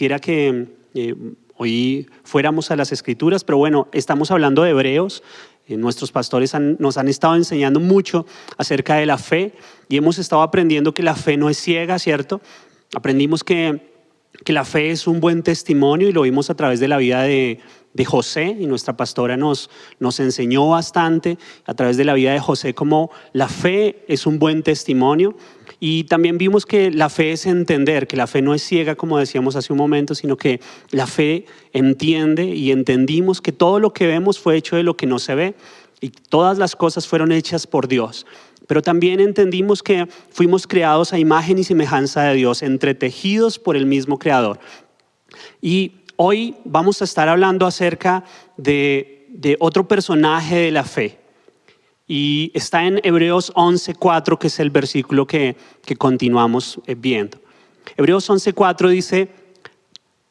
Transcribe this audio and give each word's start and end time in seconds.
quisiera 0.00 0.18
que 0.18 0.66
eh, 0.94 1.14
hoy 1.58 2.08
fuéramos 2.24 2.70
a 2.70 2.76
las 2.76 2.90
escrituras, 2.90 3.44
pero 3.44 3.58
bueno, 3.58 3.86
estamos 3.92 4.30
hablando 4.30 4.62
de 4.62 4.70
hebreos. 4.70 5.22
Eh, 5.66 5.76
nuestros 5.76 6.10
pastores 6.10 6.54
nos 6.78 6.96
han 6.96 7.06
estado 7.06 7.36
enseñando 7.36 7.80
mucho 7.80 8.24
acerca 8.56 8.94
de 8.94 9.04
la 9.04 9.18
fe 9.18 9.52
y 9.90 9.98
hemos 9.98 10.18
estado 10.18 10.40
aprendiendo 10.40 10.94
que 10.94 11.02
la 11.02 11.14
fe 11.14 11.36
no 11.36 11.50
es 11.50 11.58
ciega, 11.58 11.98
¿cierto? 11.98 12.40
Aprendimos 12.96 13.44
que, 13.44 13.92
que 14.42 14.54
la 14.54 14.64
fe 14.64 14.90
es 14.90 15.06
un 15.06 15.20
buen 15.20 15.42
testimonio 15.42 16.08
y 16.08 16.12
lo 16.12 16.22
vimos 16.22 16.48
a 16.48 16.54
través 16.54 16.80
de 16.80 16.88
la 16.88 16.96
vida 16.96 17.20
de, 17.24 17.60
de 17.92 18.04
José 18.04 18.56
y 18.58 18.66
nuestra 18.66 18.96
pastora 18.96 19.36
nos, 19.36 19.68
nos 19.98 20.20
enseñó 20.20 20.68
bastante 20.68 21.38
a 21.66 21.74
través 21.74 21.96
de 21.96 22.04
la 22.04 22.14
vida 22.14 22.32
de 22.32 22.40
José 22.40 22.72
cómo 22.72 23.10
la 23.32 23.48
fe 23.48 24.04
es 24.06 24.26
un 24.26 24.38
buen 24.38 24.62
testimonio 24.62 25.36
y 25.80 26.04
también 26.04 26.36
vimos 26.36 26.66
que 26.66 26.90
la 26.90 27.08
fe 27.08 27.32
es 27.32 27.46
entender, 27.46 28.06
que 28.06 28.16
la 28.16 28.26
fe 28.26 28.42
no 28.42 28.52
es 28.52 28.62
ciega 28.62 28.94
como 28.96 29.18
decíamos 29.18 29.56
hace 29.56 29.72
un 29.72 29.78
momento, 29.78 30.14
sino 30.14 30.36
que 30.36 30.60
la 30.90 31.06
fe 31.06 31.46
entiende 31.72 32.44
y 32.44 32.70
entendimos 32.70 33.40
que 33.40 33.50
todo 33.50 33.80
lo 33.80 33.94
que 33.94 34.06
vemos 34.06 34.38
fue 34.38 34.56
hecho 34.56 34.76
de 34.76 34.82
lo 34.82 34.98
que 34.98 35.06
no 35.06 35.18
se 35.18 35.34
ve 35.34 35.54
y 36.02 36.10
todas 36.10 36.58
las 36.58 36.76
cosas 36.76 37.08
fueron 37.08 37.32
hechas 37.32 37.66
por 37.66 37.88
Dios. 37.88 38.26
Pero 38.66 38.82
también 38.82 39.20
entendimos 39.20 39.82
que 39.82 40.06
fuimos 40.30 40.66
creados 40.66 41.14
a 41.14 41.18
imagen 41.18 41.58
y 41.58 41.64
semejanza 41.64 42.24
de 42.24 42.34
Dios, 42.34 42.62
entretejidos 42.62 43.58
por 43.58 43.74
el 43.74 43.86
mismo 43.86 44.18
Creador. 44.18 44.60
Y 45.62 45.92
hoy 46.16 46.56
vamos 46.64 47.00
a 47.00 47.04
estar 47.04 47.28
hablando 47.28 47.66
acerca 47.66 48.22
de, 48.58 49.26
de 49.30 49.56
otro 49.60 49.88
personaje 49.88 50.56
de 50.56 50.70
la 50.70 50.84
fe. 50.84 51.19
Y 52.12 52.50
está 52.54 52.84
en 52.86 53.00
Hebreos 53.04 53.52
11.4, 53.54 54.36
que 54.36 54.48
es 54.48 54.58
el 54.58 54.70
versículo 54.70 55.28
que, 55.28 55.56
que 55.84 55.94
continuamos 55.94 56.80
eh, 56.86 56.96
viendo. 56.96 57.38
Hebreos 57.96 58.28
11.4 58.28 58.88
dice, 58.88 59.28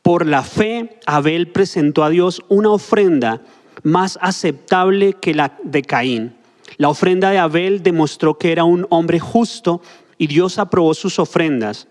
por 0.02 0.26
la 0.26 0.44
fe 0.44 1.00
Abel 1.06 1.48
presentó 1.48 2.04
a 2.04 2.10
Dios 2.10 2.44
una 2.50 2.72
ofrenda 2.72 3.42
más 3.84 4.20
aceptable 4.22 5.14
que 5.14 5.34
la 5.34 5.58
de 5.64 5.84
Caín 5.84 6.40
la 6.80 6.88
ofrenda 6.88 7.30
de 7.30 7.38
Abel 7.38 7.84
demostró 7.84 8.38
que 8.38 8.54
era 8.54 8.64
un 8.64 8.88
hombre 8.90 9.20
justo 9.20 9.82
y 10.18 10.28
Dios 10.28 10.58
aprobó 10.60 10.94
sus 10.94 11.20
ofrendas. 11.20 11.90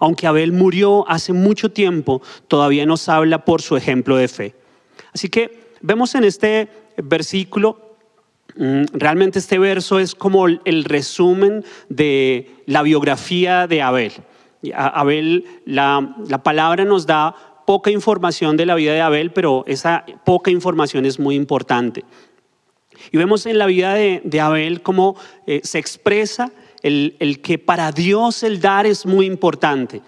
Aunque 0.00 0.26
Abel 0.26 0.50
murió 0.50 1.08
hace 1.08 1.32
mucho 1.32 1.70
tiempo, 1.70 2.20
todavía 2.48 2.84
nos 2.84 3.08
habla 3.08 3.44
por 3.44 3.62
su 3.62 3.76
ejemplo 3.76 4.16
de 4.16 4.26
fe. 4.26 4.56
Así 5.14 5.28
que 5.28 5.72
vemos 5.82 6.16
en 6.16 6.24
este 6.24 6.68
versículo, 6.96 7.87
realmente 8.92 9.38
este 9.38 9.58
verso 9.58 9.98
es 9.98 10.14
como 10.14 10.46
el 10.46 10.84
resumen 10.84 11.64
de 11.88 12.50
la 12.66 12.82
biografía 12.82 13.66
de 13.66 13.82
Abel. 13.82 14.12
Abel, 14.74 15.44
la, 15.64 16.16
la 16.28 16.42
palabra 16.42 16.84
nos 16.84 17.06
da 17.06 17.34
poca 17.66 17.90
información 17.90 18.56
de 18.56 18.66
la 18.66 18.74
vida 18.74 18.92
de 18.92 19.00
Abel, 19.00 19.30
pero 19.30 19.62
esa 19.66 20.04
poca 20.24 20.50
información 20.50 21.04
es 21.04 21.18
muy 21.18 21.34
importante. 21.34 22.04
Y 23.12 23.18
vemos 23.18 23.46
en 23.46 23.58
la 23.58 23.66
vida 23.66 23.94
de, 23.94 24.40
Abel 24.40 24.82
cómo 24.82 25.16
eh, 25.46 25.60
se 25.62 25.78
expresa 25.78 26.50
el, 26.82 27.16
el 27.20 27.40
que 27.40 27.58
para 27.58 27.92
Dios 27.92 28.42
el 28.42 28.60
dar 28.60 28.86
es 28.86 29.06
muy 29.06 29.26
importante. 29.26 30.02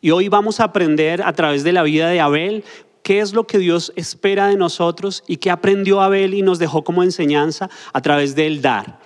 Y 0.00 0.10
hoy 0.10 0.28
vamos 0.28 0.58
a 0.58 0.64
aprender 0.64 1.22
a 1.22 1.32
través 1.32 1.62
de 1.64 1.72
la 1.72 1.82
vida 1.82 2.08
de 2.08 2.20
Abel 2.20 2.64
qué 3.02 3.20
es 3.20 3.32
lo 3.32 3.46
que 3.46 3.58
Dios 3.58 3.92
espera 3.96 4.46
de 4.46 4.56
nosotros 4.56 5.24
y 5.26 5.36
qué 5.38 5.50
aprendió 5.50 6.00
Abel 6.00 6.34
y 6.34 6.42
nos 6.42 6.58
dejó 6.58 6.84
como 6.84 7.02
enseñanza 7.02 7.68
a 7.92 8.00
través 8.00 8.34
del 8.34 8.62
dar. 8.62 8.98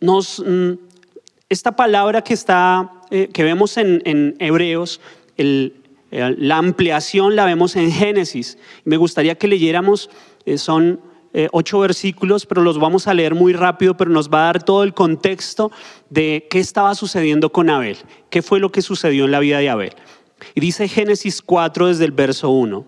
Nos, 0.00 0.42
mm, 0.44 0.72
esta 1.48 1.76
palabra 1.76 2.22
que, 2.22 2.34
está, 2.34 2.90
eh, 3.10 3.28
que 3.32 3.42
vemos 3.44 3.76
en, 3.76 4.36
Hebreos, 4.38 5.00
la 5.36 6.56
ampliación 6.56 7.36
la 7.36 7.44
vemos 7.44 7.76
en 7.76 7.90
Génesis. 7.90 8.58
Me 8.84 8.96
gustaría 8.96 9.36
que 9.36 9.48
leyéramos, 9.48 10.10
eh, 10.44 10.58
son 10.58 11.00
eh, 11.38 11.48
ocho 11.52 11.78
versículos, 11.80 12.46
pero 12.46 12.62
los 12.62 12.78
vamos 12.78 13.06
a 13.06 13.12
leer 13.12 13.34
muy 13.34 13.52
rápido, 13.52 13.94
pero 13.94 14.10
nos 14.10 14.30
va 14.30 14.44
a 14.44 14.46
dar 14.46 14.62
todo 14.62 14.82
el 14.82 14.94
contexto 14.94 15.70
de 16.08 16.46
qué 16.48 16.58
estaba 16.60 16.94
sucediendo 16.94 17.52
con 17.52 17.68
Abel, 17.68 17.98
qué 18.30 18.40
fue 18.40 18.58
lo 18.58 18.72
que 18.72 18.80
sucedió 18.80 19.26
en 19.26 19.32
la 19.32 19.40
vida 19.40 19.58
de 19.58 19.68
Abel. 19.68 19.92
Y 20.54 20.60
dice 20.60 20.88
Génesis 20.88 21.42
4 21.42 21.88
desde 21.88 22.04
el 22.04 22.12
verso 22.12 22.50
1. 22.50 22.86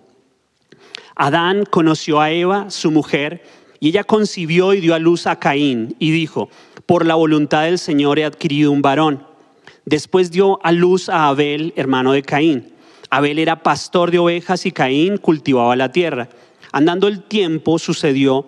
Adán 1.16 1.64
conoció 1.64 2.20
a 2.20 2.30
Eva, 2.30 2.70
su 2.70 2.90
mujer, 2.90 3.42
y 3.80 3.88
ella 3.88 4.04
concibió 4.04 4.74
y 4.74 4.80
dio 4.80 4.94
a 4.94 4.98
luz 4.98 5.26
a 5.26 5.38
Caín 5.38 5.96
y 5.98 6.10
dijo, 6.10 6.48
por 6.86 7.04
la 7.04 7.14
voluntad 7.14 7.64
del 7.64 7.78
Señor 7.78 8.18
he 8.18 8.24
adquirido 8.24 8.72
un 8.72 8.82
varón. 8.82 9.26
Después 9.84 10.30
dio 10.30 10.58
a 10.64 10.72
luz 10.72 11.08
a 11.08 11.28
Abel, 11.28 11.72
hermano 11.76 12.12
de 12.12 12.22
Caín. 12.22 12.72
Abel 13.10 13.38
era 13.38 13.62
pastor 13.62 14.10
de 14.10 14.18
ovejas 14.18 14.66
y 14.66 14.72
Caín 14.72 15.16
cultivaba 15.16 15.76
la 15.76 15.92
tierra. 15.92 16.28
Andando 16.72 17.08
el 17.08 17.22
tiempo 17.22 17.78
sucedió 17.78 18.46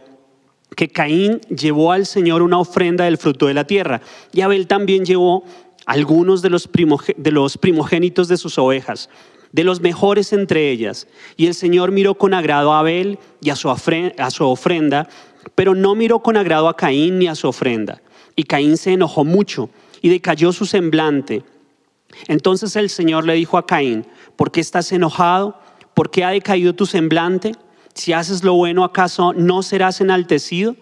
que 0.77 0.89
Caín 0.89 1.41
llevó 1.49 1.93
al 1.93 2.07
Señor 2.07 2.43
una 2.43 2.59
ofrenda 2.59 3.05
del 3.05 3.19
fruto 3.19 3.47
de 3.47 3.55
la 3.55 3.65
tierra 3.65 4.01
y 4.33 4.43
Abel 4.43 4.67
también 4.67 5.05
llevó 5.05 5.45
algunos 5.91 6.41
de 6.41 6.51
los, 6.51 6.69
primogénitos 6.69 8.29
de 8.29 8.37
sus 8.37 8.59
ovejas, 8.59 9.11
de 9.51 9.65
los 9.65 9.81
mejores 9.81 10.33
entre 10.33 10.71
ellas. 10.71 11.09
Y 11.37 11.49
el 11.49 11.55
Señor 11.55 11.91
miró 11.91 12.15
con 12.15 12.33
agrado 12.33 12.73
a 12.73 12.79
Abel 12.79 13.19
y 13.41 13.51
a 13.51 13.57
su, 13.57 13.69
a 13.69 14.31
su 14.31 14.47
ofrenda, 14.47 15.09
pero 15.57 15.75
no 15.75 15.97
miró 15.97 16.21
con 16.21 16.37
agrado 16.37 16.69
a 16.69 16.77
Caín 16.77 17.19
ni 17.19 17.27
a 17.27 17.35
su 17.35 17.49
ofrenda. 17.49 18.01
Y 18.37 18.45
Caín 18.45 18.77
se 18.77 18.93
enojó 18.93 19.25
mucho 19.25 19.69
y 20.01 20.11
decayó 20.11 20.53
su 20.53 20.65
semblante. 20.65 21.43
Entonces 22.29 22.77
el 22.77 22.89
Señor 22.89 23.27
le 23.27 23.35
dijo 23.35 23.59
a 23.59 23.67
Caín, 23.67 24.07
¿por 24.37 24.53
qué 24.53 24.61
estás 24.61 24.93
enojado? 24.93 25.59
¿Por 25.95 26.13
qué 26.13 26.23
ha 26.23 26.31
decaído 26.31 26.73
tu 26.73 26.87
semblante? 26.87 27.57
Si 27.95 28.13
haces 28.13 28.45
lo 28.45 28.55
bueno, 28.55 28.85
¿acaso 28.85 29.33
no 29.33 29.65
serás 29.65 30.01
enaltecido? 30.01 30.77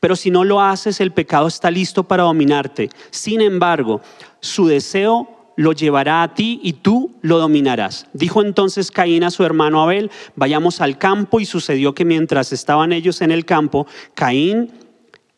Pero 0.00 0.16
si 0.16 0.30
no 0.30 0.44
lo 0.44 0.60
haces, 0.60 1.00
el 1.00 1.12
pecado 1.12 1.46
está 1.46 1.70
listo 1.70 2.04
para 2.04 2.24
dominarte. 2.24 2.90
Sin 3.10 3.40
embargo, 3.40 4.00
su 4.40 4.66
deseo 4.66 5.28
lo 5.56 5.72
llevará 5.72 6.22
a 6.22 6.34
ti 6.34 6.60
y 6.62 6.74
tú 6.74 7.16
lo 7.20 7.38
dominarás. 7.38 8.06
Dijo 8.12 8.42
entonces 8.42 8.92
Caín 8.92 9.24
a 9.24 9.30
su 9.30 9.44
hermano 9.44 9.82
Abel, 9.82 10.10
vayamos 10.36 10.80
al 10.80 10.98
campo 10.98 11.40
y 11.40 11.46
sucedió 11.46 11.94
que 11.94 12.04
mientras 12.04 12.52
estaban 12.52 12.92
ellos 12.92 13.20
en 13.22 13.32
el 13.32 13.44
campo, 13.44 13.86
Caín 14.14 14.70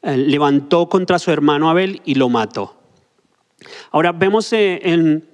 eh, 0.02 0.16
levantó 0.16 0.90
contra 0.90 1.18
su 1.18 1.30
hermano 1.30 1.70
Abel 1.70 2.02
y 2.04 2.16
lo 2.16 2.28
mató. 2.28 2.76
Ahora 3.90 4.12
vemos 4.12 4.52
eh, 4.52 4.80
en, 4.82 5.26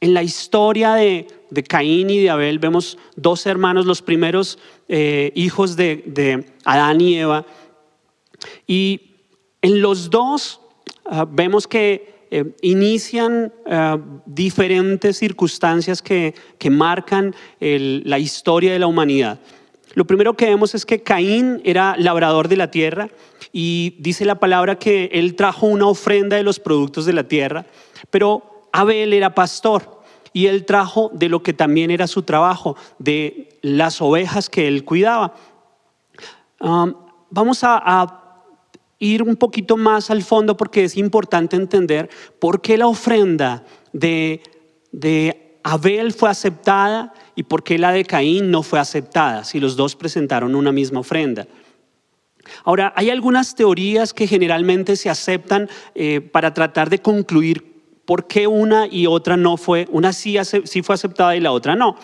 la 0.00 0.22
historia 0.22 0.94
de, 0.94 1.26
de 1.50 1.62
Caín 1.62 2.10
y 2.10 2.20
de 2.20 2.30
Abel 2.30 2.58
vemos 2.58 2.98
dos 3.16 3.46
hermanos, 3.46 3.86
los 3.86 4.02
primeros 4.02 4.58
eh, 4.88 5.32
hijos 5.34 5.76
de, 5.76 6.44
Adán 6.64 7.00
y 7.00 7.16
Eva. 7.16 7.46
Y 8.66 9.00
en 9.62 9.80
los 9.80 10.10
dos 10.10 10.60
ah, 11.06 11.26
vemos 11.28 11.66
que 11.66 12.13
eh, 12.36 12.52
inician 12.62 13.52
ah, 13.70 13.96
diferentes 14.26 15.16
circunstancias 15.16 16.02
que, 16.02 16.34
marcan 16.68 17.32
la 17.60 18.18
historia 18.18 18.72
de 18.72 18.80
la 18.80 18.88
humanidad. 18.88 19.38
Lo 19.92 20.04
primero 20.04 20.34
que 20.34 20.46
vemos 20.46 20.74
es 20.74 20.84
que 20.84 21.00
Caín 21.00 21.60
era 21.64 21.94
labrador 21.96 22.48
de 22.48 22.56
la 22.56 22.72
tierra 22.72 23.08
y 23.52 23.94
dice 24.00 24.24
la 24.24 24.40
palabra 24.40 24.80
que 24.80 25.10
él 25.12 25.36
trajo 25.36 25.68
una 25.68 25.86
ofrenda 25.86 26.36
de 26.36 26.42
los 26.42 26.58
productos 26.58 27.06
de 27.06 27.12
la 27.12 27.28
tierra, 27.28 27.66
pero 28.10 28.66
Abel 28.72 29.12
era 29.12 29.36
pastor 29.36 30.02
y 30.32 30.46
él 30.46 30.64
trajo 30.64 31.12
de 31.14 31.28
lo 31.28 31.44
que 31.44 31.52
también 31.52 31.92
era 31.92 32.08
su 32.08 32.24
trabajo, 32.24 32.76
de 32.98 33.60
las 33.62 34.02
ovejas 34.02 34.50
que 34.50 34.66
él 34.66 34.84
cuidaba. 34.84 35.34
vamos 36.58 37.60
a, 37.62 38.23
ir 39.04 39.22
un 39.22 39.36
poquito 39.36 39.76
más 39.76 40.10
al 40.10 40.22
fondo 40.22 40.56
porque 40.56 40.84
es 40.84 40.96
importante 40.96 41.56
entender 41.56 42.08
por 42.38 42.60
qué 42.60 42.78
la 42.78 42.86
ofrenda 42.86 43.64
de, 43.92 44.42
de 44.92 45.58
Abel 45.62 46.12
fue 46.12 46.30
aceptada 46.30 47.12
y 47.34 47.44
por 47.44 47.62
qué 47.62 47.78
la 47.78 47.92
de 47.92 48.04
Caín 48.04 48.50
no 48.50 48.62
fue 48.62 48.78
aceptada, 48.78 49.44
si 49.44 49.60
los 49.60 49.76
dos 49.76 49.96
presentaron 49.96 50.54
una 50.54 50.72
misma 50.72 51.00
ofrenda. 51.00 51.46
Ahora, 52.64 52.92
hay 52.96 53.10
algunas 53.10 53.54
teorías 53.54 54.12
que 54.12 54.26
generalmente 54.26 54.96
se 54.96 55.08
aceptan 55.08 55.68
eh, 55.94 56.20
para 56.20 56.52
tratar 56.52 56.90
de 56.90 57.00
concluir 57.00 57.74
¿Por 58.04 58.26
qué 58.26 58.46
una 58.46 58.86
y 58.86 59.06
otra 59.06 59.36
no 59.36 59.56
fue? 59.56 59.88
Una 59.90 60.12
sí, 60.12 60.36
sí 60.64 60.82
fue 60.82 60.94
aceptada 60.94 61.36
y 61.36 61.40
la 61.40 61.52
otra 61.52 61.74
no. 61.74 61.96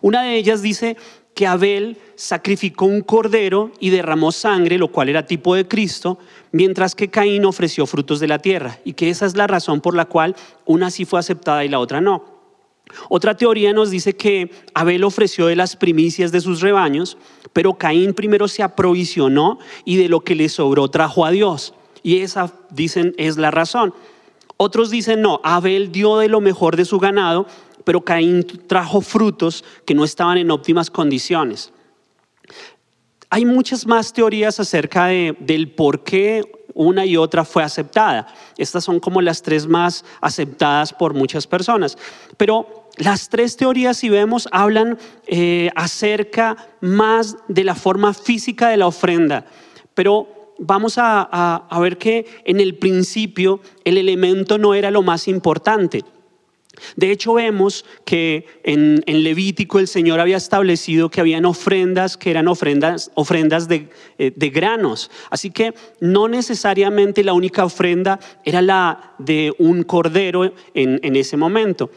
Una 0.00 0.22
de 0.22 0.36
ellas 0.36 0.62
dice 0.62 0.96
que 1.38 1.46
Abel 1.46 1.98
sacrificó 2.16 2.86
un 2.86 3.00
cordero 3.00 3.70
y 3.78 3.90
derramó 3.90 4.32
sangre, 4.32 4.76
lo 4.76 4.88
cual 4.88 5.08
era 5.08 5.24
tipo 5.24 5.54
de 5.54 5.68
Cristo, 5.68 6.18
mientras 6.50 6.96
que 6.96 7.10
Caín 7.10 7.44
ofreció 7.44 7.86
frutos 7.86 8.18
de 8.18 8.26
la 8.26 8.40
tierra, 8.40 8.80
y 8.84 8.94
que 8.94 9.08
esa 9.08 9.24
es 9.24 9.36
la 9.36 9.46
razón 9.46 9.80
por 9.80 9.94
la 9.94 10.06
cual 10.06 10.34
una 10.64 10.90
sí 10.90 11.04
fue 11.04 11.20
aceptada 11.20 11.64
y 11.64 11.68
la 11.68 11.78
otra 11.78 12.00
no. 12.00 12.24
Otra 13.08 13.36
teoría 13.36 13.72
nos 13.72 13.90
dice 13.90 14.16
que 14.16 14.50
Abel 14.74 15.04
ofreció 15.04 15.46
de 15.46 15.54
las 15.54 15.76
primicias 15.76 16.32
de 16.32 16.40
sus 16.40 16.60
rebaños, 16.60 17.16
pero 17.52 17.74
Caín 17.74 18.14
primero 18.14 18.48
se 18.48 18.64
aprovisionó 18.64 19.60
y 19.84 19.94
de 19.94 20.08
lo 20.08 20.22
que 20.22 20.34
le 20.34 20.48
sobró 20.48 20.88
trajo 20.88 21.24
a 21.24 21.30
Dios. 21.30 21.72
Y 22.02 22.18
esa, 22.18 22.52
dicen, 22.70 23.14
es 23.16 23.36
la 23.36 23.52
razón. 23.52 23.94
Otros 24.56 24.90
dicen, 24.90 25.22
no, 25.22 25.40
Abel 25.44 25.92
dio 25.92 26.18
de 26.18 26.26
lo 26.26 26.40
mejor 26.40 26.74
de 26.74 26.84
su 26.84 26.98
ganado 26.98 27.46
pero 27.84 28.04
Caín 28.04 28.46
trajo 28.66 29.00
frutos 29.00 29.64
que 29.84 29.94
no 29.94 30.04
estaban 30.04 30.38
en 30.38 30.50
óptimas 30.50 30.90
condiciones. 30.90 31.72
Hay 33.30 33.44
muchas 33.44 33.86
más 33.86 34.12
teorías 34.12 34.58
acerca 34.58 35.06
de, 35.06 35.36
del 35.40 35.70
por 35.70 36.02
qué 36.02 36.42
una 36.74 37.04
y 37.04 37.16
otra 37.16 37.44
fue 37.44 37.62
aceptada. 37.62 38.28
Estas 38.56 38.84
son 38.84 39.00
como 39.00 39.20
las 39.20 39.42
tres 39.42 39.66
más 39.66 40.04
aceptadas 40.20 40.92
por 40.92 41.12
muchas 41.12 41.46
personas. 41.46 41.98
Pero 42.36 42.88
las 42.96 43.28
tres 43.28 43.56
teorías, 43.56 43.96
si 43.96 44.08
vemos, 44.08 44.48
hablan 44.52 44.98
eh, 45.26 45.70
acerca 45.74 46.56
más 46.80 47.36
de 47.48 47.64
la 47.64 47.74
forma 47.74 48.14
física 48.14 48.68
de 48.68 48.76
la 48.76 48.86
ofrenda. 48.86 49.44
Pero 49.94 50.54
vamos 50.58 50.94
a, 50.98 51.66
ver 51.80 51.98
que 51.98 52.26
en 52.44 52.60
el 52.60 52.76
principio 52.76 53.60
el 53.84 53.98
elemento 53.98 54.58
no 54.58 54.74
era 54.74 54.90
lo 54.90 55.02
más 55.02 55.28
importante. 55.28 56.04
De 56.96 57.10
hecho, 57.10 57.34
vemos 57.34 57.84
que 58.04 58.46
en, 58.62 59.02
Levítico 59.06 59.78
el 59.78 59.88
Señor 59.88 60.20
había 60.20 60.36
establecido 60.36 61.10
que 61.10 61.20
habían 61.20 61.44
ofrendas 61.44 62.16
que 62.16 62.30
eran 62.30 62.48
ofrendas, 62.48 63.10
ofrendas 63.14 63.68
de, 63.68 63.88
eh, 64.18 64.32
granos. 64.50 65.10
Así 65.30 65.50
que 65.50 65.74
no 66.00 66.28
necesariamente 66.28 67.24
la 67.24 67.32
única 67.32 67.64
ofrenda 67.64 68.20
era 68.44 68.62
la 68.62 69.14
de 69.18 69.54
un 69.58 69.82
cordero 69.82 70.52
en, 70.74 71.16
ese 71.16 71.36
momento. 71.36 71.90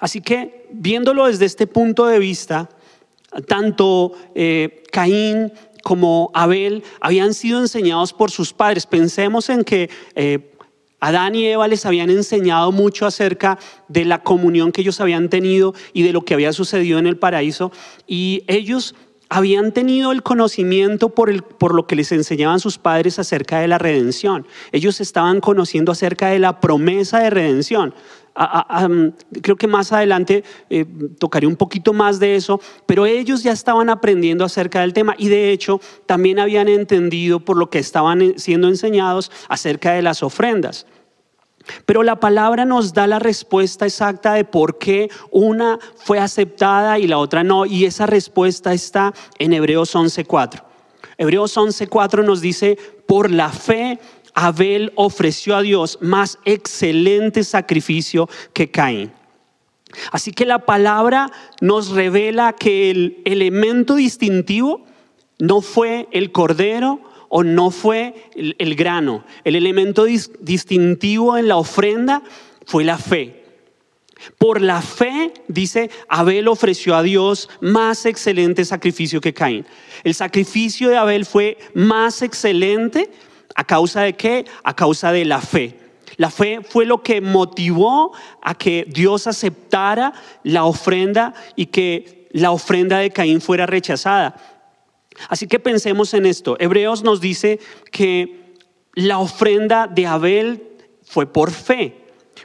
Así 0.00 0.20
que 0.20 0.66
viéndolo 0.72 1.26
desde 1.26 1.44
este 1.44 1.66
punto 1.66 2.06
de 2.06 2.18
vista, 2.18 2.68
tanto 3.46 4.12
eh, 4.34 4.82
Caín 4.90 5.52
como 5.82 6.32
Abel 6.34 6.82
habían 7.00 7.32
sido 7.34 7.60
enseñados 7.60 8.12
por 8.12 8.32
sus 8.32 8.52
padres. 8.52 8.86
Pensemos 8.86 9.48
en 9.48 9.62
que 9.62 9.88
eh, 10.16 10.55
Adán 11.00 11.34
y 11.34 11.46
Eva 11.46 11.68
les 11.68 11.84
habían 11.84 12.10
enseñado 12.10 12.72
mucho 12.72 13.06
acerca 13.06 13.58
de 13.88 14.04
la 14.04 14.22
comunión 14.22 14.72
que 14.72 14.80
ellos 14.80 15.00
habían 15.00 15.28
tenido 15.28 15.74
y 15.92 16.02
de 16.02 16.12
lo 16.12 16.22
que 16.22 16.34
había 16.34 16.52
sucedido 16.52 16.98
en 16.98 17.06
el 17.06 17.18
paraíso. 17.18 17.70
Y 18.06 18.44
ellos 18.46 18.94
habían 19.28 19.72
tenido 19.72 20.12
el 20.12 20.22
conocimiento 20.22 21.10
por, 21.10 21.30
el, 21.30 21.42
por 21.42 21.74
lo 21.74 21.86
que 21.86 21.96
les 21.96 22.12
enseñaban 22.12 22.60
sus 22.60 22.78
padres 22.78 23.18
acerca 23.18 23.58
de 23.58 23.68
la 23.68 23.78
redención. 23.78 24.46
Ellos 24.72 25.00
estaban 25.00 25.40
conociendo 25.40 25.92
acerca 25.92 26.28
de 26.28 26.38
la 26.38 26.60
promesa 26.60 27.18
de 27.18 27.30
redención. 27.30 27.94
creo 29.42 29.56
que 29.56 29.66
más 29.66 29.92
adelante 29.92 30.44
eh, 30.70 30.84
tocaré 31.18 31.46
un 31.46 31.56
poquito 31.56 31.92
más 31.92 32.20
de 32.20 32.36
eso, 32.36 32.60
pero 32.86 33.06
ellos 33.06 33.42
ya 33.42 33.52
estaban 33.52 33.88
aprendiendo 33.88 34.44
acerca 34.44 34.80
del 34.80 34.92
tema 34.92 35.14
y 35.18 35.28
de 35.28 35.50
hecho 35.50 35.80
también 36.06 36.38
habían 36.38 36.68
entendido 36.68 37.40
por 37.40 37.56
lo 37.56 37.70
que 37.70 37.78
estaban 37.78 38.34
siendo 38.38 38.68
enseñados 38.68 39.32
acerca 39.48 39.92
de 39.92 40.02
las 40.02 40.22
ofrendas. 40.22 40.86
Pero 41.84 42.02
la 42.02 42.20
palabra 42.20 42.64
nos 42.64 42.92
da 42.92 43.06
la 43.06 43.18
respuesta 43.18 43.86
exacta 43.86 44.34
de 44.34 44.44
por 44.44 44.78
qué 44.78 45.10
una 45.30 45.78
fue 45.96 46.18
aceptada 46.18 46.98
y 46.98 47.06
la 47.06 47.18
otra 47.18 47.44
no. 47.44 47.66
Y 47.66 47.84
esa 47.84 48.06
respuesta 48.06 48.72
está 48.72 49.12
en 49.38 49.52
Hebreos 49.52 49.94
11.4. 49.94 50.62
Hebreos 51.18 51.56
11.4 51.56 52.24
nos 52.24 52.40
dice, 52.40 52.78
por 53.06 53.30
la 53.30 53.50
fe 53.50 53.98
Abel 54.34 54.92
ofreció 54.96 55.56
a 55.56 55.62
Dios 55.62 55.98
más 56.02 56.38
excelente 56.44 57.42
sacrificio 57.42 58.28
que 58.52 58.70
Caín. 58.70 59.12
Así 60.12 60.32
que 60.32 60.44
la 60.44 60.66
palabra 60.66 61.30
nos 61.60 61.90
revela 61.90 62.52
que 62.52 62.90
el 62.90 63.22
elemento 63.24 63.94
distintivo 63.94 64.84
no 65.38 65.62
fue 65.62 66.08
el 66.12 66.32
cordero 66.32 67.00
o 67.28 67.42
no 67.42 67.70
fue 67.70 68.30
el, 68.34 68.74
grano. 68.74 69.24
El 69.44 69.56
elemento 69.56 70.04
distintivo 70.04 71.36
en 71.36 71.48
la 71.48 71.56
ofrenda 71.56 72.22
fue 72.66 72.84
la 72.84 72.98
fe. 72.98 73.44
Por 74.38 74.60
la 74.60 74.80
fe, 74.82 75.32
dice, 75.46 75.90
Abel 76.08 76.48
ofreció 76.48 76.96
a 76.96 77.02
Dios 77.02 77.48
más 77.60 78.06
excelente 78.06 78.64
sacrificio 78.64 79.20
que 79.20 79.34
Caín. 79.34 79.66
El 80.04 80.14
sacrificio 80.14 80.88
de 80.88 80.96
Abel 80.96 81.26
fue 81.26 81.58
más 81.74 82.22
excelente 82.22 83.10
a 83.54 83.64
causa 83.64 84.02
de 84.02 84.14
qué? 84.14 84.46
A 84.64 84.74
causa 84.74 85.12
de 85.12 85.24
la 85.24 85.40
fe. 85.40 85.78
La 86.16 86.30
fe 86.30 86.60
fue 86.62 86.86
lo 86.86 87.02
que 87.02 87.20
motivó 87.20 88.12
a 88.42 88.54
que 88.54 88.86
Dios 88.88 89.26
aceptara 89.26 90.14
la 90.42 90.64
ofrenda 90.64 91.34
y 91.56 91.66
que 91.66 92.28
la 92.32 92.52
ofrenda 92.52 92.98
de 92.98 93.10
Caín 93.10 93.40
fuera 93.40 93.66
rechazada. 93.66 94.55
Así 95.28 95.46
que 95.46 95.58
pensemos 95.58 96.14
en 96.14 96.26
esto. 96.26 96.56
Hebreos 96.58 97.02
nos 97.02 97.20
dice 97.20 97.58
que 97.90 98.54
la 98.94 99.18
ofrenda 99.18 99.86
de 99.86 100.06
Abel 100.06 100.62
fue 101.02 101.26
por 101.26 101.50
fe. 101.50 102.02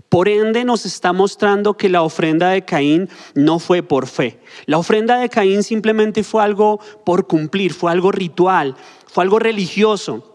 Por 0.07 0.29
ende 0.29 0.63
nos 0.63 0.85
está 0.85 1.11
mostrando 1.11 1.75
que 1.75 1.89
la 1.89 2.01
ofrenda 2.01 2.49
de 2.49 2.63
Caín 2.63 3.09
no 3.35 3.59
fue 3.59 3.83
por 3.83 4.07
fe. 4.07 4.39
La 4.65 4.77
ofrenda 4.77 5.17
de 5.17 5.29
Caín 5.29 5.63
simplemente 5.63 6.23
fue 6.23 6.43
algo 6.43 6.79
por 7.05 7.27
cumplir, 7.27 7.73
fue 7.73 7.91
algo 7.91 8.11
ritual, 8.11 8.75
fue 9.07 9.23
algo 9.23 9.39
religioso. 9.39 10.30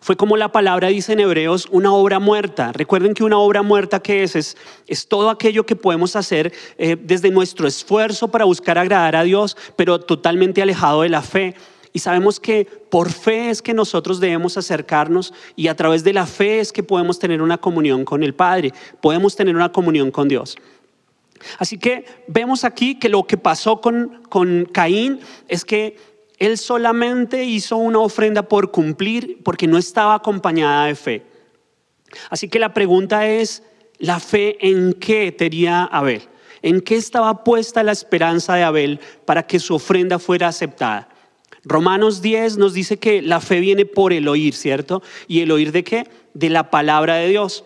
Fue 0.00 0.16
como 0.16 0.36
la 0.36 0.52
palabra 0.52 0.88
dice 0.88 1.12
en 1.12 1.20
Hebreos, 1.20 1.68
una 1.70 1.92
obra 1.92 2.18
muerta. 2.18 2.72
Recuerden 2.72 3.14
que 3.14 3.24
una 3.24 3.38
obra 3.38 3.62
muerta, 3.62 4.00
¿qué 4.00 4.22
es? 4.22 4.36
Es, 4.36 4.56
es 4.86 5.06
todo 5.08 5.30
aquello 5.30 5.66
que 5.66 5.76
podemos 5.76 6.16
hacer 6.16 6.52
eh, 6.78 6.96
desde 7.00 7.30
nuestro 7.30 7.66
esfuerzo 7.66 8.28
para 8.28 8.44
buscar 8.44 8.78
agradar 8.78 9.16
a 9.16 9.22
Dios, 9.22 9.56
pero 9.76 10.00
totalmente 10.00 10.62
alejado 10.62 11.02
de 11.02 11.08
la 11.08 11.22
fe. 11.22 11.54
Y 11.92 11.98
sabemos 11.98 12.40
que 12.40 12.64
por 12.64 13.10
fe 13.10 13.50
es 13.50 13.60
que 13.60 13.74
nosotros 13.74 14.18
debemos 14.18 14.56
acercarnos 14.56 15.34
y 15.56 15.68
a 15.68 15.76
través 15.76 16.02
de 16.04 16.14
la 16.14 16.26
fe 16.26 16.60
es 16.60 16.72
que 16.72 16.82
podemos 16.82 17.18
tener 17.18 17.42
una 17.42 17.58
comunión 17.58 18.04
con 18.04 18.22
el 18.22 18.34
Padre, 18.34 18.72
podemos 19.00 19.36
tener 19.36 19.54
una 19.54 19.72
comunión 19.72 20.10
con 20.10 20.28
Dios. 20.28 20.56
Así 21.58 21.76
que 21.76 22.04
vemos 22.28 22.64
aquí 22.64 22.98
que 22.98 23.08
lo 23.08 23.24
que 23.24 23.36
pasó 23.36 23.80
con, 23.80 24.22
con 24.28 24.64
Caín 24.72 25.20
es 25.48 25.64
que 25.64 25.96
él 26.42 26.58
solamente 26.58 27.44
hizo 27.44 27.76
una 27.76 28.00
ofrenda 28.00 28.42
por 28.42 28.72
cumplir 28.72 29.38
porque 29.44 29.68
no 29.68 29.78
estaba 29.78 30.16
acompañada 30.16 30.86
de 30.86 30.96
fe. 30.96 31.22
Así 32.30 32.48
que 32.48 32.58
la 32.58 32.74
pregunta 32.74 33.28
es, 33.28 33.62
¿la 33.98 34.18
fe 34.18 34.56
en 34.68 34.92
qué 34.94 35.30
tenía 35.30 35.84
Abel? 35.84 36.22
¿En 36.60 36.80
qué 36.80 36.96
estaba 36.96 37.44
puesta 37.44 37.84
la 37.84 37.92
esperanza 37.92 38.56
de 38.56 38.64
Abel 38.64 38.98
para 39.24 39.46
que 39.46 39.60
su 39.60 39.76
ofrenda 39.76 40.18
fuera 40.18 40.48
aceptada? 40.48 41.08
Romanos 41.62 42.22
10 42.22 42.58
nos 42.58 42.74
dice 42.74 42.96
que 42.96 43.22
la 43.22 43.40
fe 43.40 43.60
viene 43.60 43.86
por 43.86 44.12
el 44.12 44.26
oír, 44.26 44.54
¿cierto? 44.54 45.00
¿Y 45.28 45.42
el 45.42 45.52
oír 45.52 45.70
de 45.70 45.84
qué? 45.84 46.10
De 46.34 46.50
la 46.50 46.70
palabra 46.70 47.14
de 47.14 47.28
Dios. 47.28 47.64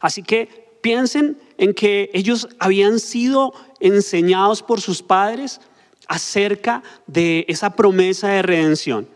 Así 0.00 0.22
que 0.22 0.78
piensen 0.80 1.36
en 1.58 1.74
que 1.74 2.08
ellos 2.14 2.48
habían 2.58 2.98
sido 2.98 3.52
enseñados 3.78 4.62
por 4.62 4.80
sus 4.80 5.02
padres 5.02 5.60
acerca 6.08 6.82
de 7.06 7.44
esa 7.48 7.74
promesa 7.76 8.28
de 8.28 8.42
redención. 8.42 9.08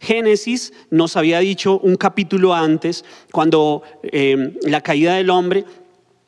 Génesis 0.00 0.72
nos 0.90 1.16
había 1.16 1.40
dicho 1.40 1.78
un 1.78 1.96
capítulo 1.96 2.54
antes, 2.54 3.04
cuando 3.32 3.82
eh, 4.02 4.56
la 4.62 4.80
caída 4.80 5.14
del 5.14 5.30
hombre, 5.30 5.64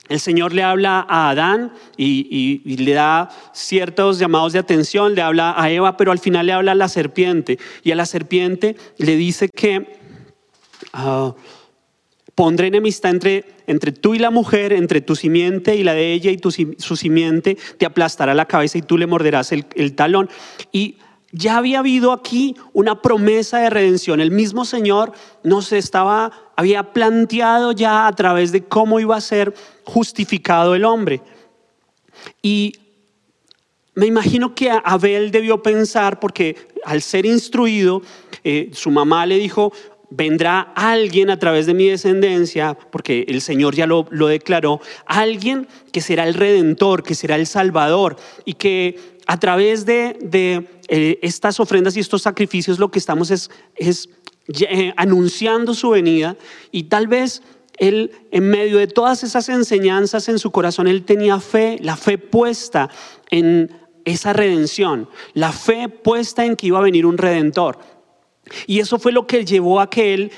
el 0.09 0.19
Señor 0.19 0.52
le 0.52 0.64
habla 0.64 1.07
a 1.09 1.31
Adán 1.31 1.73
y, 1.97 2.62
le 2.64 2.93
da 2.95 3.29
ciertos 3.52 4.19
llamados 4.19 4.52
de 4.52 4.59
atención, 4.59 5.14
le 5.14 5.23
habla 5.23 5.55
a 5.57 5.71
Eva, 5.71 5.97
pero 5.97 6.11
al 6.11 6.19
final 6.19 6.47
le 6.47 6.52
habla 6.52 6.73
a 6.73 6.75
la 6.75 6.88
serpiente. 6.88 7.61
Y 7.85 7.93
a 7.93 7.95
la 7.95 8.07
serpiente 8.07 8.76
le 8.99 9.14
dice 9.14 9.49
que 9.49 10.00
ah, 10.93 11.33
pondré 12.40 12.68
enemistad 12.68 13.11
entre, 13.11 13.44
entre 13.66 13.92
tú 13.92 14.14
y 14.14 14.18
la 14.18 14.30
mujer, 14.30 14.73
entre 14.73 15.02
tu 15.02 15.14
simiente 15.14 15.76
y 15.76 15.85
la 15.85 15.92
de 15.92 16.14
ella 16.14 16.30
y 16.30 16.38
tu, 16.38 16.50
su 16.50 16.97
simiente, 16.97 17.59
te 17.76 17.85
aplastará 17.85 18.32
la 18.32 18.47
cabeza 18.47 18.78
y 18.78 18.80
tú 18.80 18.97
le 18.97 19.06
morderás 19.06 19.52
el, 19.52 19.94
talón. 19.94 20.30
Y 20.73 20.97
ya 21.32 21.59
había 21.59 21.80
habido 21.80 22.12
aquí 22.12 22.56
una 22.73 23.02
promesa 23.02 23.59
de 23.59 23.68
redención. 23.68 24.23
El 24.23 24.30
mismo 24.30 24.64
Señor 24.64 25.12
nos 25.44 25.70
estaba, 25.73 26.32
había 26.56 26.94
planteado 26.94 27.73
ya 27.73 28.06
a 28.06 28.12
través 28.14 28.52
de 28.52 28.64
cómo 28.64 29.00
iba 29.00 29.18
a 29.18 29.20
ser 29.20 29.52
justificado 29.85 30.75
el 30.75 30.87
hombre. 30.87 31.20
Y 32.40 32.73
me 33.94 34.06
imagino 34.06 34.54
que 34.54 34.70
Abel 34.82 35.30
debió 35.30 35.62
pensar, 35.62 36.18
porque 36.18 36.56
al 36.87 37.02
ser 37.02 37.26
instruido, 37.26 38.00
eh, 38.44 38.70
su 38.73 38.90
mamá 38.90 39.26
le 39.26 39.37
dijo, 39.37 39.75
vendrá 40.11 40.73
alguien 40.75 41.31
a 41.31 41.38
través 41.38 41.67
de 41.67 41.75
mi 41.75 41.87
descendencia, 41.88 42.76
porque 42.90 43.25
el 43.29 43.40
Señor 43.40 43.75
ya 43.75 43.87
lo, 43.87 44.05
declaró, 44.26 44.81
alguien 45.07 45.69
que 45.93 46.00
será 46.00 46.26
el 46.26 46.35
redentor, 46.35 47.02
que 47.02 47.14
será 47.14 47.37
el 47.37 47.47
salvador, 47.47 48.17
y 48.45 48.55
que 48.55 48.99
a 49.26 49.38
través 49.38 49.87
de, 49.87 50.19
eh, 50.88 51.19
estas 51.23 51.61
ofrendas 51.61 51.97
y 51.97 52.00
estos 52.00 52.23
sacrificios 52.23 52.79
lo 52.79 52.90
que 52.90 52.99
estamos 52.99 53.31
es, 53.31 53.50
es 53.76 54.09
eh, 54.69 54.93
anunciando 54.97 55.75
su 55.75 55.90
venida, 55.90 56.37
y 56.73 56.85
tal 56.85 57.07
vez 57.07 57.43
él, 57.79 58.11
en 58.31 58.50
medio 58.50 58.79
de 58.79 58.88
todas 58.88 59.23
esas 59.23 59.49
enseñanzas 59.49 60.29
en 60.29 60.38
su 60.38 60.50
corazón, 60.50 60.88
él 60.88 61.05
tenía 61.05 61.40
fe, 61.40 61.79
la 61.81 61.97
fe 61.97 62.19
puesta 62.19 62.90
en 63.31 63.71
esa 64.05 64.33
redención, 64.33 65.09
la 65.35 65.52
fe 65.52 65.88
puesta 65.88 66.45
en 66.45 66.57
que 66.57 66.67
iba 66.67 66.79
a 66.79 66.83
venir 66.83 67.07
un 67.07 67.17
redentor. 67.17 67.79
Y 68.66 68.80
eso 68.80 68.99
fue 68.99 69.12
lo 69.12 69.26
que 69.26 69.44
llevó 69.44 69.80
a 69.80 69.90
que 69.90 70.14
él 70.14 70.32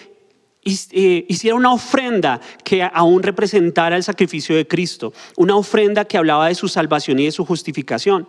eh, 0.64 1.26
hiciera 1.28 1.56
una 1.56 1.72
ofrenda 1.72 2.40
que 2.64 2.82
aún 2.82 3.22
representara 3.22 3.96
el 3.96 4.04
sacrificio 4.04 4.54
de 4.54 4.66
Cristo, 4.66 5.12
una 5.36 5.56
ofrenda 5.56 6.04
que 6.04 6.16
hablaba 6.16 6.48
de 6.48 6.54
su 6.54 6.68
salvación 6.68 7.18
y 7.18 7.24
de 7.24 7.32
su 7.32 7.44
justificación. 7.44 8.28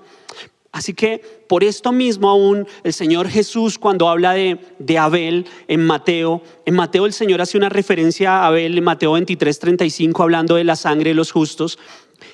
Así 0.71 0.95
que 0.95 1.19
por 1.47 1.63
esto 1.63 1.91
mismo 1.91 2.31
aún 2.31 2.65
el 2.83 2.93
Señor 2.93 3.29
Jesús 3.29 3.77
cuando 3.77 4.09
habla 4.09 4.33
de, 4.33 4.57
de, 4.79 4.97
Abel 4.97 5.45
en 5.67 5.85
Mateo, 5.85 6.41
en 6.65 6.73
Mateo 6.73 7.05
el 7.05 7.13
Señor 7.13 7.41
hace 7.41 7.59
una 7.59 7.69
referencia 7.69 8.39
a 8.39 8.47
Abel 8.47 8.79
en 8.79 8.83
Mateo 8.83 9.11
23, 9.11 9.59
35 9.59 10.23
hablando 10.23 10.55
de 10.55 10.63
la 10.63 10.75
sangre 10.75 11.11
de 11.11 11.15
los 11.15 11.31
justos. 11.31 11.77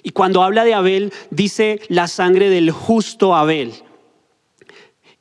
Y 0.03 0.11
cuando 0.11 0.41
habla 0.41 0.63
de 0.63 0.73
Abel 0.73 1.11
dice 1.31 1.81
la 1.89 2.07
sangre 2.07 2.49
del 2.49 2.71
justo 2.71 3.35
Abel. 3.35 3.73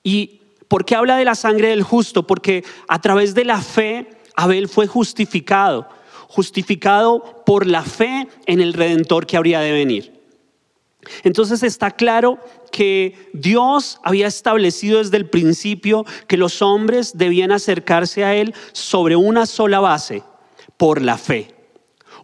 ¿Y 0.05 0.38
por 0.69 0.85
qué 0.85 0.95
habla 0.95 1.17
de 1.17 1.25
la 1.25 1.35
sangre 1.35 1.69
del 1.69 1.83
justo? 1.83 2.27
Porque 2.27 2.65
a 2.87 3.01
través 3.01 3.35
de 3.35 3.45
la 3.45 3.61
fe 3.61 4.09
Abel 4.37 4.69
fue 4.69 4.87
justificado, 4.87 5.89
justificado 6.29 7.43
por 7.45 7.67
la 7.67 7.83
fe 7.83 8.29
en 8.47 8.61
el 8.61 8.75
redentor 8.75 9.27
que 9.27 9.37
habría 9.37 9.61
de 9.61 9.73
venir. 9.73 10.19
Entonces 11.25 11.63
está 11.63 11.91
claro 11.91 12.39
que 12.71 13.31
Dios 13.33 13.99
había 14.03 14.27
establecido 14.27 14.99
desde 14.99 15.17
el 15.17 15.29
principio 15.29 16.05
que 16.27 16.37
los 16.37 16.61
hombres 16.61 17.17
debían 17.17 17.51
acercarse 17.51 18.25
a 18.25 18.35
Él 18.35 18.55
sobre 18.73 19.17
una 19.17 19.47
sola 19.47 19.81
base, 19.81 20.23
por 20.77 21.01
la 21.03 21.17
fe. 21.17 21.55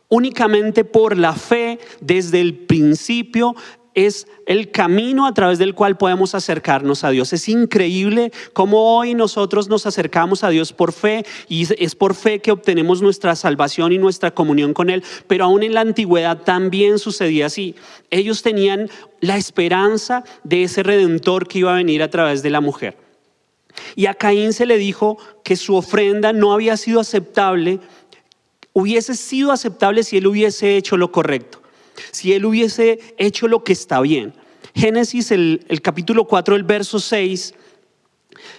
Únicamente 0.09 0.85
por 0.85 1.17
la 1.17 1.33
fe 1.33 1.79
desde 2.01 2.41
el 2.41 2.55
principio 2.55 3.57
es 3.95 4.27
el 4.47 4.71
camino 4.71 5.27
a 5.27 5.35
través 5.35 5.59
del 5.59 5.75
cual 5.75 5.97
podemos 5.97 6.35
acercarnos 6.35 7.05
a 7.05 7.11
Dios. 7.11 7.33
Es 7.33 7.49
increíble 7.49 8.33
cómo 8.53 8.97
hoy 8.97 9.15
nosotros 9.15 9.69
nos 9.69 9.87
acercamos 9.87 10.45
a 10.45 10.51
Dios 10.51 10.73
por 10.73 10.93
fe 10.93 11.25
y 11.49 11.67
es 11.83 11.95
por 11.95 12.15
fe 12.15 12.41
que 12.41 12.53
obtenemos 12.53 13.01
nuestra 13.01 13.37
salvación 13.37 13.93
y 13.93 13.99
nuestra 13.99 14.33
comunión 14.33 14.75
con 14.75 14.91
Él. 14.91 15.05
Pero 15.27 15.45
aún 15.45 15.63
en 15.63 15.75
la 15.75 15.81
antigüedad 15.81 16.43
también 16.43 16.99
sucedía 16.99 17.47
así. 17.47 17.75
Ellos 18.11 18.43
tenían 18.43 18.91
la 19.21 19.37
esperanza 19.37 20.25
de 20.43 20.65
ese 20.65 20.83
redentor 20.83 21.47
que 21.49 21.61
iba 21.61 21.73
a 21.73 21.77
venir 21.77 22.03
a 22.03 22.11
través 22.11 22.43
de 22.43 22.51
la 22.51 22.61
mujer. 22.61 22.99
Y 23.97 24.07
a 24.07 24.15
Caín 24.15 24.53
se 24.53 24.67
le 24.67 24.79
dijo 24.79 25.19
que 25.43 25.57
su 25.57 25.75
ofrenda 25.75 26.33
no 26.33 26.53
había 26.53 26.77
sido 26.77 27.01
aceptable, 27.01 27.81
hubiese 28.73 29.15
sido 29.15 29.51
aceptable 29.51 30.05
si 30.05 30.19
él 30.19 30.27
hubiese 30.27 30.77
hecho 30.77 30.97
lo 30.97 31.11
correcto 31.11 31.64
si 32.11 32.33
él 32.33 32.45
hubiese 32.45 32.99
hecho 33.19 33.49
lo 33.49 33.65
que 33.65 33.73
está 33.73 34.01
bien. 34.01 34.35
Génesis, 34.75 35.31
el, 35.31 35.65
capítulo 35.83 36.25
4, 36.25 36.57
el 36.57 36.65
verso 36.65 36.99
6, 36.99 37.55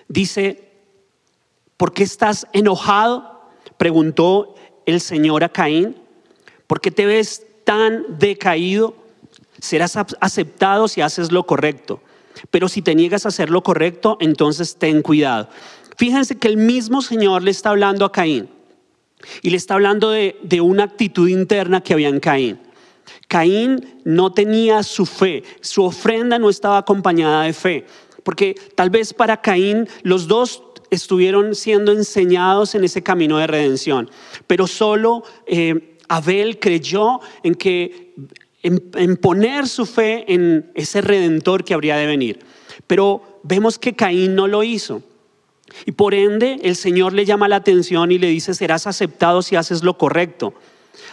dice, 0.08 0.72
¿por 1.78 1.94
qué 1.94 2.04
estás 2.04 2.48
enojado? 2.54 3.50
Preguntó 3.78 4.56
el 4.86 5.02
Señor 5.02 5.44
a 5.44 5.50
Caín. 5.50 5.96
¿Por 6.68 6.80
qué 6.80 6.90
te 6.90 7.06
ves 7.06 7.46
tan 7.66 8.18
decaído? 8.18 8.96
Serás 9.60 9.98
aceptado 9.98 10.88
si 10.88 11.02
haces 11.02 11.32
lo 11.32 11.46
correcto. 11.46 12.02
Pero 12.50 12.70
si 12.70 12.82
te 12.82 12.96
niegas 12.96 13.26
a 13.26 13.30
hacer 13.30 13.50
lo 13.50 13.64
correcto, 13.64 14.18
entonces 14.22 14.78
ten 14.78 15.02
cuidado. 15.02 15.50
Fíjense 15.98 16.38
que 16.38 16.48
el 16.48 16.58
mismo 16.58 17.02
Señor 17.02 17.44
le 17.44 17.52
está 17.52 17.72
hablando 17.72 18.06
a 18.06 18.12
Caín. 18.12 18.50
Y 19.42 19.50
le 19.50 19.58
está 19.58 19.74
hablando 19.74 20.12
de, 20.12 20.38
de 20.44 20.62
una 20.62 20.84
actitud 20.84 21.28
interna 21.28 21.82
que 21.82 21.94
había 21.94 22.10
en 22.10 22.20
Caín. 22.20 22.60
Caín 23.28 24.02
no 24.04 24.32
tenía 24.32 24.84
su 24.84 25.06
fe, 25.06 25.44
su 25.62 25.84
ofrenda 25.84 26.40
no 26.40 26.50
estaba 26.50 26.78
acompañada 26.78 27.44
de 27.44 27.54
fe, 27.54 27.86
porque 28.24 28.56
tal 28.76 28.90
vez 28.90 29.14
para 29.14 29.42
Caín 29.42 29.88
los 30.04 30.28
dos 30.28 30.64
estuvieron 30.90 31.56
siendo 31.56 31.92
enseñados 31.92 32.76
en 32.76 32.84
ese 32.84 33.04
camino 33.04 33.38
de 33.38 33.48
redención, 33.48 34.10
pero 34.48 34.68
solo 34.68 35.24
eh, 35.48 35.98
Abel 36.08 36.60
creyó 36.60 37.20
en 37.44 37.56
que 37.56 38.14
en 38.64 39.18
poner 39.18 39.68
su 39.68 39.86
fe 39.86 40.26
en 40.28 40.72
ese 40.74 41.02
redentor 41.02 41.64
que 41.64 41.76
habría 41.76 41.98
de 41.98 42.08
venir. 42.08 42.40
Pero 42.88 43.40
vemos 43.44 43.78
que 43.78 43.94
Caín 43.94 44.34
no 44.36 44.48
lo 44.48 44.64
hizo. 44.64 45.04
Y 45.86 45.92
por 45.92 46.14
ende 46.14 46.60
el 46.64 46.76
Señor 46.76 47.14
le 47.14 47.26
llama 47.26 47.48
la 47.48 47.58
atención 47.58 48.12
y 48.12 48.18
le 48.18 48.28
dice, 48.28 48.54
serás 48.54 48.88
aceptado 48.88 49.42
si 49.42 49.56
haces 49.56 49.84
lo 49.84 49.98
correcto. 49.98 50.54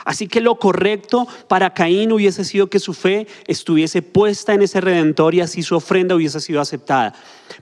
Así 0.04 0.28
que 0.28 0.40
lo 0.40 0.58
correcto 0.58 1.26
para 1.48 1.74
Caín 1.74 2.12
hubiese 2.12 2.44
sido 2.44 2.68
que 2.68 2.78
su 2.78 2.94
fe 2.94 3.26
estuviese 3.46 4.02
puesta 4.02 4.54
en 4.54 4.62
ese 4.62 4.80
redentor 4.80 5.34
y 5.34 5.40
así 5.40 5.62
su 5.62 5.76
ofrenda 5.76 6.14
hubiese 6.14 6.40
sido 6.40 6.60
aceptada. 6.60 7.14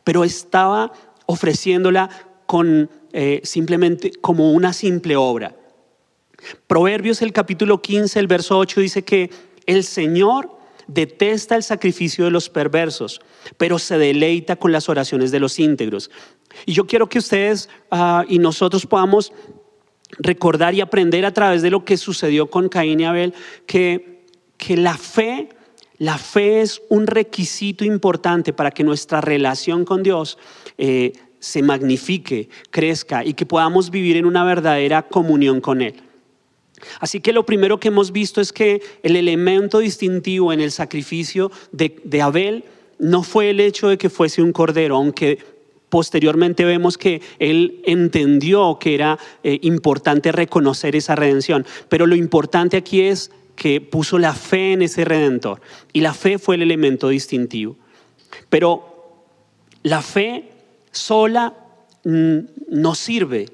Pero 0.04 0.24
estaba 0.24 0.92
ofreciéndola 1.26 2.10
con 2.46 2.90
eh, 3.12 3.40
simplemente 3.44 4.12
como 4.20 4.52
una 4.52 4.72
simple 4.72 5.16
obra. 5.16 5.56
Proverbios 6.66 7.22
el 7.22 7.32
capítulo 7.32 7.82
15, 7.82 8.18
el 8.18 8.26
verso 8.26 8.58
8 8.58 8.80
dice 8.80 9.02
que 9.02 9.30
el 9.66 9.84
Señor 9.84 10.58
detesta 10.86 11.54
el 11.54 11.62
sacrificio 11.62 12.24
de 12.24 12.30
los 12.30 12.48
perversos, 12.48 13.20
pero 13.56 13.78
se 13.78 13.98
deleita 13.98 14.56
con 14.56 14.72
las 14.72 14.88
oraciones 14.88 15.30
de 15.30 15.40
los 15.40 15.58
íntegros. 15.58 16.10
Y 16.66 16.72
yo 16.72 16.86
quiero 16.86 17.08
que 17.08 17.18
ustedes 17.18 17.68
ah, 17.90 18.24
y 18.28 18.38
nosotros 18.38 18.86
podamos 18.86 19.32
recordar 20.18 20.74
y 20.74 20.80
aprender 20.80 21.24
a 21.24 21.32
través 21.32 21.62
de 21.62 21.70
lo 21.70 21.84
que 21.84 21.96
sucedió 21.96 22.50
con 22.50 22.68
Caín 22.68 23.00
y 23.00 23.04
Abel, 23.04 23.34
que, 23.66 24.24
que 24.56 24.76
la 24.76 24.96
fe, 24.96 25.48
la 25.98 26.18
fe 26.18 26.60
es 26.60 26.82
un 26.88 27.06
requisito 27.06 27.84
importante 27.84 28.52
para 28.52 28.70
que 28.70 28.84
nuestra 28.84 29.20
relación 29.20 29.84
con 29.84 30.02
Dios 30.02 30.38
eh, 30.78 31.12
se 31.38 31.62
magnifique, 31.62 32.48
crezca 32.70 33.24
y 33.24 33.34
que 33.34 33.46
podamos 33.46 33.90
vivir 33.90 34.16
en 34.16 34.26
una 34.26 34.44
verdadera 34.44 35.02
comunión 35.02 35.60
con 35.60 35.80
Él. 35.80 36.02
Así 36.98 37.20
que 37.20 37.32
lo 37.32 37.44
primero 37.44 37.78
que 37.78 37.88
hemos 37.88 38.10
visto 38.12 38.40
es 38.40 38.52
que 38.52 38.82
el 39.02 39.16
elemento 39.16 39.78
distintivo 39.78 40.52
en 40.52 40.60
el 40.60 40.70
sacrificio 40.70 41.50
de, 41.72 42.00
de 42.04 42.22
Abel 42.22 42.64
no 42.98 43.22
fue 43.22 43.50
el 43.50 43.60
hecho 43.60 43.88
de 43.88 43.98
que 43.98 44.10
fuese 44.10 44.42
un 44.42 44.52
cordero, 44.52 44.96
aunque 44.96 45.38
Posteriormente 45.90 46.64
vemos 46.64 46.96
que 46.96 47.20
él 47.40 47.82
entendió 47.84 48.78
que 48.80 48.94
era 48.94 49.18
eh, 49.42 49.58
importante 49.62 50.30
reconocer 50.30 50.94
esa 50.94 51.16
redención, 51.16 51.66
pero 51.88 52.06
lo 52.06 52.14
importante 52.14 52.76
aquí 52.76 53.02
es 53.02 53.32
que 53.56 53.80
puso 53.80 54.16
la 54.18 54.32
fe 54.32 54.72
en 54.72 54.82
ese 54.82 55.04
redentor 55.04 55.60
y 55.92 56.00
la 56.00 56.14
fe 56.14 56.38
fue 56.38 56.54
el 56.54 56.62
elemento 56.62 57.08
distintivo. 57.08 57.76
Pero 58.48 59.26
la 59.82 60.00
fe 60.00 60.50
sola 60.92 61.54
mm, 62.04 62.38
no 62.68 62.94
sirve. 62.94 63.48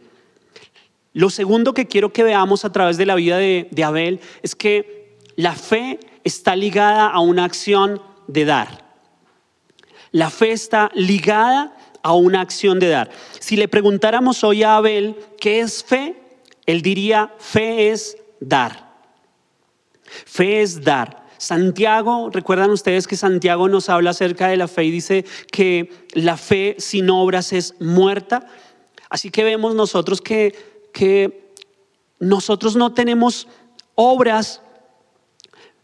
Lo 1.14 1.30
segundo 1.30 1.72
que 1.72 1.86
quiero 1.86 2.12
que 2.12 2.22
veamos 2.22 2.66
a 2.66 2.72
través 2.72 2.98
de 2.98 3.06
la 3.06 3.14
vida 3.14 3.38
de, 3.38 3.66
de 3.70 3.84
Abel 3.84 4.20
es 4.42 4.54
que 4.54 5.16
la 5.36 5.54
fe 5.54 5.98
está 6.22 6.54
ligada 6.54 7.08
a 7.08 7.20
una 7.20 7.44
acción 7.44 8.02
de 8.28 8.44
dar. 8.44 8.84
La 10.12 10.30
fe 10.30 10.52
está 10.52 10.90
ligada 10.94 11.76
a 12.06 12.12
una 12.12 12.40
acción 12.40 12.78
de 12.78 12.88
dar. 12.88 13.10
Si 13.40 13.56
le 13.56 13.66
preguntáramos 13.66 14.44
hoy 14.44 14.62
a 14.62 14.76
Abel 14.76 15.16
qué 15.40 15.58
es 15.58 15.82
fe, 15.82 16.14
él 16.64 16.80
diría, 16.80 17.34
fe 17.36 17.90
es 17.90 18.16
dar. 18.38 18.94
Fe 20.04 20.62
es 20.62 20.84
dar. 20.84 21.26
Santiago, 21.36 22.30
recuerdan 22.32 22.70
ustedes 22.70 23.08
que 23.08 23.16
Santiago 23.16 23.68
nos 23.68 23.88
habla 23.88 24.10
acerca 24.10 24.46
de 24.46 24.56
la 24.56 24.68
fe 24.68 24.84
y 24.84 24.92
dice 24.92 25.24
que 25.50 25.90
la 26.12 26.36
fe 26.36 26.76
sin 26.78 27.10
obras 27.10 27.52
es 27.52 27.74
muerta. 27.80 28.46
Así 29.10 29.30
que 29.30 29.42
vemos 29.42 29.74
nosotros 29.74 30.20
que, 30.20 30.54
que 30.92 31.50
nosotros 32.20 32.76
no 32.76 32.94
tenemos 32.94 33.48
obras 33.96 34.62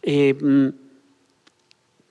eh, 0.03 0.35
mm, 0.41 0.69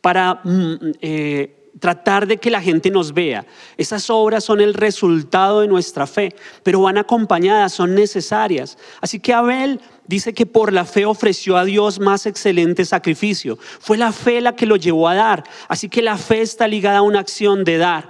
para 0.01 0.41
mm, 0.43 0.75
eh, 0.99 1.60
tratar 1.79 2.27
de 2.27 2.37
que 2.37 2.51
la 2.51 2.61
gente 2.61 2.89
nos 2.89 3.13
vea. 3.13 3.45
Esas 3.77 4.09
obras 4.09 4.43
son 4.43 4.61
el 4.61 4.73
resultado 4.73 5.61
de 5.61 5.67
nuestra 5.67 6.05
fe, 6.05 6.35
pero 6.63 6.81
van 6.81 6.97
acompañadas, 6.97 7.73
son 7.73 7.95
necesarias. 7.95 8.77
Así 8.99 9.19
que 9.19 9.33
Abel 9.33 9.79
dice 10.07 10.33
que 10.33 10.45
por 10.45 10.73
la 10.73 10.85
fe 10.85 11.05
ofreció 11.05 11.57
a 11.57 11.65
Dios 11.65 11.99
más 11.99 12.25
excelente 12.25 12.85
sacrificio. 12.85 13.57
Fue 13.79 13.97
la 13.97 14.11
fe 14.11 14.41
la 14.41 14.55
que 14.55 14.65
lo 14.65 14.75
llevó 14.75 15.07
a 15.07 15.15
dar. 15.15 15.43
Así 15.67 15.89
que 15.89 16.01
la 16.01 16.17
fe 16.17 16.41
está 16.41 16.67
ligada 16.67 16.99
a 16.99 17.03
una 17.03 17.19
acción 17.19 17.63
de 17.63 17.77
dar. 17.77 18.09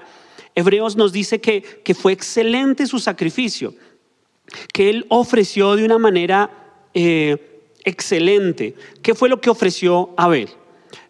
Hebreos 0.56 0.96
nos 0.98 1.14
dice 1.14 1.40
que, 1.40 1.62
que 1.62 1.94
fue 1.94 2.12
excelente 2.12 2.86
su 2.88 3.00
sacrificio, 3.00 3.74
que 4.74 4.90
él 4.90 5.06
ofreció 5.10 5.76
de 5.76 5.86
una 5.86 5.98
manera 5.98 6.50
eh, 6.94 7.62
excelente. 7.86 8.76
¿Qué 9.02 9.16
fue 9.16 9.30
lo 9.30 9.40
que 9.40 9.50
ofreció 9.50 10.10
Abel? 10.18 10.50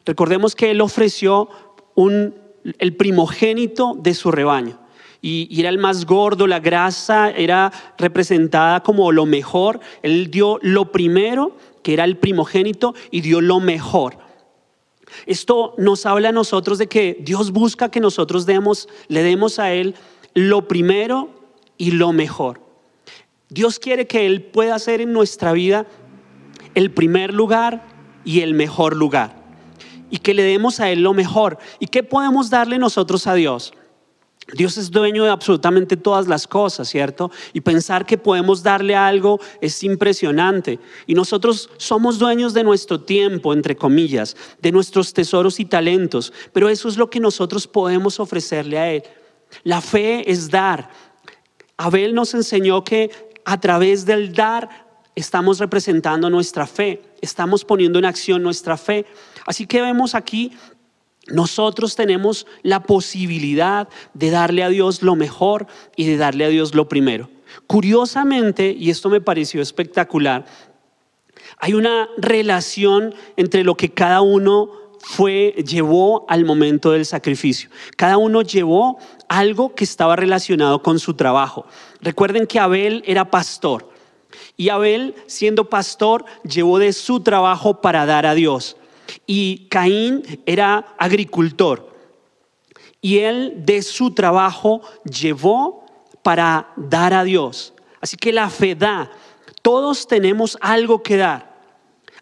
Recordemos 0.06 0.56
que 0.56 0.72
él 0.72 0.82
ofreció 0.82 1.50
un 1.96 2.41
el 2.80 2.96
primogénito 2.96 3.96
de 3.98 4.14
su 4.14 4.32
rebaño. 4.32 4.80
Y, 5.22 5.60
era 5.60 5.70
el 5.70 5.78
más 5.78 6.06
gordo, 6.06 6.48
la 6.48 6.60
grasa 6.60 7.30
era 7.30 7.72
representada 7.98 8.82
como 8.82 9.12
lo 9.12 9.26
mejor. 9.26 9.80
Él 10.02 10.32
dio 10.32 10.58
lo 10.62 10.92
primero, 10.92 11.56
que 11.84 11.94
era 11.94 12.06
el 12.06 12.18
primogénito, 12.18 12.96
y 13.12 13.22
dio 13.22 13.40
lo 13.40 13.60
mejor. 13.60 14.18
Esto 15.26 15.76
nos 15.78 16.06
habla 16.06 16.30
a 16.30 16.32
nosotros 16.32 16.78
de 16.78 16.88
que 16.88 17.18
Dios 17.22 17.52
busca 17.52 17.92
que 17.92 18.00
nosotros 18.00 18.46
demos, 18.46 18.90
le 19.10 19.22
demos 19.22 19.60
a 19.60 19.74
Él 19.74 19.96
lo 20.34 20.68
primero 20.68 21.30
y 21.78 21.92
lo 21.92 22.14
mejor. 22.14 22.62
Dios 23.50 23.78
quiere 23.78 24.08
que 24.08 24.26
Él 24.26 24.42
pueda 24.42 24.80
ser 24.80 25.02
en 25.02 25.14
nuestra 25.14 25.52
vida 25.52 25.86
el 26.74 26.92
primer 26.92 27.34
lugar 27.34 27.86
y 28.24 28.40
el 28.40 28.54
mejor 28.54 28.96
lugar. 28.96 29.41
Y 30.12 30.20
que 30.20 30.36
le 30.36 30.44
demos 30.44 30.80
a 30.80 30.92
Él 30.92 31.02
lo 31.02 31.14
mejor. 31.14 31.58
¿Y 31.80 31.88
qué 31.88 32.04
podemos 32.04 32.52
darle 32.52 32.78
nosotros 32.78 33.26
a 33.26 33.34
Dios? 33.34 33.74
Dios 34.54 34.78
es 34.78 34.92
dueño 34.92 35.24
de 35.24 35.30
absolutamente 35.30 35.96
todas 35.96 36.28
las 36.28 36.46
cosas, 36.46 36.90
¿cierto? 36.90 37.32
Y 37.54 37.62
pensar 37.62 38.06
que 38.06 38.18
podemos 38.18 38.64
darle 38.64 38.96
algo 38.96 39.40
es 39.62 39.84
impresionante. 39.84 40.80
Y 41.08 41.14
nosotros 41.14 41.70
somos 41.78 42.20
dueños 42.20 42.54
de 42.54 42.64
nuestro 42.64 43.00
tiempo, 43.00 43.54
entre 43.54 43.76
comillas, 43.78 44.36
de 44.62 44.72
nuestros 44.72 45.14
tesoros 45.14 45.60
y 45.60 45.66
talentos. 45.66 46.34
Pero 46.52 46.70
eso 46.70 46.90
es 46.90 46.98
lo 46.98 47.10
que 47.10 47.20
nosotros 47.20 47.68
podemos 47.68 48.20
ofrecerle 48.20 48.78
a 48.78 48.92
Él. 48.92 49.04
La 49.64 49.80
fe 49.80 50.30
es 50.30 50.50
dar. 50.50 50.90
Abel 51.78 52.14
nos 52.14 52.34
enseñó 52.34 52.84
que 52.84 53.10
a 53.46 53.60
través 53.60 54.06
del 54.06 54.34
dar 54.34 54.88
estamos 55.16 55.60
representando 55.60 56.30
nuestra 56.30 56.68
fe, 56.68 57.02
estamos 57.22 57.64
poniendo 57.64 58.00
en 58.00 58.06
acción 58.06 58.44
nuestra 58.44 58.78
fe. 58.78 59.06
Así 59.46 59.66
que 59.66 59.82
vemos 59.82 60.16
aquí 60.16 60.52
nosotros 61.28 61.96
tenemos 61.96 62.48
la 62.64 62.84
posibilidad 62.84 63.88
de 64.14 64.32
darle 64.32 64.64
a 64.64 64.70
Dios 64.70 65.02
lo 65.02 65.16
mejor 65.16 65.68
y 65.96 66.06
de 66.06 66.18
darle 66.18 66.46
a 66.46 66.50
Dios 66.50 66.74
lo 66.74 66.90
primero. 66.90 67.30
Curiosamente, 67.68 68.76
y 68.78 68.90
esto 68.90 69.10
me 69.10 69.22
pareció 69.22 69.62
espectacular, 69.62 70.46
hay 71.60 71.74
una 71.74 72.10
relación 72.18 73.14
entre 73.38 73.64
lo 73.64 73.76
que 73.76 73.94
cada 73.94 74.22
uno 74.22 74.72
fue 75.00 75.56
llevó 75.68 76.26
al 76.30 76.46
momento 76.46 76.92
del 76.92 77.06
sacrificio. 77.06 77.70
Cada 77.98 78.18
uno 78.18 78.42
llevó 78.42 78.98
algo 79.28 79.76
que 79.76 79.84
estaba 79.84 80.16
relacionado 80.16 80.82
con 80.82 81.00
su 81.00 81.14
trabajo. 81.16 81.66
Recuerden 82.02 82.48
que 82.48 82.60
Abel 82.60 83.04
era 83.06 83.30
pastor 83.30 83.90
y 84.58 84.70
Abel, 84.70 85.16
siendo 85.28 85.70
pastor, 85.70 86.26
llevó 86.44 86.80
de 86.80 86.94
su 86.94 87.20
trabajo 87.20 87.82
para 87.82 88.06
dar 88.06 88.26
a 88.26 88.34
Dios 88.34 88.78
y 89.26 89.68
Caín 89.70 90.24
era 90.46 90.96
agricultor. 90.98 91.92
Y 93.02 93.20
él 93.20 93.54
de 93.66 93.82
su 93.82 94.12
trabajo 94.12 94.82
llevó 95.04 95.86
para 96.24 96.72
dar 96.76 97.14
a 97.14 97.24
Dios. 97.24 97.74
Así 98.00 98.18
que 98.18 98.32
la 98.32 98.50
fe 98.50 98.76
da. 98.76 99.12
Todos 99.62 100.08
tenemos 100.08 100.58
algo 100.62 101.02
que 101.02 101.18
dar. 101.18 101.52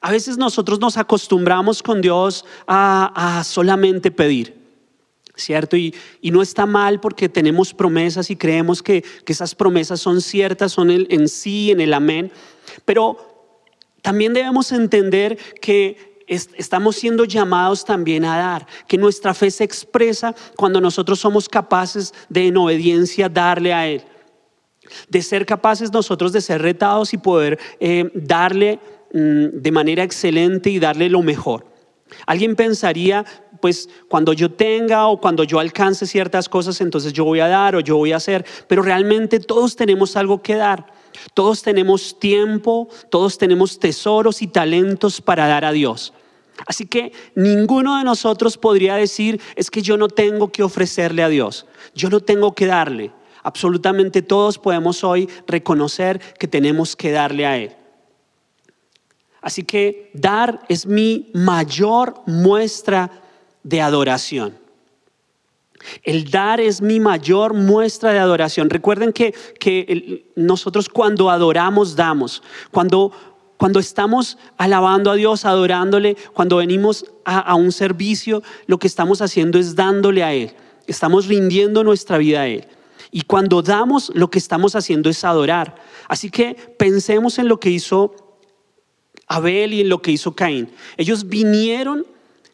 A 0.02 0.12
veces 0.12 0.38
nosotros 0.38 0.80
nos 0.80 0.98
acostumbramos 0.98 1.84
con 1.84 2.02
Dios 2.02 2.46
a, 2.68 3.44
solamente 3.46 4.12
pedir. 4.12 4.58
¿Cierto? 5.36 5.78
Y, 5.78 5.94
no 6.24 6.42
está 6.42 6.66
mal 6.66 7.00
porque 7.00 7.30
tenemos 7.30 7.74
promesas 7.74 8.30
y 8.30 8.36
creemos 8.36 8.84
que, 8.84 9.04
esas 9.26 9.56
promesas 9.56 10.02
son 10.02 10.22
ciertas, 10.22 10.72
son 10.74 10.90
en 10.92 11.28
sí, 11.28 11.72
en 11.72 11.82
el 11.82 11.94
amén. 11.94 12.32
Pero 12.86 13.30
también 14.02 14.34
debemos 14.34 14.72
entender 14.72 15.38
que 15.62 16.19
estamos 16.30 16.96
siendo 16.96 17.26
llamados 17.26 17.84
también 17.84 18.24
a 18.24 18.38
dar, 18.38 18.68
que 18.88 18.98
nuestra 18.98 19.34
fe 19.34 19.50
se 19.50 19.64
expresa 19.64 20.36
cuando 20.56 20.80
nosotros 20.80 21.20
somos 21.20 21.50
capaces 21.50 22.14
de 22.30 22.48
en 22.48 22.58
obediencia 22.58 23.28
darle 23.28 23.74
a 23.74 23.88
Él, 23.88 24.04
de 25.10 25.22
ser 25.22 25.46
capaces 25.46 25.92
nosotros 25.92 26.32
de 26.32 26.42
ser 26.42 26.62
retados 26.62 27.14
y 27.14 27.18
poder 27.18 27.60
eh, 27.80 28.12
darle 28.14 28.80
mm, 29.12 29.60
de 29.62 29.72
manera 29.72 30.04
excelente 30.04 30.70
y 30.70 30.80
darle 30.80 31.10
lo 31.10 31.22
mejor. 31.22 31.66
Alguien 32.26 32.56
pensaría, 32.56 33.26
pues 33.62 33.90
cuando 34.08 34.34
yo 34.34 34.52
tenga 34.52 35.08
o 35.08 35.20
cuando 35.20 35.44
yo 35.44 35.60
alcance 35.60 36.06
ciertas 36.08 36.50
cosas, 36.50 36.82
entonces 36.82 37.14
yo 37.14 37.26
voy 37.26 37.40
a 37.40 37.48
dar 37.48 37.76
o 37.76 37.80
yo 37.80 37.98
voy 37.98 38.12
a 38.12 38.18
hacer, 38.18 38.46
pero 38.68 38.82
realmente 38.82 39.40
todos 39.40 39.76
tenemos 39.76 40.16
algo 40.16 40.42
que 40.42 40.56
dar. 40.56 40.86
Todos 41.34 41.62
tenemos 41.62 42.20
tiempo, 42.20 42.88
todos 43.10 43.38
tenemos 43.38 43.80
tesoros 43.80 44.42
y 44.42 44.48
talentos 44.48 45.22
para 45.22 45.48
dar 45.48 45.66
a 45.66 45.72
Dios. 45.72 46.14
Así 46.66 46.86
que 46.86 47.12
ninguno 47.36 47.98
de 47.98 48.04
nosotros 48.04 48.58
podría 48.58 48.96
decir, 48.96 49.42
es 49.56 49.72
que 49.72 49.82
yo 49.82 49.98
no 49.98 50.08
tengo 50.08 50.52
que 50.52 50.64
ofrecerle 50.64 51.24
a 51.24 51.30
Dios, 51.30 51.66
yo 51.96 52.10
no 52.10 52.20
tengo 52.20 52.54
que 52.54 52.66
darle. 52.66 53.12
Absolutamente 53.44 54.22
todos 54.22 54.58
podemos 54.58 55.04
hoy 55.04 55.30
reconocer 55.48 56.20
que 56.38 56.48
tenemos 56.48 56.96
que 56.96 57.12
darle 57.12 57.46
a 57.46 57.58
Él. 57.58 57.76
Así 59.42 59.64
que 59.64 60.12
dar 60.14 60.66
es 60.68 60.86
mi 60.86 61.32
mayor 61.34 62.22
muestra 62.26 63.10
de 63.64 63.82
adoración. 63.82 64.58
El 66.04 66.30
dar 66.30 66.60
es 66.60 66.82
mi 66.82 67.00
mayor 67.00 67.54
muestra 67.54 68.12
de 68.12 68.20
adoración. 68.20 68.70
Recuerden 68.70 69.14
que, 69.14 69.34
que 69.60 70.30
nosotros 70.36 70.90
cuando 70.90 71.30
adoramos, 71.30 71.96
damos. 71.96 72.44
Cuando 72.72 73.12
cuando 73.60 73.82
estamos 73.82 74.38
alabando 74.58 75.12
a 75.12 75.16
Dios, 75.16 75.44
adorándole, 75.44 76.16
cuando 76.34 76.56
venimos 76.56 77.06
a, 77.26 77.54
un 77.56 77.74
servicio, 77.74 78.42
lo 78.68 78.80
que 78.80 78.88
estamos 78.88 79.22
haciendo 79.22 79.60
es 79.60 79.76
dándole 79.76 80.24
a 80.24 80.32
Él. 80.34 80.54
Estamos 80.88 81.28
rindiendo 81.28 81.84
nuestra 81.84 82.18
vida 82.18 82.40
a 82.40 82.48
Él. 82.48 82.66
Y 83.12 83.24
cuando 83.24 83.62
damos, 83.62 84.14
lo 84.16 84.30
que 84.30 84.40
estamos 84.40 84.78
haciendo 84.78 85.10
es 85.10 85.26
adorar. 85.26 85.76
Así 86.08 86.30
que 86.30 86.56
pensemos 86.78 87.38
en 87.38 87.50
lo 87.50 87.60
que 87.60 87.70
hizo 87.70 88.16
Abel 89.28 89.74
y 89.74 89.82
en 89.82 89.90
lo 89.90 90.02
que 90.02 90.12
hizo 90.12 90.34
Caín. 90.34 90.72
Ellos 90.96 91.28
vinieron 91.28 92.08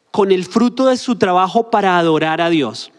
con 0.10 0.32
el 0.32 0.44
fruto 0.44 0.88
de 0.88 0.98
su 0.98 1.18
trabajo 1.18 1.70
para 1.70 2.00
adorar 2.00 2.42
a 2.42 2.50
Dios. 2.50 2.92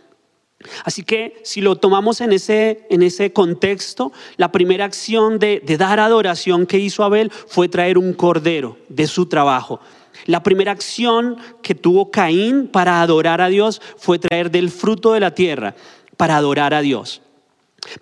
Así 0.84 1.02
que 1.02 1.40
si 1.44 1.60
lo 1.60 1.76
tomamos 1.76 2.20
en 2.20 2.32
ese, 2.32 2.86
en 2.90 3.02
ese 3.02 3.32
contexto, 3.32 4.12
la 4.36 4.52
primera 4.52 4.84
acción 4.84 5.38
de, 5.38 5.62
dar 5.78 6.00
adoración 6.00 6.66
que 6.66 6.78
hizo 6.78 7.04
Abel 7.04 7.30
fue 7.30 7.68
traer 7.68 7.98
un 7.98 8.12
cordero 8.12 8.78
de 8.88 9.06
su 9.06 9.26
trabajo. 9.26 9.80
La 10.24 10.42
primera 10.42 10.72
acción 10.72 11.36
que 11.62 11.74
tuvo 11.74 12.10
Caín 12.10 12.68
para 12.68 13.02
adorar 13.02 13.40
a 13.40 13.48
Dios 13.48 13.80
fue 13.96 14.18
traer 14.18 14.50
del 14.50 14.70
fruto 14.70 15.12
de 15.12 15.20
la 15.20 15.34
tierra 15.34 15.74
para 16.16 16.36
adorar 16.36 16.74
a 16.74 16.80
Dios. 16.80 17.22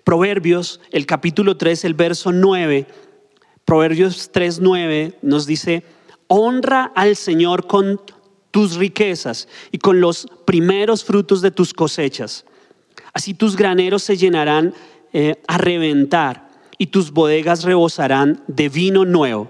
Proverbios, 0.03 0.79
el 0.91 1.05
capítulo 1.05 1.57
3, 1.57 1.85
el 1.85 1.93
verso 1.93 2.31
9, 2.31 2.87
Proverbios 3.65 4.29
3, 4.31 4.59
9 4.59 5.19
nos 5.23 5.45
dice, 5.45 5.83
honra 6.27 6.91
al 6.95 7.15
Señor 7.15 7.67
con 7.67 7.99
tus 8.51 8.75
riquezas 8.75 9.47
y 9.71 9.79
con 9.79 9.99
los 9.99 10.27
primeros 10.45 11.03
frutos 11.03 11.41
de 11.41 11.51
tus 11.51 11.73
cosechas. 11.73 12.45
Así 13.15 13.33
tus 13.33 13.55
graneros 13.55 14.03
se 14.03 14.17
llenarán 14.17 14.75
eh, 15.11 15.41
a 15.47 15.57
reventar 15.57 16.49
y 16.77 16.87
tus 16.87 17.09
bodegas 17.09 17.63
rebosarán 17.63 18.43
de 18.45 18.69
vino 18.69 19.05
nuevo. 19.05 19.49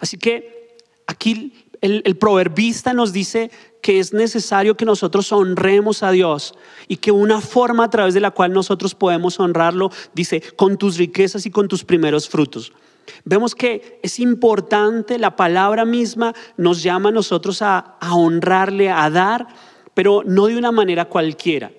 Así 0.00 0.18
que 0.18 0.76
aquí 1.06 1.54
el, 1.80 2.02
el 2.04 2.16
proverbista 2.18 2.92
nos 2.92 3.14
dice 3.14 3.50
que 3.80 3.98
es 3.98 4.12
necesario 4.12 4.76
que 4.76 4.84
nosotros 4.84 5.32
honremos 5.32 6.02
a 6.02 6.10
Dios 6.10 6.54
y 6.88 6.96
que 6.96 7.12
una 7.12 7.40
forma 7.40 7.84
a 7.84 7.90
través 7.90 8.12
de 8.12 8.20
la 8.20 8.32
cual 8.32 8.52
nosotros 8.52 8.94
podemos 8.94 9.40
honrarlo, 9.40 9.90
dice, 10.12 10.42
con 10.56 10.76
tus 10.76 10.98
riquezas 10.98 11.46
y 11.46 11.50
con 11.50 11.68
tus 11.68 11.84
primeros 11.84 12.28
frutos. 12.28 12.72
Vemos 13.24 13.54
que 13.54 14.00
es 14.02 14.18
importante, 14.18 15.18
la 15.18 15.36
palabra 15.36 15.84
misma 15.84 16.34
nos 16.56 16.82
llama 16.82 17.10
a 17.10 17.12
nosotros 17.12 17.62
a, 17.62 17.96
honrarle, 18.00 18.90
a 18.90 19.08
dar, 19.10 19.46
pero 19.94 20.22
no 20.24 20.46
de 20.46 20.56
una 20.56 20.72
manera 20.72 21.04
cualquiera. 21.04 21.70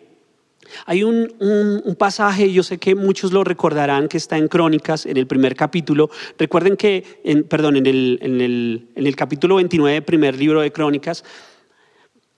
Hay 0.85 1.03
un, 1.03 1.95
pasaje, 1.97 2.51
yo 2.51 2.63
sé 2.63 2.77
que 2.77 2.95
muchos 2.95 3.31
lo 3.31 3.43
recordarán, 3.43 4.07
que 4.07 4.17
está 4.17 4.37
en 4.37 4.47
Crónicas, 4.47 5.05
en 5.05 5.17
el 5.17 5.27
primer 5.27 5.55
capítulo. 5.55 6.09
Recuerden 6.37 6.77
que, 6.77 7.21
en, 7.23 7.43
perdón, 7.43 7.77
en 7.77 7.85
el, 7.85 8.19
en 8.21 9.07
el 9.07 9.15
capítulo 9.15 9.55
29 9.55 9.93
del 9.93 10.03
primer 10.03 10.37
libro 10.37 10.61
de 10.61 10.71
Crónicas, 10.71 11.23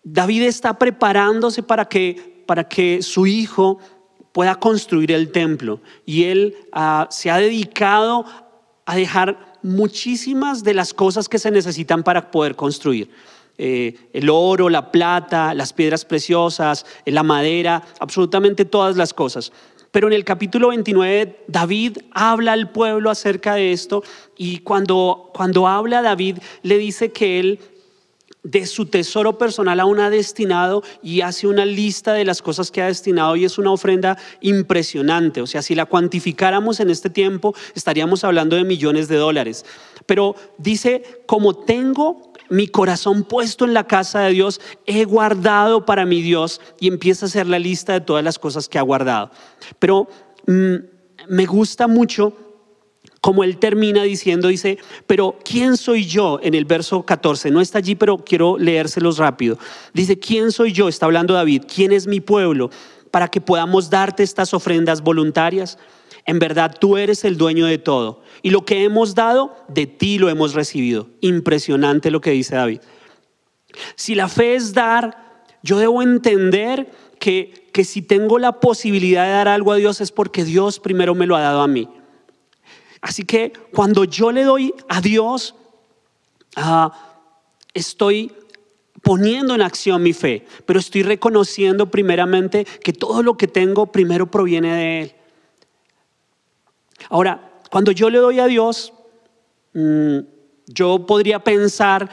David 0.03 0.43
está 0.43 0.77
preparándose 0.77 1.63
para 1.63 1.85
que, 1.85 2.43
para 2.45 2.67
que 2.67 3.01
su 3.01 3.25
hijo 3.25 3.79
pueda 4.31 4.55
construir 4.55 5.11
el 5.11 5.31
templo. 5.31 5.81
Y 6.05 6.25
él 6.25 6.55
ah, 6.73 7.07
se 7.09 7.31
ha 7.31 7.37
dedicado 7.37 8.25
a 8.85 8.95
dejar 8.95 9.55
muchísimas 9.63 10.63
de 10.63 10.75
las 10.75 10.93
cosas 10.93 11.27
que 11.27 11.39
se 11.39 11.49
necesitan 11.49 12.03
para 12.03 12.29
poder 12.29 12.55
construir. 12.55 13.09
Eh, 13.57 13.95
el 14.13 14.29
oro, 14.29 14.69
la 14.69 14.91
plata, 14.91 15.53
las 15.53 15.71
piedras 15.71 16.03
preciosas, 16.03 16.85
la 17.05 17.23
madera, 17.23 17.83
absolutamente 17.99 18.65
todas 18.65 18.97
las 18.97 19.13
cosas. 19.13 19.51
Pero 19.91 20.07
en 20.07 20.13
el 20.13 20.25
capítulo 20.25 20.69
29 20.69 21.45
David 21.47 21.99
habla 22.11 22.51
al 22.51 22.69
pueblo 22.69 23.09
acerca 23.09 23.55
de 23.55 23.71
esto 23.71 24.03
y 24.35 24.57
cuando, 24.57 25.31
cuando 25.33 25.67
habla 25.67 26.01
David 26.01 26.39
le 26.63 26.77
dice 26.77 27.13
que 27.13 27.39
él 27.39 27.59
de 28.45 28.65
su 28.67 28.85
tesoro 28.85 29.37
personal 29.37 29.79
aún 29.79 29.99
ha 29.99 30.09
destinado 30.09 30.83
y 31.01 31.21
hace 31.21 31.47
una 31.47 31.65
lista 31.65 32.13
de 32.13 32.25
las 32.25 32.41
cosas 32.41 32.71
que 32.71 32.81
ha 32.81 32.87
destinado 32.87 33.35
y 33.35 33.45
es 33.45 33.57
una 33.57 33.71
ofrenda 33.71 34.17
impresionante. 34.41 35.41
O 35.41 35.47
sea, 35.47 35.61
si 35.61 35.73
la 35.73 35.85
cuantificáramos 35.85 36.79
en 36.79 36.91
este 36.91 37.09
tiempo, 37.09 37.55
estaríamos 37.73 38.23
hablando 38.23 38.55
de 38.55 38.63
millones 38.63 39.07
de 39.07 39.15
dólares. 39.15 39.65
Pero 40.05 40.35
dice, 40.59 41.23
como 41.25 41.55
tengo 41.55 42.33
mi 42.49 42.67
corazón 42.67 43.23
puesto 43.23 43.65
en 43.65 43.73
la 43.73 43.85
casa 43.85 44.21
de 44.21 44.31
Dios, 44.31 44.61
he 44.85 45.05
guardado 45.05 45.85
para 45.85 46.05
mi 46.05 46.21
Dios 46.21 46.61
y 46.79 46.87
empieza 46.87 47.25
a 47.25 47.27
hacer 47.27 47.47
la 47.47 47.59
lista 47.59 47.93
de 47.93 48.01
todas 48.01 48.23
las 48.23 48.39
cosas 48.39 48.69
que 48.69 48.77
ha 48.77 48.83
guardado. 48.83 49.31
Pero 49.79 50.07
mm, 50.47 50.75
me 51.29 51.45
gusta 51.45 51.87
mucho 51.87 52.33
como 53.25 53.43
él 53.43 53.57
termina 53.57 54.03
diciendo, 54.03 54.49
dice, 54.49 54.77
pero 55.07 55.39
¿quién 55.43 55.77
soy 55.77 56.05
yo? 56.05 56.39
En 56.43 56.53
el 56.53 56.65
verso 56.65 57.03
14, 57.03 57.49
no 57.49 57.59
está 57.59 57.79
allí, 57.79 57.95
pero 57.95 58.19
quiero 58.19 58.55
leérselos 58.59 59.17
rápido. 59.17 59.57
Dice, 59.95 60.19
¿quién 60.19 60.51
soy 60.51 60.73
yo? 60.73 60.87
Está 60.87 61.07
hablando 61.07 61.33
David, 61.33 61.63
¿quién 61.73 61.91
es 61.91 62.05
mi 62.05 62.19
pueblo? 62.19 62.69
Para 63.09 63.27
que 63.27 63.41
podamos 63.41 63.89
darte 63.89 64.21
estas 64.21 64.53
ofrendas 64.53 65.01
voluntarias. 65.01 65.79
En 66.25 66.39
verdad, 66.39 66.75
tú 66.79 66.97
eres 66.97 67.23
el 67.23 67.37
dueño 67.37 67.67
de 67.67 67.77
todo. 67.77 68.21
Y 68.41 68.49
lo 68.49 68.65
que 68.65 68.83
hemos 68.83 69.13
dado, 69.13 69.55
de 69.67 69.85
ti 69.85 70.17
lo 70.17 70.29
hemos 70.29 70.53
recibido. 70.53 71.07
Impresionante 71.21 72.09
lo 72.09 72.21
que 72.21 72.31
dice 72.31 72.55
David. 72.55 72.81
Si 73.95 74.15
la 74.15 74.27
fe 74.27 74.55
es 74.55 74.73
dar, 74.73 75.43
yo 75.61 75.77
debo 75.77 76.01
entender 76.01 76.91
que, 77.19 77.69
que 77.71 77.83
si 77.83 78.01
tengo 78.01 78.39
la 78.39 78.59
posibilidad 78.59 79.25
de 79.25 79.31
dar 79.31 79.47
algo 79.47 79.71
a 79.71 79.77
Dios 79.77 80.01
es 80.01 80.11
porque 80.11 80.43
Dios 80.43 80.79
primero 80.79 81.13
me 81.13 81.27
lo 81.27 81.35
ha 81.35 81.41
dado 81.41 81.61
a 81.61 81.67
mí. 81.67 81.87
Así 83.01 83.23
que 83.23 83.53
cuando 83.71 84.03
yo 84.03 84.31
le 84.31 84.43
doy 84.43 84.73
a 84.89 85.01
Dios, 85.01 85.53
ah, 86.55 86.91
estoy 87.73 88.31
poniendo 89.03 89.53
en 89.53 89.61
acción 89.61 90.01
mi 90.01 90.13
fe, 90.13 90.47
pero 90.65 90.79
estoy 90.79 91.03
reconociendo 91.03 91.91
primeramente 91.91 92.65
que 92.83 92.93
todo 92.93 93.21
lo 93.21 93.37
que 93.37 93.47
tengo 93.47 93.91
primero 93.91 94.31
proviene 94.31 94.73
de 94.73 95.01
Él. 95.01 95.15
Ahora, 97.09 97.61
cuando 97.71 97.91
yo 97.91 98.09
le 98.09 98.19
doy 98.19 98.39
a 98.39 98.47
Dios, 98.47 98.93
mm, 99.73 100.19
yo 100.67 101.05
podría 101.05 101.39
pensar 101.43 102.09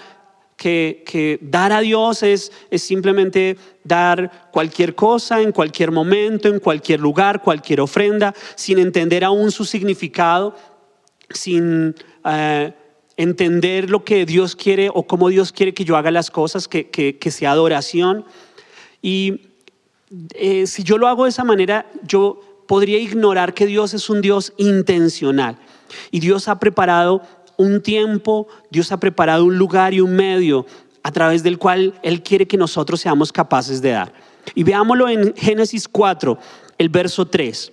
que, 0.57 1.39
dar 1.43 1.73
a 1.73 1.81
Dios 1.81 2.23
es, 2.23 2.53
es, 2.71 2.83
simplemente 2.83 3.57
dar 3.83 4.51
cualquier 4.53 4.95
cosa 4.95 5.41
en 5.41 5.51
cualquier 5.51 5.91
momento, 5.91 6.49
en 6.49 6.61
cualquier 6.61 7.01
lugar, 7.01 7.43
cualquier 7.43 7.81
ofrenda, 7.81 8.33
sin 8.55 8.79
entender 8.79 9.25
aún 9.25 9.51
su 9.51 9.65
significado, 9.65 10.55
sin 11.31 11.95
eh, 12.25 12.73
entender 13.17 13.91
lo 13.91 14.05
que 14.05 14.25
Dios 14.25 14.55
quiere 14.55 14.89
o 14.93 15.05
cómo 15.05 15.29
Dios 15.29 15.53
quiere 15.53 15.75
que 15.75 15.85
yo 15.85 15.97
haga 15.97 16.11
las 16.11 16.31
cosas, 16.31 16.69
que, 16.69 16.89
que, 16.91 17.31
sea 17.31 17.51
adoración. 17.51 18.25
Y 19.01 19.41
eh, 20.35 20.67
si 20.67 20.85
yo 20.85 20.97
lo 20.97 21.09
hago 21.09 21.25
de 21.25 21.31
esa 21.31 21.45
manera, 21.45 21.91
yo 22.05 22.41
podría 22.67 22.99
ignorar 22.99 23.55
que 23.55 23.67
Dios 23.67 23.95
es 23.95 24.09
un 24.11 24.21
Dios 24.21 24.53
intencional. 24.57 25.59
Y 26.11 26.21
Dios 26.21 26.49
ha 26.49 26.59
preparado 26.59 27.23
un 27.57 27.83
tiempo, 27.83 28.49
Dios 28.71 28.93
ha 28.93 28.99
preparado 28.99 29.45
un 29.45 29.59
lugar 29.59 29.95
y 29.95 30.01
un 30.01 30.15
medio 30.17 30.67
a 31.03 31.13
través 31.13 31.43
del 31.43 31.59
cual 31.59 31.95
Él 32.03 32.23
quiere 32.23 32.47
que 32.47 32.57
nosotros 32.57 33.01
seamos 33.01 33.33
capaces 33.33 33.83
de 33.83 33.91
dar. 33.91 34.13
Y 34.55 34.63
veámoslo 34.63 35.09
en 35.09 35.35
Génesis 35.37 35.89
4, 35.89 36.39
el 36.79 36.89
verso 36.89 37.27
3. 37.27 37.73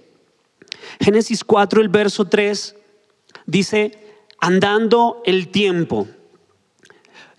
Génesis 0.99 1.43
4, 1.43 1.81
el 1.81 1.89
verso 1.89 2.25
3 2.25 2.75
dice, 3.45 3.91
andando 4.39 5.21
el 5.25 5.49
tiempo. 5.49 6.07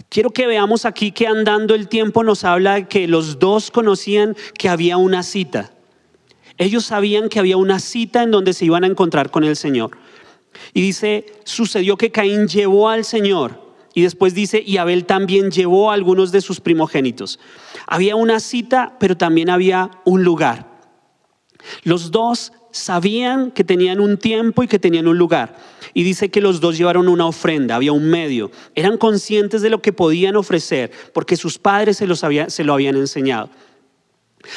Quiero 0.09 0.31
que 0.31 0.47
veamos 0.47 0.85
aquí 0.87 1.13
que 1.13 1.27
andando 1.27 1.75
el 1.75 1.89
tiempo 1.89 2.25
nos 2.25 2.45
habla 2.45 2.75
de 2.75 2.89
que 2.89 3.07
los 3.07 3.39
dos 3.39 3.71
conocían 3.71 4.37
que 4.59 4.69
había 4.69 4.97
una 4.97 5.23
cita. 5.23 5.71
Ellos 6.61 6.85
sabían 6.85 7.31
que 7.31 7.39
había 7.39 7.57
una 7.57 7.81
cita 7.81 8.23
en 8.23 8.31
donde 8.31 8.53
se 8.53 8.67
iban 8.67 8.85
a 8.85 8.87
encontrar 8.87 9.31
con 9.31 9.45
el 9.45 9.57
Señor. 9.57 9.93
Y 10.75 10.83
dice, 10.83 11.25
sucedió 11.45 11.97
que 11.97 12.11
Caín 12.13 12.49
llevó 12.49 12.91
al 12.91 13.07
Señor. 13.07 13.59
Y 13.95 14.03
después 14.03 14.35
dice, 14.35 14.63
y 14.65 14.77
Abel 14.77 15.07
también 15.07 15.51
llevó 15.51 15.91
a 15.91 15.95
algunos 15.95 16.33
de 16.33 16.43
sus 16.43 16.61
primogénitos. 16.61 17.41
Había 17.87 18.15
una 18.15 18.41
cita, 18.41 18.99
pero 19.01 19.17
también 19.17 19.49
había 19.49 19.91
un 20.05 20.23
lugar. 20.23 20.69
Los 21.83 22.11
dos 22.11 22.53
sabían 22.73 23.53
que 23.53 23.65
tenían 23.65 23.99
un 23.99 24.19
tiempo 24.19 24.63
y 24.63 24.69
que 24.69 24.79
tenían 24.79 25.09
un 25.09 25.17
lugar. 25.17 25.57
Y 25.95 26.03
dice 26.03 26.31
que 26.31 26.43
los 26.43 26.61
dos 26.61 26.77
llevaron 26.77 27.09
una 27.09 27.25
ofrenda, 27.25 27.77
había 27.77 27.93
un 27.93 28.11
medio. 28.11 28.51
Eran 28.75 28.99
conscientes 28.99 29.63
de 29.63 29.71
lo 29.71 29.81
que 29.81 29.95
podían 29.95 30.37
ofrecer 30.37 30.91
porque 31.15 31.37
sus 31.37 31.57
padres 31.57 31.97
se, 31.97 32.07
los 32.07 32.23
se 32.49 32.65
lo 32.65 32.75
habían 32.75 32.97
enseñado. 32.97 33.49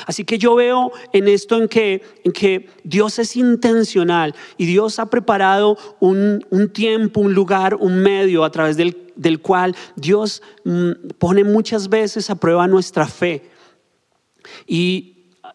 Así 0.06 0.24
que 0.24 0.38
yo 0.38 0.56
veo 0.56 0.92
en 1.12 1.28
esto 1.28 1.58
en 1.58 1.68
que, 1.68 2.02
en 2.24 2.32
que 2.32 2.68
Dios 2.84 3.20
es 3.20 3.36
intencional 3.36 4.34
y 4.58 4.66
Dios 4.66 5.00
ha 5.00 5.10
preparado 5.10 5.78
un, 6.00 6.42
tiempo, 6.74 7.20
un 7.20 7.34
lugar, 7.34 7.76
un 7.76 8.00
medio 8.00 8.44
a 8.44 8.52
través 8.52 8.78
del, 8.78 9.40
cual 9.42 9.76
Dios 9.96 10.42
mm, 10.64 10.92
pone 11.18 11.44
muchas 11.44 11.90
veces 11.90 12.30
a 12.30 12.36
prueba 12.36 12.68
nuestra 12.68 13.08
fe. 13.08 13.50
Y 14.66 15.10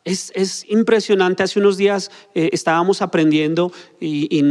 es, 0.04 0.64
impresionante, 0.68 1.42
hace 1.42 1.58
unos 1.58 1.76
días 1.76 2.10
eh, 2.34 2.50
estábamos 2.52 3.02
aprendiendo 3.02 3.72
y, 4.00 4.42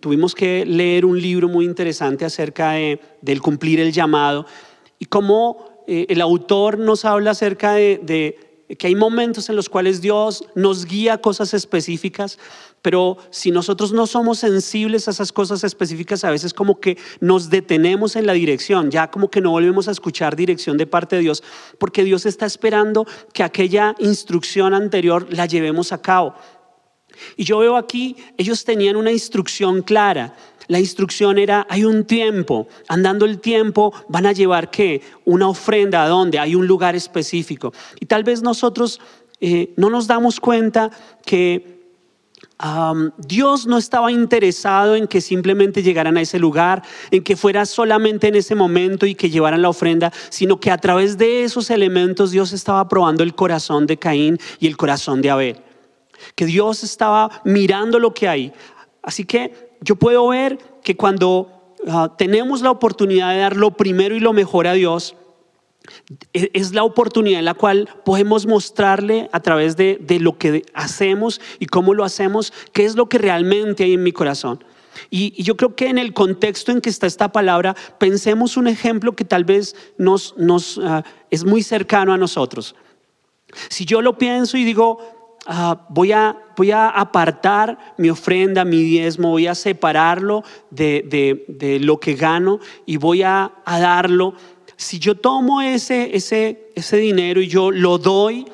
tuvimos 0.00 0.34
que 0.34 0.64
leer 0.66 1.04
un 1.04 1.20
libro 1.20 1.48
muy 1.48 1.64
interesante 1.64 2.24
acerca 2.24 2.72
de, 2.72 3.00
del 3.20 3.40
cumplir 3.40 3.80
el 3.80 3.92
llamado 3.92 4.46
y 4.98 5.06
cómo 5.06 5.84
eh, 5.88 6.06
el 6.08 6.20
autor 6.20 6.78
nos 6.78 7.04
habla 7.04 7.32
acerca 7.32 7.74
de 7.74 8.49
que 8.78 8.86
hay 8.86 8.94
momentos 8.94 9.48
en 9.48 9.56
los 9.56 9.68
cuales 9.68 10.00
Dios 10.00 10.44
nos 10.54 10.86
guía 10.86 11.18
cosas 11.18 11.54
específicas, 11.54 12.38
pero 12.82 13.18
si 13.30 13.50
nosotros 13.50 13.92
no 13.92 14.06
somos 14.06 14.38
sensibles 14.38 15.06
a 15.06 15.10
esas 15.10 15.32
cosas 15.32 15.64
específicas, 15.64 16.24
a 16.24 16.30
veces 16.30 16.54
como 16.54 16.80
que 16.80 16.96
nos 17.20 17.50
detenemos 17.50 18.16
en 18.16 18.26
la 18.26 18.32
dirección, 18.32 18.90
ya 18.90 19.10
como 19.10 19.30
que 19.30 19.40
no 19.40 19.50
volvemos 19.50 19.88
a 19.88 19.90
escuchar 19.90 20.36
dirección 20.36 20.76
de 20.76 20.86
parte 20.86 21.16
de 21.16 21.22
Dios, 21.22 21.42
porque 21.78 22.04
Dios 22.04 22.26
está 22.26 22.46
esperando 22.46 23.06
que 23.32 23.42
aquella 23.42 23.94
instrucción 23.98 24.72
anterior 24.72 25.26
la 25.30 25.46
llevemos 25.46 25.92
a 25.92 26.00
cabo. 26.00 26.34
Y 27.36 27.44
yo 27.44 27.58
veo 27.58 27.76
aquí, 27.76 28.16
ellos 28.38 28.64
tenían 28.64 28.96
una 28.96 29.12
instrucción 29.12 29.82
clara 29.82 30.34
la 30.70 30.78
instrucción 30.78 31.36
era, 31.36 31.66
hay 31.68 31.84
un 31.84 32.04
tiempo, 32.04 32.68
andando 32.86 33.26
el 33.26 33.40
tiempo 33.40 33.92
van 34.08 34.24
a 34.24 34.30
llevar 34.30 34.70
qué? 34.70 35.02
Una 35.24 35.48
ofrenda 35.48 36.04
a 36.04 36.08
donde 36.08 36.38
hay 36.38 36.54
un 36.54 36.68
lugar 36.68 36.94
específico. 36.94 37.72
Y 37.98 38.06
tal 38.06 38.22
vez 38.22 38.40
nosotros 38.40 39.00
eh, 39.40 39.74
no 39.76 39.90
nos 39.90 40.06
damos 40.06 40.38
cuenta 40.38 40.92
que 41.26 41.80
Dios 43.18 43.66
no 43.66 43.78
estaba 43.78 44.12
interesado 44.12 44.94
en 44.94 45.08
que 45.08 45.20
simplemente 45.20 45.82
llegaran 45.82 46.16
a 46.16 46.20
ese 46.20 46.38
lugar, 46.38 46.84
en 47.10 47.24
que 47.24 47.34
fuera 47.34 47.66
solamente 47.66 48.28
en 48.28 48.36
ese 48.36 48.54
momento 48.54 49.06
y 49.06 49.16
que 49.16 49.28
llevaran 49.28 49.62
la 49.62 49.70
ofrenda, 49.70 50.12
sino 50.28 50.60
que 50.60 50.70
a 50.70 50.78
través 50.78 51.18
de 51.18 51.42
esos 51.42 51.70
elementos 51.70 52.30
Dios 52.30 52.52
estaba 52.52 52.86
probando 52.86 53.24
el 53.24 53.34
corazón 53.34 53.88
de 53.88 53.96
Caín 53.96 54.38
y 54.60 54.68
el 54.68 54.76
corazón 54.76 55.20
de 55.20 55.30
Abel. 55.30 55.56
Que 56.36 56.46
Dios 56.46 56.84
estaba 56.84 57.42
mirando 57.44 57.98
lo 57.98 58.14
que 58.14 58.28
hay. 58.28 58.52
Así 59.02 59.24
que 59.24 59.69
yo 59.80 59.96
puedo 59.96 60.28
ver 60.28 60.58
que 60.82 60.96
cuando 60.96 61.50
ah, 61.88 62.14
tenemos 62.16 62.62
la 62.62 62.70
oportunidad 62.70 63.32
de 63.32 63.38
dar 63.38 63.56
lo 63.56 63.72
primero 63.72 64.14
y 64.14 64.20
lo 64.20 64.32
mejor 64.32 64.66
a 64.66 64.74
Dios, 64.74 65.16
e, 66.32 66.50
es 66.52 66.72
la 66.72 66.84
oportunidad 66.84 67.38
en 67.38 67.44
la 67.44 67.54
cual 67.54 67.88
podemos 68.04 68.46
mostrarle 68.46 69.28
a 69.32 69.40
través 69.40 69.76
de, 69.76 69.98
lo 70.20 70.38
que 70.38 70.64
hacemos 70.74 71.40
y 71.58 71.66
cómo 71.66 71.94
lo 71.94 72.04
hacemos, 72.04 72.52
qué 72.72 72.84
es 72.84 72.96
lo 72.96 73.08
que 73.08 73.18
realmente 73.18 73.84
hay 73.84 73.94
en 73.94 74.02
mi 74.02 74.12
corazón. 74.12 74.62
Y, 75.08 75.42
yo 75.42 75.56
creo 75.56 75.74
que 75.74 75.88
en 75.88 75.98
el 75.98 76.12
contexto 76.12 76.72
en 76.72 76.80
que 76.80 76.90
está 76.90 77.06
esta 77.06 77.32
palabra, 77.32 77.74
pensemos 77.98 78.56
un 78.56 78.66
ejemplo 78.66 79.16
que 79.16 79.24
tal 79.24 79.44
vez 79.44 79.74
nos, 79.96 80.36
nos 80.36 80.78
ah, 80.82 81.04
es 81.30 81.44
muy 81.44 81.62
cercano 81.62 82.12
a 82.12 82.18
nosotros. 82.18 82.74
Si 83.68 83.84
yo 83.84 84.02
lo 84.02 84.18
pienso 84.18 84.56
y 84.56 84.64
digo, 84.64 85.19
Ah, 85.46 85.86
voy, 85.88 86.12
a, 86.12 86.36
voy 86.56 86.70
a 86.70 86.88
apartar 86.90 87.94
mi 87.96 88.10
ofrenda, 88.10 88.64
mi 88.64 88.82
diezmo, 88.82 89.30
voy 89.30 89.46
a 89.46 89.54
separarlo 89.54 90.44
de, 90.70 91.46
de, 91.48 91.80
lo 91.80 91.98
que 91.98 92.14
gano 92.14 92.60
y 92.84 92.98
voy 92.98 93.22
a, 93.22 93.50
a, 93.64 93.80
darlo. 93.80 94.34
Si 94.76 94.98
yo 94.98 95.14
tomo 95.14 95.62
ese, 95.62 96.14
ese, 96.14 96.72
ese 96.74 96.96
dinero 96.98 97.40
y 97.40 97.48
yo 97.48 97.70
lo 97.70 97.96
doy, 97.96 98.46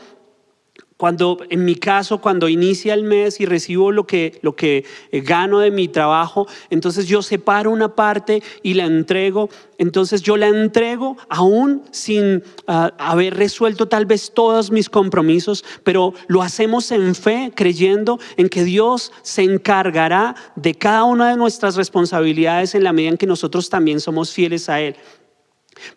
cuando, 0.97 1.39
en 1.51 1.65
mi 1.67 1.75
caso, 1.75 2.23
cuando 2.23 2.49
inicia 2.49 2.95
el 2.95 3.05
mes 3.05 3.39
y 3.41 3.45
recibo 3.45 3.93
lo 3.93 4.07
que, 4.07 4.39
lo 4.41 4.57
que 4.57 4.85
eh, 5.13 5.21
gano 5.21 5.59
de 5.59 5.71
mi 5.71 5.89
trabajo, 5.89 6.47
entonces 6.71 7.07
yo 7.07 7.21
separo 7.21 7.71
una 7.71 7.95
parte 7.95 8.43
y 8.63 8.75
la 8.75 8.85
entrego. 8.85 9.51
Entonces 9.77 10.23
yo 10.23 10.39
la 10.39 10.49
entrego 10.49 11.19
aún 11.29 11.83
sin 11.91 12.43
ah, 12.67 12.95
haber 12.99 13.35
resuelto 13.37 13.89
tal 13.89 14.07
vez 14.07 14.33
todos 14.33 14.71
mis 14.71 14.89
compromisos, 14.89 15.67
pero 15.85 16.15
lo 16.29 16.41
hacemos 16.41 16.91
en 16.91 17.15
fe, 17.15 17.53
creyendo 17.55 18.19
en 18.39 18.49
que 18.49 18.65
Dios 18.65 19.13
se 19.21 19.43
encargará 19.43 20.35
de 20.57 20.75
cada 20.75 21.05
una 21.05 21.29
de 21.29 21.37
nuestras 21.37 21.77
responsabilidades 21.77 22.75
en 22.75 22.85
la 22.85 22.95
medida 22.95 23.11
en 23.11 23.19
que 23.19 23.27
nosotros 23.27 23.69
también 23.69 24.01
somos 24.01 24.33
fieles 24.33 24.71
a 24.71 24.81
Él. 24.81 24.97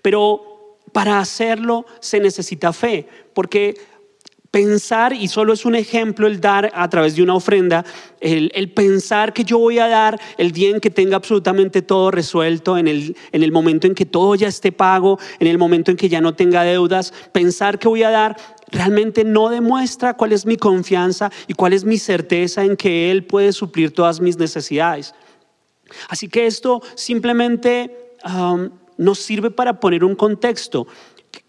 Pero 0.01 0.77
para 0.91 1.19
hacerlo 1.19 1.85
se 2.01 2.19
necesita 2.19 2.73
fe, 2.73 3.07
porque 3.33 3.75
Pensar, 4.51 5.13
y 5.13 5.27
solo 5.27 5.53
es 5.53 5.63
un 5.63 5.75
ejemplo 5.75 6.25
el 6.25 6.41
dar 6.41 6.71
a 6.73 6.89
través 6.89 7.15
de 7.15 7.21
una 7.21 7.35
ofrenda, 7.35 7.85
el, 8.19 8.71
pensar 8.71 9.31
que 9.31 9.43
yo 9.43 9.59
voy 9.59 9.77
a 9.77 9.87
dar 9.87 10.19
el 10.39 10.51
día 10.51 10.69
en 10.71 10.79
que 10.79 10.89
tenga 10.89 11.17
absolutamente 11.17 11.83
todo 11.83 12.09
resuelto, 12.09 12.75
en 12.77 12.87
el, 12.87 13.15
en 13.31 13.43
el 13.43 13.51
momento 13.51 13.85
en 13.85 13.93
que 13.93 14.05
todo 14.05 14.33
ya 14.33 14.47
esté 14.47 14.71
pago, 14.71 15.19
en 15.39 15.45
el 15.45 15.59
momento 15.59 15.91
en 15.91 15.97
que 15.97 16.09
ya 16.09 16.19
no 16.19 16.33
tenga 16.33 16.63
deudas, 16.63 17.13
pensar 17.31 17.77
que 17.77 17.87
voy 17.87 18.01
a 18.01 18.09
dar 18.09 18.37
realmente 18.71 19.23
no 19.23 19.49
demuestra 19.49 20.15
cuál 20.15 20.33
es 20.33 20.45
mi 20.45 20.57
confianza 20.57 21.31
y 21.47 21.53
cuál 21.53 21.73
es 21.73 21.83
mi 21.83 21.97
certeza 21.97 22.63
en 22.63 22.75
que 22.75 23.11
Él 23.11 23.25
puede 23.25 23.53
suplir 23.53 23.93
todas 23.93 24.19
mis 24.19 24.37
necesidades. 24.37 25.13
Así 26.07 26.27
que 26.27 26.47
esto 26.47 26.81
simplemente 26.95 28.15
um, 28.25 28.69
nos 28.97 29.19
sirve 29.19 29.51
para 29.51 29.79
poner 29.79 30.03
un 30.03 30.15
contexto, 30.15 30.87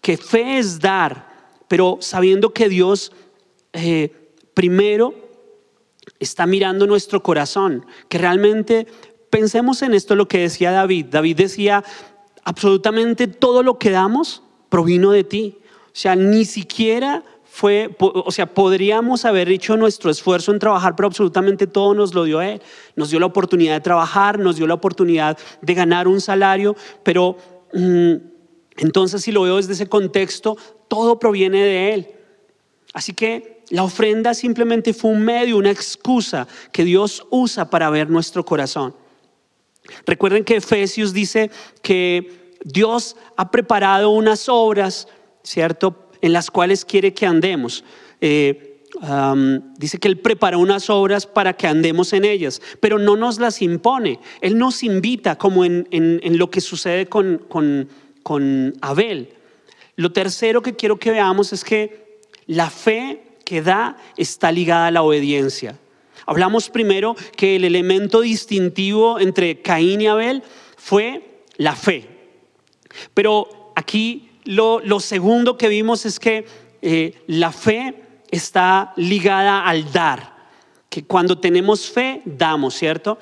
que 0.01 0.17
fe 0.17 0.57
es 0.57 0.79
dar, 0.79 1.30
pero 1.71 1.99
sabiendo 2.01 2.49
que 2.53 2.67
Dios 2.67 3.13
eh, 3.71 4.11
primero 4.53 5.13
está 6.19 6.45
mirando 6.45 6.85
nuestro 6.85 7.23
corazón, 7.23 7.85
que 8.09 8.17
realmente 8.17 8.87
pensemos 9.29 9.81
en 9.81 9.93
esto 9.93 10.17
lo 10.17 10.27
que 10.27 10.39
decía 10.39 10.71
David. 10.71 11.05
David 11.05 11.37
decía, 11.37 11.81
absolutamente 12.43 13.27
todo 13.27 13.63
lo 13.63 13.79
que 13.79 13.89
damos 13.89 14.43
provino 14.67 15.11
de 15.11 15.23
ti. 15.23 15.59
O 15.85 15.93
sea, 15.93 16.17
ni 16.17 16.43
siquiera 16.43 17.23
fue, 17.45 17.95
o 17.99 18.31
sea, 18.31 18.53
podríamos 18.53 19.23
haber 19.23 19.47
hecho 19.47 19.77
nuestro 19.77 20.11
esfuerzo 20.11 20.51
en 20.51 20.59
trabajar, 20.59 20.97
pero 20.97 21.07
absolutamente 21.07 21.67
todo 21.67 21.93
nos 21.93 22.13
lo 22.13 22.25
dio 22.25 22.41
Él. 22.41 22.61
Nos 22.97 23.11
dio 23.11 23.19
la 23.21 23.27
oportunidad 23.27 23.75
de 23.75 23.79
trabajar, 23.79 24.39
nos 24.39 24.57
dio 24.57 24.67
la 24.67 24.73
oportunidad 24.73 25.37
de 25.61 25.73
ganar 25.73 26.09
un 26.09 26.19
salario, 26.19 26.75
pero 27.01 27.37
mm, 27.71 28.15
entonces 28.77 29.23
si 29.23 29.31
lo 29.31 29.43
veo 29.43 29.57
desde 29.57 29.73
ese 29.73 29.87
contexto, 29.87 30.57
todo 30.87 31.19
proviene 31.19 31.63
de 31.63 31.93
Él. 31.93 32.07
Así 32.93 33.13
que 33.13 33.63
la 33.69 33.83
ofrenda 33.83 34.33
simplemente 34.33 34.93
fue 34.93 35.11
un 35.11 35.23
medio, 35.23 35.57
una 35.57 35.71
excusa 35.71 36.47
que 36.71 36.83
Dios 36.83 37.25
usa 37.29 37.69
para 37.69 37.89
ver 37.89 38.09
nuestro 38.09 38.43
corazón. 38.43 38.93
Recuerden 40.05 40.43
que 40.43 40.57
Efesios 40.57 41.13
dice 41.13 41.49
que 41.81 42.55
Dios 42.63 43.15
ha 43.37 43.49
preparado 43.49 44.09
unas 44.09 44.47
obras, 44.49 45.07
¿cierto? 45.43 46.09
En 46.21 46.33
las 46.33 46.51
cuales 46.51 46.85
quiere 46.85 47.13
que 47.13 47.25
andemos. 47.25 47.83
Eh, 48.19 48.79
dice 49.77 49.97
que 49.97 50.07
Él 50.07 50.19
prepara 50.19 50.57
unas 50.57 50.89
obras 50.89 51.25
para 51.25 51.53
que 51.53 51.65
andemos 51.67 52.13
en 52.13 52.25
ellas, 52.25 52.61
pero 52.79 52.99
no 52.99 53.15
nos 53.15 53.39
las 53.39 53.61
impone. 53.61 54.19
Él 54.41 54.57
nos 54.57 54.83
invita, 54.83 55.37
como 55.37 55.65
en, 55.65 56.19
lo 56.37 56.49
que 56.51 56.61
sucede 56.61 57.07
con, 57.07 57.37
con 57.47 57.87
Abel. 58.81 59.33
Lo 59.95 60.11
tercero 60.11 60.61
que 60.61 60.75
quiero 60.75 60.97
que 60.97 61.11
veamos 61.11 61.53
es 61.53 61.63
que 61.63 62.19
la 62.47 62.69
fe 62.69 63.23
que 63.45 63.61
da 63.61 63.97
está 64.17 64.51
ligada 64.51 64.87
a 64.87 64.91
la 64.91 65.03
obediencia. 65.03 65.77
Hablamos 66.25 66.69
primero 66.69 67.15
que 67.35 67.55
el 67.55 67.65
elemento 67.65 68.21
distintivo 68.21 69.19
entre 69.19 69.61
Caín 69.61 70.01
y 70.01 70.07
Abel 70.07 70.43
fue 70.77 71.43
la 71.57 71.75
fe. 71.75 72.07
Pero 73.13 73.73
aquí 73.75 74.29
lo, 74.45 74.81
segundo 74.99 75.57
que 75.57 75.67
vimos 75.67 76.05
es 76.05 76.19
que 76.19 76.45
eh, 76.81 77.21
la 77.27 77.51
fe 77.51 77.95
está 78.31 78.93
ligada 78.95 79.65
al 79.65 79.91
dar, 79.91 80.47
que 80.89 81.03
cuando 81.03 81.37
tenemos 81.37 81.89
fe 81.89 82.21
damos, 82.25 82.73
¿cierto? 82.75 83.17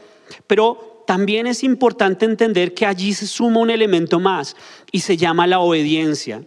Pero 0.48 0.88
también 1.10 1.48
es 1.48 1.63
importante 1.63 2.24
entender 2.24 2.76
que 2.76 2.86
allí 2.86 3.13
se 3.13 3.26
suma 3.26 3.62
un 3.62 3.72
elemento 3.72 4.19
más 4.19 4.56
y 4.91 5.00
se 5.00 5.17
llama 5.17 5.48
la 5.48 5.60
obediencia. 5.60 6.43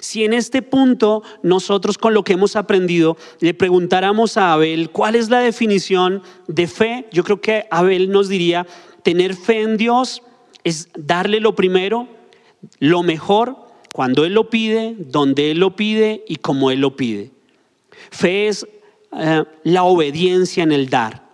Si 0.00 0.24
en 0.24 0.32
este 0.32 0.62
punto 0.62 1.22
nosotros 1.44 1.96
con 1.96 2.12
lo 2.12 2.24
que 2.24 2.32
hemos 2.32 2.56
aprendido 2.56 3.16
le 3.38 3.54
preguntáramos 3.54 4.36
a 4.36 4.52
Abel 4.52 4.90
cuál 4.90 5.14
es 5.14 5.30
la 5.30 5.38
definición 5.38 6.24
de 6.48 6.66
fe, 6.66 7.06
yo 7.12 7.22
creo 7.22 7.40
que 7.40 7.66
Abel 7.70 8.10
nos 8.10 8.28
diría, 8.28 8.66
tener 9.04 9.36
fe 9.36 9.62
en 9.62 9.76
Dios 9.76 10.24
es 10.64 10.88
darle 10.98 11.38
lo 11.38 11.54
primero, 11.54 12.08
lo 12.80 13.04
mejor, 13.04 13.58
cuando 13.92 14.24
Él 14.24 14.34
lo 14.34 14.50
pide, 14.50 14.96
donde 14.98 15.52
Él 15.52 15.60
lo 15.60 15.76
pide 15.76 16.24
y 16.26 16.34
como 16.34 16.72
Él 16.72 16.80
lo 16.80 16.96
pide. 16.96 17.30
Fe 18.10 18.48
es 18.48 18.66
eh, 19.12 19.44
la 19.62 19.84
obediencia 19.84 20.64
en 20.64 20.72
el 20.72 20.90
dar. 20.90 21.27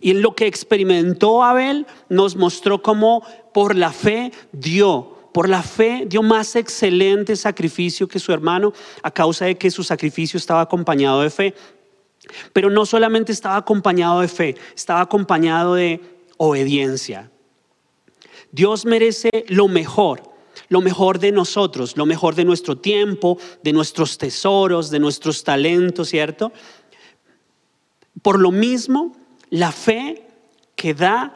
Y 0.00 0.10
en 0.10 0.22
lo 0.22 0.34
que 0.34 0.46
experimentó 0.46 1.42
Abel 1.42 1.86
nos 2.08 2.36
mostró 2.36 2.82
cómo 2.82 3.26
por 3.52 3.76
la 3.76 3.92
fe 3.92 4.32
dio 4.52 5.14
por 5.34 5.48
la 5.48 5.64
fe 5.64 6.04
dio 6.06 6.22
más 6.22 6.54
excelente 6.54 7.34
sacrificio 7.34 8.06
que 8.06 8.20
su 8.20 8.32
hermano 8.32 8.72
a 9.02 9.10
causa 9.10 9.46
de 9.46 9.58
que 9.58 9.68
su 9.68 9.82
sacrificio 9.82 10.38
estaba 10.38 10.60
acompañado 10.60 11.22
de 11.22 11.30
fe. 11.30 11.54
Pero 12.52 12.70
no 12.70 12.86
solamente 12.86 13.32
estaba 13.32 13.56
acompañado 13.56 14.20
de 14.20 14.28
fe, 14.28 14.54
estaba 14.76 15.00
acompañado 15.00 15.74
de 15.74 16.00
obediencia. 16.36 17.32
Dios 18.52 18.86
merece 18.86 19.44
lo 19.48 19.66
mejor, 19.66 20.22
lo 20.68 20.80
mejor 20.80 21.18
de 21.18 21.32
nosotros, 21.32 21.96
lo 21.96 22.06
mejor 22.06 22.36
de 22.36 22.44
nuestro 22.44 22.78
tiempo, 22.78 23.36
de 23.64 23.72
nuestros 23.72 24.16
tesoros, 24.16 24.88
de 24.90 25.00
nuestros 25.00 25.42
talentos, 25.42 26.10
¿cierto? 26.10 26.52
Por 28.22 28.38
lo 28.38 28.52
mismo, 28.52 29.16
la 29.50 29.72
fe 29.72 30.26
que 30.76 30.94
da 30.94 31.34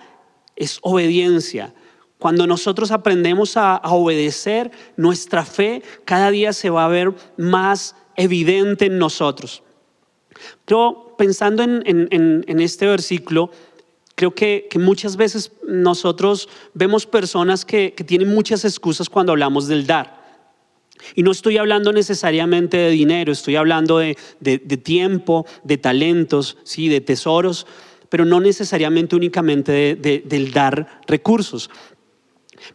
es 0.57 0.79
obediencia. 0.83 1.75
Cuando 2.19 2.47
nosotros 2.47 2.91
aprendemos 2.91 3.57
a, 3.57 3.81
obedecer, 3.85 4.73
nuestra 4.97 5.45
fe 5.45 5.83
cada 6.05 6.31
día 6.31 6.53
se 6.53 6.69
va 6.69 6.85
a 6.85 6.89
ver 6.89 7.15
más 7.37 7.95
evidente 8.17 8.87
en 8.87 8.99
nosotros. 8.99 9.63
Yo, 10.67 11.15
pensando 11.17 11.63
en, 11.63 12.61
este 12.61 12.87
versículo, 12.87 13.51
creo 14.17 14.35
que, 14.35 14.69
muchas 14.75 15.17
veces 15.17 15.53
nosotros 15.67 16.49
vemos 16.75 17.07
personas 17.07 17.65
que, 17.65 17.91
tienen 18.05 18.29
muchas 18.29 18.65
excusas 18.65 19.09
cuando 19.09 19.33
hablamos 19.33 19.69
del 19.69 19.87
dar. 19.87 20.19
Y 21.15 21.23
no 21.23 21.31
estoy 21.31 21.57
hablando 21.57 21.93
necesariamente 21.93 22.77
de 22.77 22.91
dinero, 22.91 23.31
estoy 23.31 23.55
hablando 23.55 23.99
de, 23.99 24.17
tiempo, 24.83 25.47
de 25.63 25.79
talentos, 25.79 26.57
sí, 26.65 26.89
de 26.89 27.01
tesoros, 27.01 27.65
pero 28.09 28.25
no 28.25 28.41
necesariamente 28.41 29.17
únicamente 29.17 29.97
del 29.97 30.53
dar 30.53 31.01
recursos. 31.07 31.71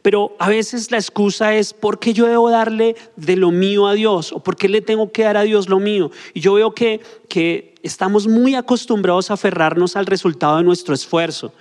Pero 0.01 0.35
a 0.39 0.49
veces 0.49 0.91
la 0.91 0.97
excusa 0.97 1.55
es, 1.55 1.73
¿por 1.73 1.99
qué 1.99 2.13
yo 2.13 2.25
debo 2.25 2.49
darle 2.49 2.95
de 3.15 3.35
lo 3.35 3.51
mío 3.51 3.87
a 3.87 3.93
Dios? 3.93 4.31
¿O 4.31 4.39
por 4.39 4.55
qué 4.55 4.69
le 4.69 4.81
tengo 4.81 5.11
que 5.11 5.23
dar 5.23 5.37
a 5.37 5.43
Dios 5.43 5.69
lo 5.69 5.79
mío? 5.79 6.11
Y 6.33 6.39
yo 6.39 6.53
veo 6.53 6.73
que, 6.73 7.01
que 7.27 7.75
estamos 7.83 8.27
muy 8.27 8.55
acostumbrados 8.55 9.29
a 9.29 9.35
aferrarnos 9.35 9.95
al 9.95 10.05
resultado 10.05 10.57
de 10.57 10.63
nuestro 10.63 10.93
esfuerzo. 10.93 11.53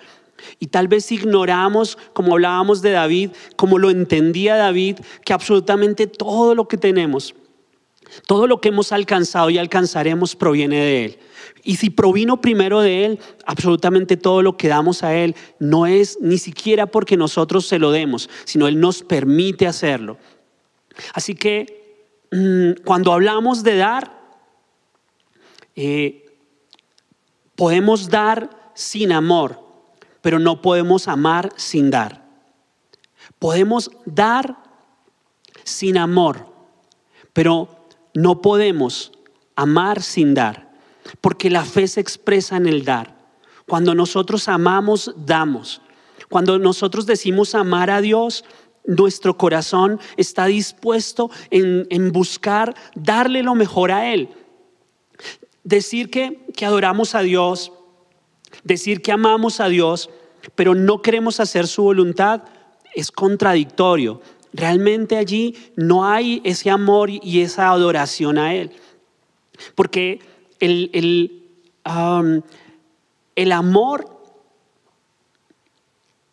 Y 0.59 0.69
tal 0.69 0.89
vez 0.89 1.11
ignoramos, 1.13 1.99
como 2.13 2.33
hablábamos 2.33 2.83
de 2.83 2.93
David, 2.93 3.31
como 3.57 3.79
lo 3.79 3.91
entendía 3.91 4.57
David, 4.57 4.99
que 5.25 5.33
absolutamente 5.33 6.07
todo 6.07 6.55
lo 6.55 6.67
que 6.67 6.77
tenemos, 6.77 7.35
todo 8.27 8.47
lo 8.47 8.61
que 8.61 8.69
hemos 8.69 8.93
alcanzado 8.93 9.51
y 9.51 9.59
alcanzaremos 9.59 10.37
proviene 10.37 10.77
de 10.77 11.05
Él. 11.05 11.19
Y 11.65 11.77
si 11.77 11.91
provino 11.91 12.41
primero 12.41 12.81
de 12.81 13.05
Él, 13.05 13.21
absolutamente 13.47 14.17
todo 14.17 14.43
lo 14.43 14.57
que 14.57 14.69
damos 14.69 15.03
a 15.03 15.15
Él 15.15 15.37
no 15.59 15.87
es 15.87 16.19
ni 16.21 16.39
siquiera 16.39 16.87
porque 16.87 17.17
nosotros 17.17 17.67
se 17.67 17.79
lo 17.79 17.91
demos, 17.91 18.29
sino 18.45 18.67
Él 18.67 18.81
nos 18.81 19.03
permite 19.03 19.67
hacerlo. 19.67 20.19
Así 21.15 21.35
que 21.35 22.07
mm, 22.33 22.83
cuando 22.85 23.13
hablamos 23.13 23.63
de 23.63 23.77
dar, 23.77 24.21
eh, 25.77 26.27
podemos 27.55 28.11
dar 28.11 28.73
sin 28.75 29.13
amor, 29.13 29.61
pero 30.21 30.39
no 30.39 30.61
podemos 30.63 31.09
amar 31.09 31.53
sin 31.57 31.91
dar. 31.91 32.23
Podemos 33.39 33.91
dar 34.05 34.57
sin 35.65 35.97
amor, 35.97 36.47
pero 37.33 37.82
no 38.15 38.41
podemos 38.41 39.13
amar 39.57 40.03
sin 40.03 40.35
dar. 40.35 40.71
Porque 41.21 41.51
la 41.51 41.65
fe 41.65 41.89
se 41.89 42.01
expresa 42.01 42.57
en 42.57 42.67
el 42.67 42.85
dar. 42.85 43.17
Cuando 43.69 43.95
nosotros 43.95 44.49
amamos, 44.49 45.15
damos. 45.17 45.83
Cuando 46.29 46.59
nosotros 46.59 47.07
decimos 47.07 47.55
amar 47.55 47.91
a 47.91 48.01
Dios, 48.01 48.45
nuestro 48.85 49.37
corazón 49.37 50.01
está 50.17 50.47
dispuesto 50.47 51.31
en, 51.51 52.13
buscar 52.13 52.75
darle 52.95 53.43
lo 53.43 53.55
mejor 53.55 53.93
a 53.93 54.13
Él. 54.13 54.31
Decir 55.65 56.11
que, 56.11 56.47
que 56.57 56.67
adoramos 56.67 57.15
a 57.15 57.21
Dios, 57.21 57.73
decir 58.65 59.03
que 59.03 59.13
amamos 59.13 59.61
a 59.61 59.69
Dios, 59.69 60.11
pero 60.55 60.75
no 60.75 61.03
queremos 61.03 61.39
hacer 61.39 61.67
su 61.67 61.83
voluntad, 61.83 62.43
es 62.95 63.11
contradictorio. 63.11 64.21
Realmente 64.53 65.17
allí 65.17 65.57
no 65.77 66.05
hay 66.05 66.41
ese 66.45 66.71
amor 66.71 67.11
y 67.11 67.41
esa 67.41 67.71
adoración 67.71 68.39
a 68.39 68.55
Él. 68.55 68.71
Porque 69.75 70.21
el, 70.61 70.91
el, 73.35 73.53
amor 73.53 74.21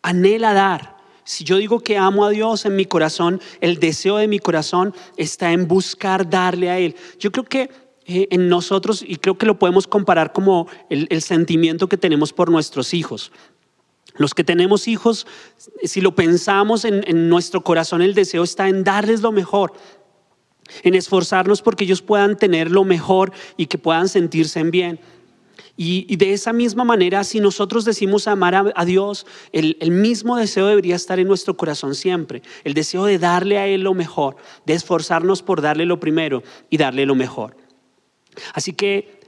anhela 0.02 0.52
dar. 0.52 0.96
Si 1.24 1.44
yo 1.44 1.56
digo 1.56 1.80
que 1.80 1.96
amo 1.96 2.24
a 2.24 2.30
Dios 2.30 2.64
en 2.66 2.76
mi 2.76 2.84
corazón, 2.84 3.40
el 3.60 3.78
deseo 3.78 4.16
de 4.16 4.28
mi 4.28 4.38
corazón 4.38 4.94
está 5.16 5.52
en 5.52 5.68
buscar 5.68 6.28
darle 6.28 6.70
a 6.70 6.78
Él. 6.78 6.96
Yo 7.18 7.30
creo 7.30 7.44
que 7.44 7.70
eh, 8.12 8.26
en 8.32 8.48
nosotros, 8.48 9.04
y 9.06 9.16
creo 9.16 9.38
que 9.38 9.46
lo 9.46 9.58
podemos 9.58 9.86
comparar 9.86 10.32
como 10.32 10.66
el, 10.88 11.22
sentimiento 11.22 11.88
que 11.88 11.96
tenemos 11.96 12.32
por 12.32 12.50
nuestros 12.50 12.92
hijos. 12.92 13.30
Los 14.20 14.34
que 14.34 14.44
tenemos 14.44 14.86
hijos, 14.86 15.26
si 15.82 16.02
lo 16.02 16.14
pensamos 16.14 16.84
en, 16.84 17.30
nuestro 17.30 17.64
corazón, 17.64 18.02
el 18.02 18.12
deseo 18.12 18.42
está 18.42 18.68
en 18.68 18.84
darles 18.84 19.22
lo 19.22 19.32
mejor, 19.32 19.72
en 20.82 20.94
esforzarnos 20.94 21.62
porque 21.62 21.84
ellos 21.84 22.02
puedan 22.02 22.36
tener 22.36 22.70
lo 22.70 22.84
mejor 22.84 23.32
y 23.56 23.64
que 23.64 23.78
puedan 23.78 24.10
sentirse 24.10 24.60
en 24.60 24.70
bien. 24.70 25.00
Y, 25.74 26.16
de 26.16 26.34
esa 26.34 26.52
misma 26.52 26.84
manera, 26.84 27.24
si 27.24 27.40
nosotros 27.40 27.86
decimos 27.86 28.28
amar 28.28 28.74
a, 28.74 28.84
Dios, 28.84 29.26
el, 29.52 29.90
mismo 29.90 30.36
deseo 30.36 30.66
debería 30.66 30.96
estar 30.96 31.18
en 31.18 31.26
nuestro 31.26 31.56
corazón 31.56 31.94
siempre. 31.94 32.42
El 32.62 32.74
deseo 32.74 33.06
de 33.06 33.18
darle 33.18 33.56
a 33.56 33.68
Él 33.68 33.80
lo 33.80 33.94
mejor, 33.94 34.36
de 34.66 34.74
esforzarnos 34.74 35.42
por 35.42 35.62
darle 35.62 35.86
lo 35.86 35.98
primero 35.98 36.42
y 36.68 36.76
darle 36.76 37.06
lo 37.06 37.14
mejor. 37.14 37.56
Así 38.52 38.74
que 38.74 39.19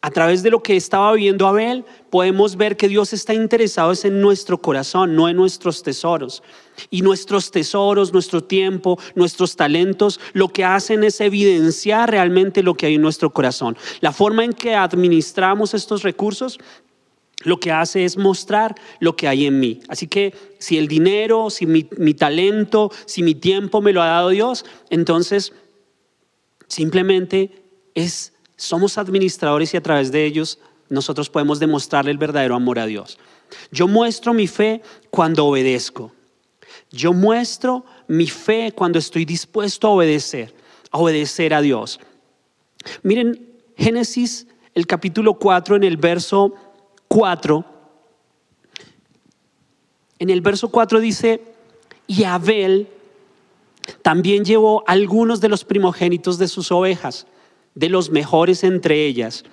a 0.00 0.10
través 0.10 0.42
de 0.42 0.50
lo 0.50 0.62
que 0.62 0.76
estaba 0.76 1.12
viendo 1.14 1.46
Abel, 1.46 1.84
podemos 2.10 2.56
ver 2.56 2.76
que 2.76 2.88
Dios 2.88 3.12
está 3.12 3.34
interesado 3.34 3.92
en 4.04 4.20
nuestro 4.20 4.58
corazón, 4.58 5.16
no 5.16 5.28
en 5.28 5.36
nuestros 5.36 5.82
tesoros. 5.82 6.42
Y 6.88 7.02
nuestros 7.02 7.50
tesoros, 7.50 8.12
nuestro 8.12 8.44
tiempo, 8.44 8.98
nuestros 9.16 9.56
talentos, 9.56 10.20
lo 10.34 10.48
que 10.50 10.64
hacen 10.64 11.02
es 11.02 11.20
evidenciar 11.20 12.10
realmente 12.10 12.62
lo 12.62 12.74
que 12.74 12.86
hay 12.86 12.94
en 12.94 13.02
nuestro 13.02 13.30
corazón. 13.30 13.76
La 14.00 14.12
forma 14.12 14.44
en 14.44 14.52
que 14.52 14.76
administramos 14.76 15.74
estos 15.74 16.04
recursos 16.04 16.58
lo 17.44 17.60
que 17.60 17.70
hace 17.70 18.04
es 18.04 18.16
mostrar 18.16 18.74
lo 19.00 19.16
que 19.16 19.28
hay 19.28 19.46
en 19.46 19.60
mí. 19.60 19.80
Así 19.88 20.08
que 20.08 20.34
si 20.58 20.76
el 20.78 20.88
dinero, 20.88 21.50
si 21.50 21.66
mi, 21.66 22.14
talento, 22.14 22.90
si 23.06 23.22
mi 23.22 23.34
tiempo 23.34 23.80
me 23.80 23.92
lo 23.92 24.02
ha 24.02 24.06
dado 24.06 24.30
Dios, 24.30 24.64
entonces 24.90 25.52
simplemente 26.66 27.62
es 27.94 28.32
somos 28.58 28.98
administradores 28.98 29.72
y 29.72 29.76
a 29.76 29.82
través 29.82 30.10
de 30.10 30.24
ellos 30.24 30.58
nosotros 30.88 31.30
podemos 31.30 31.60
demostrarle 31.60 32.10
el 32.10 32.18
verdadero 32.18 32.56
amor 32.56 32.80
a 32.80 32.86
Dios. 32.86 33.16
Yo 33.70 33.86
muestro 33.86 34.34
mi 34.34 34.48
fe 34.48 34.82
cuando 35.10 35.46
obedezco. 35.46 36.12
Yo 36.90 37.12
muestro 37.12 37.84
mi 38.08 38.26
fe 38.26 38.72
cuando 38.74 38.98
estoy 38.98 39.24
dispuesto 39.24 39.86
a 39.86 39.90
obedecer, 39.90 40.52
a 40.90 40.98
obedecer 40.98 41.54
a 41.54 41.60
Dios. 41.60 42.00
Miren, 43.04 43.48
Génesis, 43.76 44.48
el 44.74 44.88
capítulo 44.88 45.34
4, 45.34 45.76
en 45.76 45.84
el 45.84 45.96
verso 45.96 46.52
4, 47.06 47.64
en 50.18 50.30
el 50.30 50.40
verso 50.40 50.68
4 50.68 50.98
dice, 50.98 51.44
y 52.08 52.24
Abel 52.24 52.88
también 54.02 54.44
llevó 54.44 54.82
algunos 54.88 55.40
de 55.40 55.48
los 55.48 55.64
primogénitos 55.64 56.38
de 56.38 56.48
sus 56.48 56.72
ovejas 56.72 57.26
de 57.78 57.88
los 57.88 58.10
mejores 58.10 58.64
entre 58.64 59.06
ellas. 59.06 59.44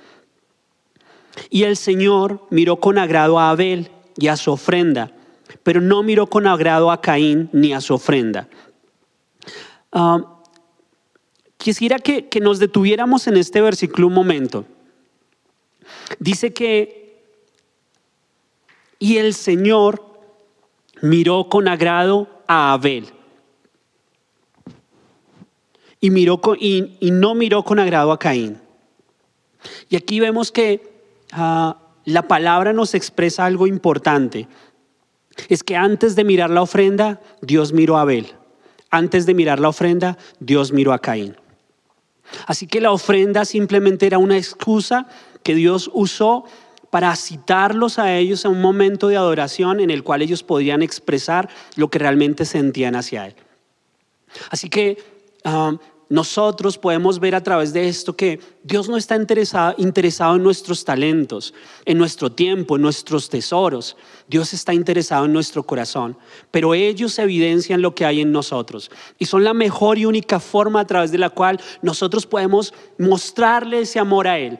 Y 1.51 1.63
el 1.63 1.77
Señor 1.77 2.41
miró 2.49 2.77
con 2.77 2.97
agrado 2.97 3.39
a 3.39 3.51
Abel 3.51 3.91
y 4.17 4.27
a 4.27 4.35
su 4.35 4.51
ofrenda, 4.51 5.11
pero 5.61 5.79
no 5.79 6.01
miró 6.01 6.25
con 6.25 6.47
agrado 6.47 6.89
a 6.89 7.01
Caín 7.01 7.49
ni 7.53 7.71
a 7.71 7.81
su 7.81 7.93
ofrenda. 7.93 8.49
Ah, 9.91 10.41
quisiera 11.57 11.99
que, 11.99 12.27
que 12.27 12.39
nos 12.39 12.57
detuviéramos 12.57 13.27
en 13.27 13.37
este 13.37 13.61
versículo 13.61 14.07
un 14.07 14.13
momento. 14.13 14.65
Dice 16.17 16.51
que, 16.51 17.23
y 18.97 19.17
el 19.17 19.35
Señor 19.35 20.03
miró 21.03 21.47
con 21.47 21.67
agrado 21.67 22.27
a 22.47 22.73
Abel 22.73 23.05
y, 26.05 26.11
miró 26.11 26.39
y, 26.59 27.09
no 27.09 27.33
miró 27.33 27.63
con 27.63 27.79
agrado 27.79 28.11
a 28.11 28.19
Caín. 28.19 28.61
Y 29.89 29.95
aquí 29.95 30.19
vemos 30.19 30.51
que 30.51 30.87
ah, 31.31 31.77
la 32.03 32.27
palabra 32.27 32.73
nos 32.73 32.93
expresa 32.93 33.43
algo 33.43 33.65
importante. 33.65 34.47
Es 35.49 35.63
que 35.63 35.75
antes 35.75 36.15
de 36.15 36.23
mirar 36.23 36.51
la 36.51 36.61
ofrenda, 36.61 37.21
Dios 37.41 37.73
miró 37.73 37.97
a 37.97 38.01
Abel. 38.01 38.33
Antes 38.91 39.25
de 39.25 39.33
mirar 39.33 39.59
la 39.59 39.69
ofrenda, 39.69 40.15
Dios 40.39 40.71
miró 40.71 40.93
a 40.93 40.99
Caín. 40.99 41.37
Así 42.45 42.67
que 42.67 42.81
la 42.81 42.91
ofrenda 42.91 43.43
simplemente 43.43 44.05
era 44.05 44.19
una 44.19 44.37
excusa 44.37 45.07
que 45.41 45.55
Dios 45.55 45.89
usó 45.91 46.45
para 46.91 47.15
citarlos 47.15 47.97
a 47.97 48.15
ellos 48.15 48.45
a 48.45 48.49
un 48.49 48.61
momento 48.61 49.07
de 49.07 49.17
adoración 49.17 49.79
en 49.79 49.89
el 49.89 50.03
cual 50.03 50.21
ellos 50.21 50.43
podían 50.43 50.83
expresar 50.83 51.49
lo 51.75 51.89
que 51.89 51.97
realmente 51.97 52.45
sentían 52.45 52.95
hacia 52.95 53.25
Él. 53.25 53.35
Así 54.51 54.69
que 54.69 55.03
ah, 55.43 55.73
nosotros 56.09 56.77
podemos 56.77 57.19
ver 57.19 57.35
a 57.35 57.41
través 57.41 57.73
de 57.73 57.87
esto 57.87 58.15
que 58.15 58.39
Dios 58.63 58.87
no 58.87 58.97
está 58.97 59.15
interesado, 59.15 59.75
interesado, 59.77 60.35
en 60.35 60.43
nuestros 60.43 60.85
talentos, 60.85 61.53
en 61.85 61.97
nuestro 61.97 62.31
tiempo, 62.31 62.75
en 62.75 62.83
nuestros 62.83 63.29
tesoros. 63.29 63.97
Dios 64.27 64.53
está 64.53 64.73
interesado 64.73 65.25
en 65.25 65.33
nuestro 65.33 65.63
corazón, 65.63 66.17
pero 66.51 66.73
ellos 66.73 67.17
evidencian 67.19 67.81
lo 67.81 67.95
que 67.95 68.05
hay 68.05 68.21
en 68.21 68.31
nosotros 68.31 68.91
y 69.17 69.25
son 69.25 69.43
la 69.43 69.53
mejor 69.53 69.97
y 69.97 70.05
única 70.05 70.39
forma 70.39 70.79
a 70.79 70.87
través 70.87 71.11
de 71.11 71.17
la 71.17 71.29
cual 71.29 71.59
nosotros 71.81 72.25
podemos 72.25 72.73
mostrarle 72.97 73.81
ese 73.81 73.99
amor 73.99 74.27
a 74.27 74.39
Él, 74.39 74.59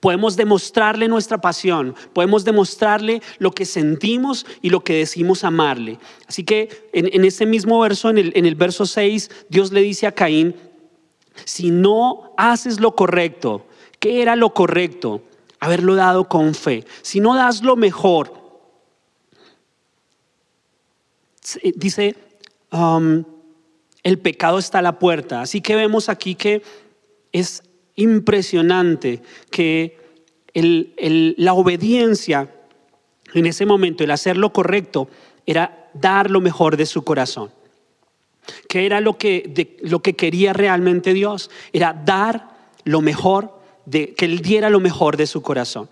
Podemos 0.00 0.36
demostrarle 0.36 1.08
nuestra 1.08 1.38
pasión, 1.38 1.94
podemos 2.12 2.44
demostrarle 2.44 3.22
lo 3.38 3.52
que 3.52 3.64
sentimos 3.64 4.46
y 4.62 4.70
lo 4.70 4.80
que 4.80 4.94
decimos 4.94 5.44
amarle. 5.44 5.98
Así 6.26 6.44
que 6.44 6.88
en, 6.92 7.24
ese 7.24 7.46
mismo 7.46 7.80
verso, 7.80 8.10
en 8.10 8.18
el, 8.18 8.32
en 8.34 8.58
verso 8.58 8.86
6, 8.86 9.30
Dios 9.48 9.72
le 9.72 9.80
dice 9.80 10.06
a 10.06 10.12
Caín, 10.12 10.54
si 11.44 11.70
no 11.70 12.32
haces 12.36 12.80
lo 12.80 12.94
correcto, 12.94 13.66
¿qué 13.98 14.22
era 14.22 14.36
lo 14.36 14.54
correcto? 14.54 15.22
Haberlo 15.60 15.94
dado 15.94 16.28
con 16.28 16.54
fe. 16.54 16.84
Si 17.02 17.20
no 17.20 17.34
das 17.34 17.62
lo 17.62 17.76
mejor, 17.76 18.32
dice, 21.74 22.16
um, 22.72 23.24
el 24.02 24.18
pecado 24.18 24.58
está 24.58 24.78
a 24.78 24.82
la 24.82 24.98
puerta. 24.98 25.40
Así 25.40 25.60
que 25.60 25.76
vemos 25.76 26.08
aquí 26.08 26.34
que 26.34 26.62
es 27.32 27.62
impresionante 27.96 29.22
que 29.50 29.98
la 30.54 31.52
obediencia 31.52 32.50
en 33.34 33.46
ese 33.46 33.66
momento, 33.66 34.04
el 34.04 34.10
hacer 34.10 34.36
lo 34.36 34.52
correcto, 34.52 35.08
era 35.44 35.90
dar 35.94 36.30
lo 36.30 36.40
mejor 36.40 36.76
de 36.76 36.86
su 36.86 37.02
corazón. 37.04 37.50
¿Qué 38.68 38.86
era 38.86 39.00
lo 39.00 39.18
que, 39.18 39.78
lo 39.82 40.00
que 40.00 40.14
quería 40.14 40.52
realmente 40.52 41.12
Dios? 41.12 41.50
Era 41.72 41.92
dar 41.92 42.56
lo 42.84 43.00
mejor, 43.00 43.58
de, 43.84 44.14
que 44.14 44.24
Él 44.24 44.40
diera 44.40 44.70
lo 44.70 44.80
mejor 44.80 45.16
de 45.16 45.26
su 45.26 45.42
corazón. 45.42 45.88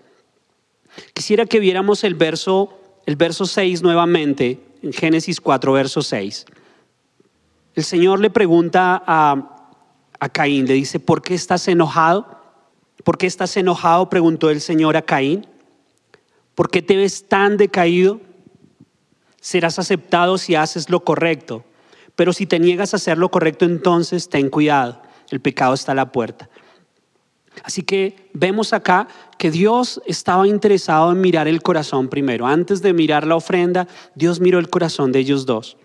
Quisiera 1.13 1.45
que 1.45 1.59
viéramos 1.59 2.03
el 2.03 2.15
verso, 2.15 2.79
el 3.05 3.17
verso 3.17 3.45
6 3.45 3.81
nuevamente, 3.81 4.59
en 4.81 4.93
Génesis 4.93 5.41
4, 5.41 5.73
verso 5.73 6.01
6. 6.01 6.45
El 7.75 7.83
Señor 7.83 8.21
le 8.21 8.29
pregunta 8.29 9.03
a, 9.05 9.54
a 10.19 10.29
Caín, 10.29 10.65
le 10.65 10.73
dice, 10.73 10.99
¿por 10.99 11.21
qué 11.21 11.33
estás 11.33 11.67
enojado? 11.67 12.39
¿Por 13.03 13.17
qué 13.17 13.27
estás 13.27 13.55
enojado? 13.57 14.09
Preguntó 14.09 14.49
el 14.49 14.61
Señor 14.61 14.97
a 14.97 15.01
Caín. 15.01 15.47
¿Por 16.55 16.69
qué 16.69 16.81
te 16.81 16.95
ves 16.95 17.27
tan 17.27 17.57
decaído? 17.57 18.21
Serás 19.41 19.77
aceptado 19.77 20.37
si 20.37 20.55
haces 20.55 20.89
lo 20.89 21.03
correcto, 21.03 21.63
pero 22.15 22.33
si 22.33 22.45
te 22.45 22.59
niegas 22.59 22.93
a 22.93 22.97
hacer 22.97 23.17
lo 23.17 23.29
correcto, 23.29 23.65
entonces 23.65 24.29
ten 24.29 24.49
cuidado, 24.49 25.01
el 25.29 25.39
pecado 25.39 25.73
está 25.73 25.91
a 25.91 25.95
la 25.95 26.11
puerta. 26.11 26.49
Así 27.63 27.83
que 27.83 28.29
vemos 28.33 28.73
acá 28.73 29.07
que 29.37 29.51
Dios 29.51 30.01
estaba 30.05 30.47
interesado 30.47 31.11
en 31.11 31.21
mirar 31.21 31.47
el 31.47 31.61
corazón 31.61 32.09
primero. 32.09 32.47
Antes 32.47 32.81
de 32.81 32.93
mirar 32.93 33.27
la 33.27 33.35
ofrenda, 33.35 33.87
Dios 34.15 34.39
miró 34.39 34.59
el 34.59 34.69
corazón 34.69 35.11
de 35.11 35.19
ellos 35.19 35.45
dos. 35.45 35.77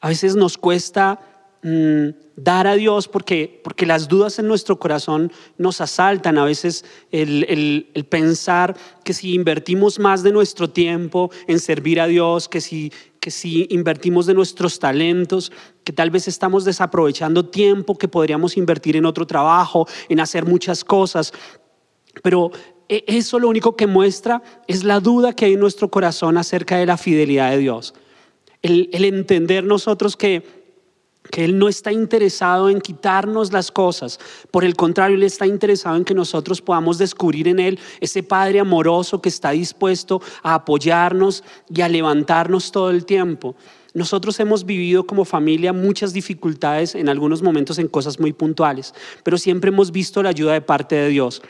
A 0.00 0.08
veces 0.08 0.34
nos 0.36 0.58
cuesta 0.58 1.20
Mm, 1.62 2.14
dar 2.36 2.66
a 2.66 2.74
Dios 2.74 3.06
porque, 3.06 3.60
porque 3.62 3.84
las 3.84 4.08
dudas 4.08 4.38
en 4.38 4.48
nuestro 4.48 4.78
corazón 4.78 5.30
nos 5.58 5.82
asaltan. 5.82 6.38
A 6.38 6.44
veces 6.44 6.86
el, 7.10 7.84
el, 7.92 8.04
pensar 8.06 8.74
que 9.04 9.12
si 9.12 9.34
invertimos 9.34 9.98
más 9.98 10.22
de 10.22 10.32
nuestro 10.32 10.70
tiempo 10.70 11.30
en 11.46 11.60
servir 11.60 12.00
a 12.00 12.06
Dios, 12.06 12.48
que 12.48 12.62
si, 12.62 12.90
que 13.20 13.30
si 13.30 13.66
invertimos 13.68 14.24
de 14.24 14.32
nuestros 14.32 14.78
talentos, 14.78 15.52
que 15.84 15.92
tal 15.92 16.10
vez 16.10 16.28
estamos 16.28 16.64
desaprovechando 16.64 17.44
tiempo 17.44 17.98
que 17.98 18.08
podríamos 18.08 18.56
invertir 18.56 18.96
en 18.96 19.04
otro 19.04 19.26
trabajo, 19.26 19.86
en 20.08 20.20
hacer 20.20 20.46
muchas 20.46 20.82
cosas. 20.82 21.34
Pero 22.22 22.52
e, 22.88 23.04
eso 23.06 23.38
lo 23.38 23.48
único 23.48 23.76
que 23.76 23.86
muestra 23.86 24.42
es 24.66 24.82
la 24.82 24.98
duda 24.98 25.34
que 25.34 25.44
hay 25.44 25.52
en 25.52 25.60
nuestro 25.60 25.90
corazón 25.90 26.38
acerca 26.38 26.78
de 26.78 26.86
la 26.86 26.96
fidelidad 26.96 27.50
de 27.50 27.58
Dios. 27.58 27.92
El, 28.62 28.88
el 28.94 29.04
entender 29.04 29.62
nosotros 29.64 30.16
que 30.16 30.59
que 31.30 31.44
Él 31.44 31.58
no 31.58 31.68
está 31.68 31.92
interesado 31.92 32.70
en 32.70 32.80
quitarnos 32.80 33.52
las 33.52 33.70
cosas, 33.70 34.18
por 34.50 34.64
el 34.64 34.74
contrario, 34.74 35.16
Él 35.16 35.22
está 35.22 35.46
interesado 35.46 35.96
en 35.96 36.04
que 36.04 36.14
nosotros 36.14 36.60
podamos 36.60 36.98
descubrir 36.98 37.48
en 37.48 37.60
Él 37.60 37.78
ese 38.00 38.22
Padre 38.22 38.60
amoroso 38.60 39.20
que 39.20 39.28
está 39.28 39.50
dispuesto 39.50 40.20
a 40.42 40.54
apoyarnos 40.54 41.44
y 41.68 41.80
a 41.82 41.88
levantarnos 41.88 42.72
todo 42.72 42.90
el 42.90 43.04
tiempo. 43.04 43.54
Nosotros 43.92 44.38
hemos 44.38 44.64
vivido 44.64 45.04
como 45.04 45.24
familia 45.24 45.72
muchas 45.72 46.12
dificultades 46.12 46.94
en 46.94 47.08
algunos 47.08 47.42
momentos 47.42 47.78
en 47.78 47.88
cosas 47.88 48.20
muy 48.20 48.32
puntuales, 48.32 48.94
pero 49.24 49.36
siempre 49.36 49.70
hemos 49.70 49.90
visto 49.90 50.22
la 50.22 50.28
ayuda 50.28 50.52
de 50.52 50.60
parte 50.60 50.94
de 50.94 51.08
Dios. 51.08 51.42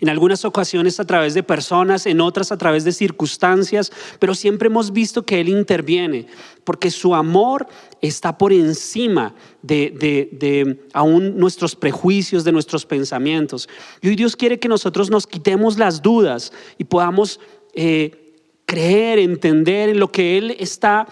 En 0.00 0.08
algunas 0.08 0.44
ocasiones 0.44 0.98
a 1.00 1.04
través 1.04 1.34
de 1.34 1.42
personas, 1.42 2.06
en 2.06 2.20
otras 2.20 2.52
a 2.52 2.58
través 2.58 2.84
de 2.84 2.92
circunstancias, 2.92 3.92
pero 4.18 4.34
siempre 4.34 4.66
hemos 4.66 4.92
visto 4.92 5.24
que 5.24 5.40
Él 5.40 5.48
interviene, 5.48 6.26
porque 6.64 6.90
su 6.90 7.14
amor 7.14 7.66
está 8.00 8.36
por 8.36 8.52
encima 8.52 9.34
de, 9.62 10.78
aún 10.92 11.38
nuestros 11.38 11.76
prejuicios, 11.76 12.44
de 12.44 12.52
nuestros 12.52 12.84
pensamientos. 12.84 13.68
Y 14.02 14.08
hoy 14.08 14.16
Dios 14.16 14.36
quiere 14.36 14.58
que 14.58 14.68
nosotros 14.68 15.10
nos 15.10 15.26
quitemos 15.26 15.78
las 15.78 16.02
dudas 16.02 16.52
y 16.78 16.84
podamos 16.84 17.40
eh, 17.72 18.34
creer, 18.66 19.18
entender 19.18 19.88
en 19.88 20.00
lo 20.00 20.10
que 20.10 20.36
Él 20.36 20.56
está 20.58 21.06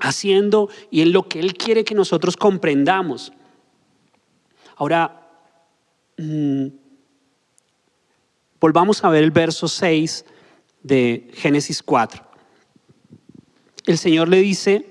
haciendo 0.00 0.70
y 0.90 1.02
en 1.02 1.12
lo 1.12 1.28
que 1.28 1.40
Él 1.40 1.54
quiere 1.54 1.84
que 1.84 1.94
nosotros 1.94 2.36
comprendamos. 2.36 3.32
Ahora, 4.76 5.28
mm, 6.16 6.66
volvamos 8.60 9.04
a 9.04 9.08
ver 9.08 9.24
el 9.24 9.30
verso 9.30 9.68
6 9.68 10.24
de 10.82 11.30
Génesis 11.34 11.82
4. 11.82 12.22
El 13.86 13.98
Señor 13.98 14.28
le 14.28 14.38
dice, 14.38 14.90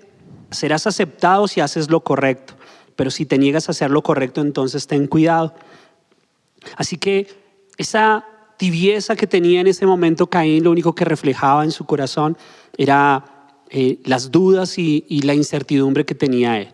serás 0.51 0.87
aceptado 0.87 1.47
si 1.47 1.61
haces 1.61 1.89
lo 1.89 2.01
correcto, 2.01 2.55
pero 2.95 3.11
si 3.11 3.25
te 3.25 3.37
niegas 3.37 3.67
a 3.67 3.71
hacer 3.71 3.91
lo 3.91 4.01
correcto, 4.01 4.41
entonces 4.41 4.87
ten 4.87 5.07
cuidado. 5.07 5.53
Así 6.75 6.97
que 6.97 7.27
esa 7.77 8.25
tibieza 8.57 9.15
que 9.15 9.27
tenía 9.27 9.61
en 9.61 9.67
ese 9.67 9.85
momento 9.85 10.27
Caín, 10.27 10.63
lo 10.63 10.71
único 10.71 10.95
que 10.95 11.05
reflejaba 11.05 11.63
en 11.63 11.71
su 11.71 11.85
corazón 11.85 12.37
era 12.75 13.53
eh, 13.69 13.99
las 14.05 14.31
dudas 14.31 14.79
y, 14.79 15.05
y 15.07 15.21
la 15.21 15.35
incertidumbre 15.35 16.05
que 16.05 16.15
tenía 16.15 16.59
él. 16.59 16.69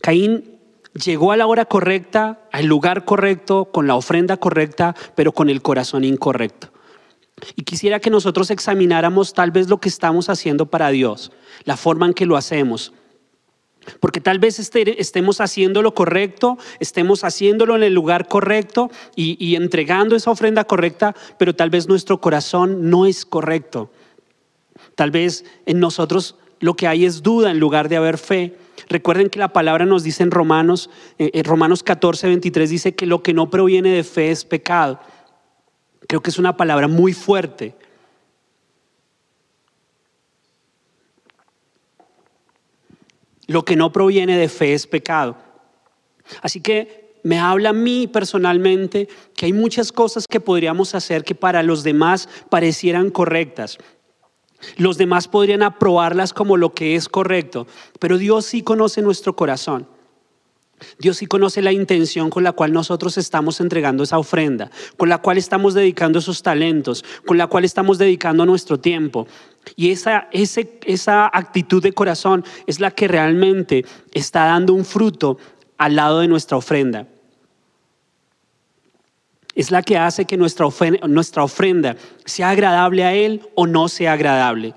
Caín 0.00 0.57
llegó 0.98 1.32
a 1.32 1.36
la 1.36 1.46
hora 1.46 1.64
correcta, 1.64 2.40
al 2.52 2.66
lugar 2.66 3.04
correcto, 3.04 3.66
con 3.66 3.86
la 3.86 3.94
ofrenda 3.94 4.36
correcta, 4.36 4.94
pero 5.14 5.32
con 5.32 5.48
el 5.50 5.62
corazón 5.62 6.04
incorrecto. 6.04 6.68
Y 7.56 7.62
quisiera 7.62 8.00
que 8.00 8.10
nosotros 8.10 8.50
examináramos 8.50 9.32
tal 9.32 9.50
vez 9.50 9.68
lo 9.68 9.78
que 9.78 9.88
estamos 9.88 10.28
haciendo 10.28 10.66
para 10.66 10.90
Dios, 10.90 11.32
la 11.64 11.76
forma 11.76 12.06
en 12.06 12.14
que 12.14 12.26
lo 12.26 12.36
hacemos. 12.36 12.92
Porque 14.00 14.20
tal 14.20 14.38
vez 14.38 14.58
este, 14.58 15.00
estemos 15.00 15.40
haciendo 15.40 15.82
lo 15.82 15.94
correcto, 15.94 16.58
estemos 16.78 17.24
haciéndolo 17.24 17.76
en 17.76 17.84
el 17.84 17.94
lugar 17.94 18.28
correcto 18.28 18.90
y, 19.16 19.42
y 19.44 19.56
entregando 19.56 20.16
esa 20.16 20.30
ofrenda 20.30 20.64
correcta, 20.64 21.14
pero 21.38 21.54
tal 21.54 21.70
vez 21.70 21.88
nuestro 21.88 22.20
corazón 22.20 22.90
no 22.90 23.06
es 23.06 23.24
correcto. 23.24 23.90
Tal 24.94 25.10
vez 25.10 25.44
en 25.64 25.80
nosotros 25.80 26.36
lo 26.60 26.74
que 26.74 26.86
hay 26.86 27.04
es 27.04 27.22
duda 27.22 27.50
en 27.50 27.60
lugar 27.60 27.88
de 27.88 27.96
haber 27.96 28.18
fe. 28.18 28.56
Recuerden 28.88 29.28
que 29.28 29.38
la 29.38 29.52
palabra 29.52 29.84
nos 29.84 30.02
dice 30.02 30.22
en 30.22 30.30
Romanos, 30.30 30.88
eh, 31.18 31.30
en 31.34 31.44
Romanos 31.44 31.82
14, 31.82 32.26
23, 32.28 32.70
dice 32.70 32.94
que 32.94 33.06
lo 33.06 33.22
que 33.22 33.34
no 33.34 33.50
proviene 33.50 33.90
de 33.90 34.04
fe 34.04 34.30
es 34.30 34.44
pecado. 34.44 34.98
Creo 36.06 36.22
que 36.22 36.30
es 36.30 36.38
una 36.38 36.56
palabra 36.56 36.88
muy 36.88 37.12
fuerte. 37.12 37.74
Lo 43.46 43.64
que 43.64 43.76
no 43.76 43.92
proviene 43.92 44.36
de 44.36 44.48
fe 44.48 44.74
es 44.74 44.86
pecado. 44.86 45.36
Así 46.42 46.60
que 46.60 47.18
me 47.22 47.38
habla 47.38 47.70
a 47.70 47.74
mí 47.74 48.06
personalmente 48.06 49.08
que 49.34 49.46
hay 49.46 49.52
muchas 49.52 49.92
cosas 49.92 50.26
que 50.26 50.40
podríamos 50.40 50.94
hacer 50.94 51.24
que 51.24 51.34
para 51.34 51.62
los 51.62 51.82
demás 51.82 52.28
parecieran 52.48 53.10
correctas. 53.10 53.78
Los 54.76 54.98
demás 54.98 55.28
podrían 55.28 55.62
aprobarlas 55.62 56.32
como 56.32 56.56
lo 56.56 56.74
que 56.74 56.96
es 56.96 57.08
correcto, 57.08 57.66
pero 57.98 58.18
Dios 58.18 58.44
sí 58.46 58.62
conoce 58.62 59.02
nuestro 59.02 59.36
corazón. 59.36 59.86
Dios 60.98 61.16
sí 61.16 61.26
conoce 61.26 61.60
la 61.60 61.72
intención 61.72 62.30
con 62.30 62.44
la 62.44 62.52
cual 62.52 62.72
nosotros 62.72 63.18
estamos 63.18 63.60
entregando 63.60 64.04
esa 64.04 64.18
ofrenda, 64.18 64.70
con 64.96 65.08
la 65.08 65.18
cual 65.18 65.36
estamos 65.36 65.74
dedicando 65.74 66.20
esos 66.20 66.42
talentos, 66.42 67.04
con 67.26 67.36
la 67.36 67.48
cual 67.48 67.64
estamos 67.64 67.98
dedicando 67.98 68.46
nuestro 68.46 68.78
tiempo. 68.78 69.26
Y 69.74 69.90
esa, 69.90 70.28
esa 70.30 71.26
actitud 71.32 71.82
de 71.82 71.92
corazón 71.92 72.44
es 72.66 72.78
la 72.78 72.92
que 72.92 73.08
realmente 73.08 73.84
está 74.12 74.44
dando 74.44 74.72
un 74.72 74.84
fruto 74.84 75.38
al 75.78 75.96
lado 75.96 76.20
de 76.20 76.28
nuestra 76.28 76.56
ofrenda 76.56 77.08
es 79.58 79.72
la 79.72 79.82
que 79.82 79.98
hace 79.98 80.24
que 80.24 80.36
nuestra 80.36 80.68
nuestra 81.08 81.42
ofrenda 81.42 81.96
sea 82.24 82.50
agradable 82.50 83.02
a 83.02 83.12
Él 83.12 83.42
o 83.56 83.66
no 83.66 83.88
sea 83.88 84.12
agradable. 84.12 84.72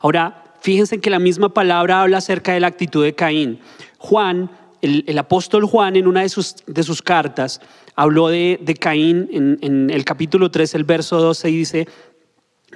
Ahora, 0.00 0.44
fíjense 0.60 1.00
que 1.00 1.10
la 1.10 1.18
misma 1.18 1.52
palabra 1.52 2.00
habla 2.00 2.18
acerca 2.18 2.52
de 2.52 2.60
la 2.60 2.68
actitud 2.68 3.02
de 3.02 3.16
Caín. 3.16 3.58
Juan, 3.98 4.52
el, 4.82 5.18
apóstol 5.18 5.64
Juan, 5.64 5.96
en 5.96 6.06
una 6.06 6.20
de 6.20 6.28
sus, 6.28 6.54
de 6.68 6.84
sus 6.84 7.02
cartas, 7.02 7.60
habló 7.96 8.28
de, 8.28 8.76
Caín 8.80 9.28
en, 9.32 9.58
en, 9.60 9.90
el 9.90 10.04
capítulo 10.04 10.48
3, 10.48 10.76
el 10.76 10.84
verso 10.84 11.20
12, 11.20 11.50
y 11.50 11.56
dice, 11.56 11.88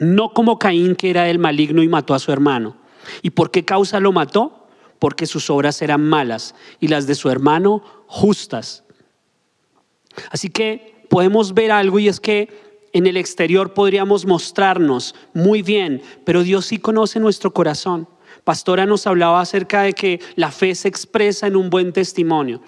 no 0.01 0.31
como 0.31 0.59
Caín 0.59 0.97
que 0.97 1.11
era 1.11 1.31
el 1.31 1.39
maligno 1.39 1.85
y 1.85 1.89
mató 1.89 2.15
a 2.15 2.19
su 2.19 2.33
hermano. 2.33 2.77
¿Y 3.23 3.31
por 3.31 3.53
qué 3.53 3.65
causa 3.65 4.01
lo 4.01 4.11
mató? 4.11 4.67
Porque 4.99 5.27
sus 5.27 5.51
obras 5.51 5.83
eran 5.83 6.03
malas 6.03 6.57
y 6.81 6.89
las 6.89 7.07
de 7.07 7.15
su 7.15 7.31
hermano 7.31 7.85
justas. 8.09 8.83
Así 10.31 10.51
que 10.51 11.05
podemos 11.09 11.55
ver 11.55 11.73
algo 11.73 11.99
y 11.99 12.09
es 12.09 12.21
que 12.21 12.49
en 12.93 13.07
el 13.07 13.17
exterior 13.17 13.73
podríamos 13.73 14.27
mostrarnos 14.27 15.15
muy 15.33 15.63
bien, 15.63 16.03
pero 16.25 16.43
Dios 16.43 16.67
sí 16.67 16.79
conoce 16.79 17.21
nuestro 17.21 17.53
corazón. 17.53 18.09
Pastora 18.45 18.87
nos 18.87 19.07
hablaba 19.07 19.41
acerca 19.41 19.83
de 19.83 19.93
que 19.93 20.21
la 20.35 20.51
fe 20.51 20.75
se 20.75 20.89
expresa 20.89 21.47
en 21.47 21.57
un 21.57 21.71
buen 21.71 21.93
testimonio. 21.93 22.61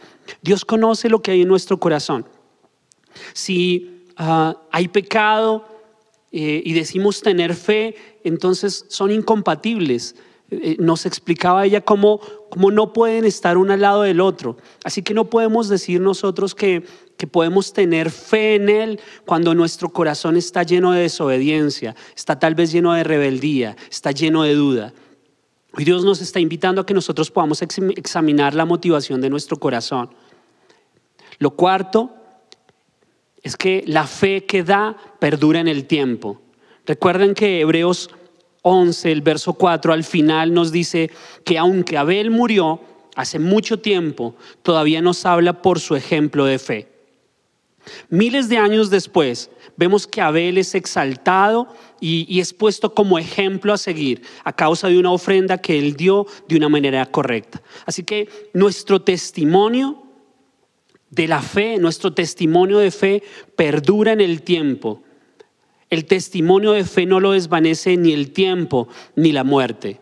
Dios 0.42 0.64
conoce 0.64 1.08
lo 1.08 1.22
que 1.22 1.32
hay 1.32 1.42
en 1.42 1.48
nuestro 1.48 1.78
corazón. 1.78 2.26
Si 3.32 4.04
ah, 4.16 4.56
hay 4.70 4.88
pecado 4.88 5.66
eh, 6.30 6.62
y 6.64 6.72
decimos 6.72 7.20
tener 7.20 7.54
fe, 7.54 7.94
entonces 8.24 8.84
son 8.88 9.10
incompatibles. 9.10 10.14
Eh, 10.50 10.76
nos 10.78 11.06
explicaba 11.06 11.64
ella 11.64 11.80
cómo, 11.80 12.20
cómo 12.50 12.70
no 12.70 12.92
pueden 12.92 13.24
estar 13.24 13.56
uno 13.56 13.72
al 13.72 13.80
lado 13.80 14.02
del 14.02 14.20
otro. 14.20 14.56
Así 14.84 15.02
que 15.02 15.14
no 15.14 15.30
podemos 15.30 15.68
decir 15.68 16.00
nosotros 16.00 16.54
que 16.54 16.84
que 17.22 17.28
podemos 17.28 17.72
tener 17.72 18.10
fe 18.10 18.56
en 18.56 18.68
Él 18.68 19.00
cuando 19.24 19.54
nuestro 19.54 19.90
corazón 19.90 20.36
está 20.36 20.64
lleno 20.64 20.90
de 20.90 21.02
desobediencia, 21.02 21.94
está 22.16 22.36
tal 22.36 22.56
vez 22.56 22.72
lleno 22.72 22.94
de 22.94 23.04
rebeldía, 23.04 23.76
está 23.88 24.10
lleno 24.10 24.42
de 24.42 24.56
duda. 24.56 24.92
Hoy 25.72 25.84
Dios 25.84 26.04
nos 26.04 26.20
está 26.20 26.40
invitando 26.40 26.80
a 26.80 26.84
que 26.84 26.94
nosotros 26.94 27.30
podamos 27.30 27.62
examinar 27.62 28.54
la 28.54 28.64
motivación 28.64 29.20
de 29.20 29.30
nuestro 29.30 29.56
corazón. 29.56 30.10
Lo 31.38 31.52
cuarto 31.52 32.12
es 33.40 33.56
que 33.56 33.84
la 33.86 34.08
fe 34.08 34.44
que 34.44 34.64
da 34.64 34.96
perdura 35.20 35.60
en 35.60 35.68
el 35.68 35.84
tiempo. 35.84 36.42
Recuerden 36.86 37.34
que 37.34 37.60
Hebreos 37.60 38.10
11, 38.62 39.12
el 39.12 39.22
verso 39.22 39.52
4, 39.52 39.92
al 39.92 40.02
final 40.02 40.52
nos 40.52 40.72
dice 40.72 41.08
que 41.44 41.56
aunque 41.56 41.98
Abel 41.98 42.32
murió 42.32 42.80
hace 43.14 43.38
mucho 43.38 43.78
tiempo, 43.78 44.34
todavía 44.64 45.00
nos 45.00 45.24
habla 45.24 45.62
por 45.62 45.78
su 45.78 45.94
ejemplo 45.94 46.46
de 46.46 46.58
fe. 46.58 46.91
Miles 48.08 48.48
de 48.48 48.58
años 48.58 48.90
después, 48.90 49.50
vemos 49.76 50.06
que 50.06 50.20
Abel 50.20 50.58
es 50.58 50.74
exaltado 50.74 51.68
y, 52.00 52.40
es 52.40 52.52
puesto 52.52 52.94
como 52.94 53.18
ejemplo 53.18 53.72
a 53.72 53.78
seguir 53.78 54.22
a 54.44 54.52
causa 54.52 54.88
de 54.88 54.98
una 54.98 55.12
ofrenda 55.12 55.58
que 55.58 55.78
él 55.78 55.94
dio 55.96 56.26
de 56.48 56.56
una 56.56 56.68
manera 56.68 57.06
correcta. 57.06 57.62
Así 57.86 58.02
que 58.02 58.28
nuestro 58.52 59.02
testimonio 59.02 60.02
de 61.10 61.28
la 61.28 61.42
fe, 61.42 61.78
nuestro 61.78 62.12
testimonio 62.12 62.78
de 62.78 62.90
fe 62.90 63.22
perdura 63.56 64.12
en 64.12 64.20
el 64.20 64.42
tiempo. 64.42 65.02
El 65.90 66.06
testimonio 66.06 66.72
de 66.72 66.84
fe 66.84 67.06
no 67.06 67.20
lo 67.20 67.32
desvanece 67.32 67.96
ni 67.96 68.12
el 68.12 68.32
tiempo 68.32 68.88
ni 69.14 69.32
la 69.32 69.44
muerte 69.44 70.01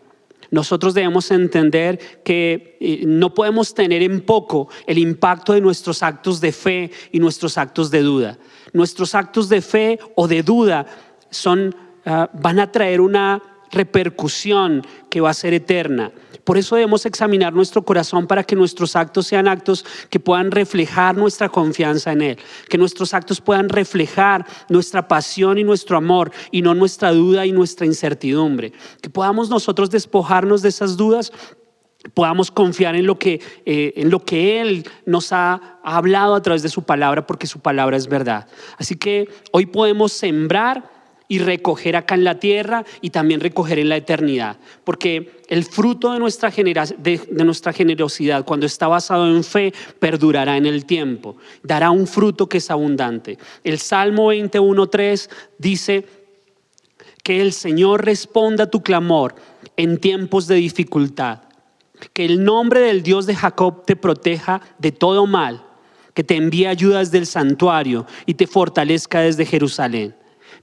nosotros 0.51 0.93
debemos 0.93 1.31
entender 1.31 2.21
que 2.23 2.77
eh, 2.81 3.03
no 3.07 3.33
podemos 3.33 3.73
tener 3.73 4.03
en 4.03 4.19
poco 4.21 4.67
el 4.85 4.97
impacto 4.97 5.53
de 5.53 5.61
nuestros 5.61 6.03
actos 6.03 6.41
de 6.41 6.51
fe 6.51 6.91
y 7.13 7.19
nuestros 7.19 7.57
actos 7.57 7.89
de 7.89 8.01
duda. 8.01 8.37
Nuestros 8.73 9.15
actos 9.15 9.47
de 9.47 9.61
fe 9.61 9.97
o 10.15 10.27
de 10.27 10.43
duda 10.43 10.85
son, 11.29 11.73
ah, 12.05 12.29
van 12.33 12.59
a 12.59 12.69
traer 12.69 12.99
una 12.99 13.41
repercusión 13.71 14.85
que 15.09 15.21
va 15.21 15.29
a 15.29 15.33
ser 15.33 15.53
eterna. 15.53 16.11
Por 16.43 16.57
eso 16.57 16.75
debemos 16.75 17.05
examinar 17.05 17.53
nuestro 17.53 17.83
corazón 17.83 18.27
para 18.27 18.43
que 18.43 18.55
nuestros 18.55 18.95
actos 18.95 19.27
sean 19.27 19.47
actos 19.47 19.85
que 20.09 20.19
puedan 20.19 20.51
reflejar 20.51 21.15
nuestra 21.15 21.49
confianza 21.49 22.11
en 22.11 22.21
Él, 22.21 22.37
que 22.69 22.77
nuestros 22.77 23.13
actos 23.13 23.41
puedan 23.41 23.69
reflejar 23.69 24.45
nuestra 24.69 25.07
pasión 25.07 25.57
y 25.57 25.63
nuestro 25.63 25.97
amor 25.97 26.31
y 26.51 26.61
no 26.61 26.73
nuestra 26.73 27.11
duda 27.11 27.45
y 27.45 27.51
nuestra 27.51 27.85
incertidumbre. 27.85 28.73
Que 29.01 29.09
podamos 29.09 29.49
nosotros 29.49 29.89
despojarnos 29.89 30.61
de 30.61 30.69
esas 30.69 30.97
dudas 30.97 31.31
podamos 32.13 32.49
confiar 32.49 32.95
en 32.95 33.05
lo 33.05 33.19
que, 33.19 33.41
eh, 33.65 33.93
en 33.95 34.09
lo 34.09 34.25
que 34.25 34.59
Él 34.59 34.85
nos 35.05 35.31
ha, 35.31 35.79
ha 35.83 35.97
hablado 35.97 36.35
a 36.35 36.41
través 36.41 36.63
de 36.63 36.69
su 36.69 36.83
palabra, 36.83 37.27
porque 37.27 37.47
su 37.47 37.59
palabra 37.59 37.95
es 37.95 38.07
verdad. 38.07 38.47
Así 38.77 38.95
que 38.95 39.29
hoy 39.51 39.67
podemos 39.67 40.11
sembrar 40.11 40.90
y 41.31 41.39
recoger 41.39 41.95
acá 41.95 42.15
en 42.15 42.25
la 42.25 42.39
tierra 42.39 42.83
y 42.99 43.09
también 43.09 43.39
recoger 43.39 43.79
en 43.79 43.87
la 43.87 43.95
eternidad. 43.95 44.57
Porque 44.83 45.39
el 45.47 45.63
fruto 45.63 46.11
de 46.11 46.19
nuestra, 46.19 46.49
de, 46.49 47.21
nuestra 47.29 47.71
generosidad, 47.71 48.43
cuando 48.43 48.65
está 48.65 48.89
basado 48.89 49.25
en 49.33 49.41
fe, 49.45 49.73
perdurará 49.97 50.57
en 50.57 50.65
el 50.65 50.85
tiempo. 50.85 51.37
Dará 51.63 51.89
un 51.89 52.05
fruto 52.05 52.49
que 52.49 52.57
es 52.57 52.69
abundante. 52.69 53.37
El 53.63 53.79
Salmo 53.79 54.33
21.3 54.33 55.29
dice 55.57 56.05
que 57.23 57.39
el 57.39 57.53
Señor 57.53 58.03
responda 58.03 58.65
a 58.65 58.69
tu 58.69 58.83
clamor 58.83 59.33
en 59.77 59.99
tiempos 59.99 60.47
de 60.47 60.55
dificultad. 60.55 61.43
Que 62.11 62.25
el 62.25 62.43
nombre 62.43 62.81
del 62.81 63.03
Dios 63.03 63.25
de 63.25 63.35
Jacob 63.35 63.85
te 63.85 63.95
proteja 63.95 64.59
de 64.79 64.91
todo 64.91 65.25
mal. 65.27 65.63
Que 66.13 66.25
te 66.25 66.35
envíe 66.35 66.65
ayudas 66.65 67.09
del 67.09 67.25
santuario 67.25 68.05
y 68.25 68.33
te 68.33 68.47
fortalezca 68.47 69.21
desde 69.21 69.45
Jerusalén. 69.45 70.19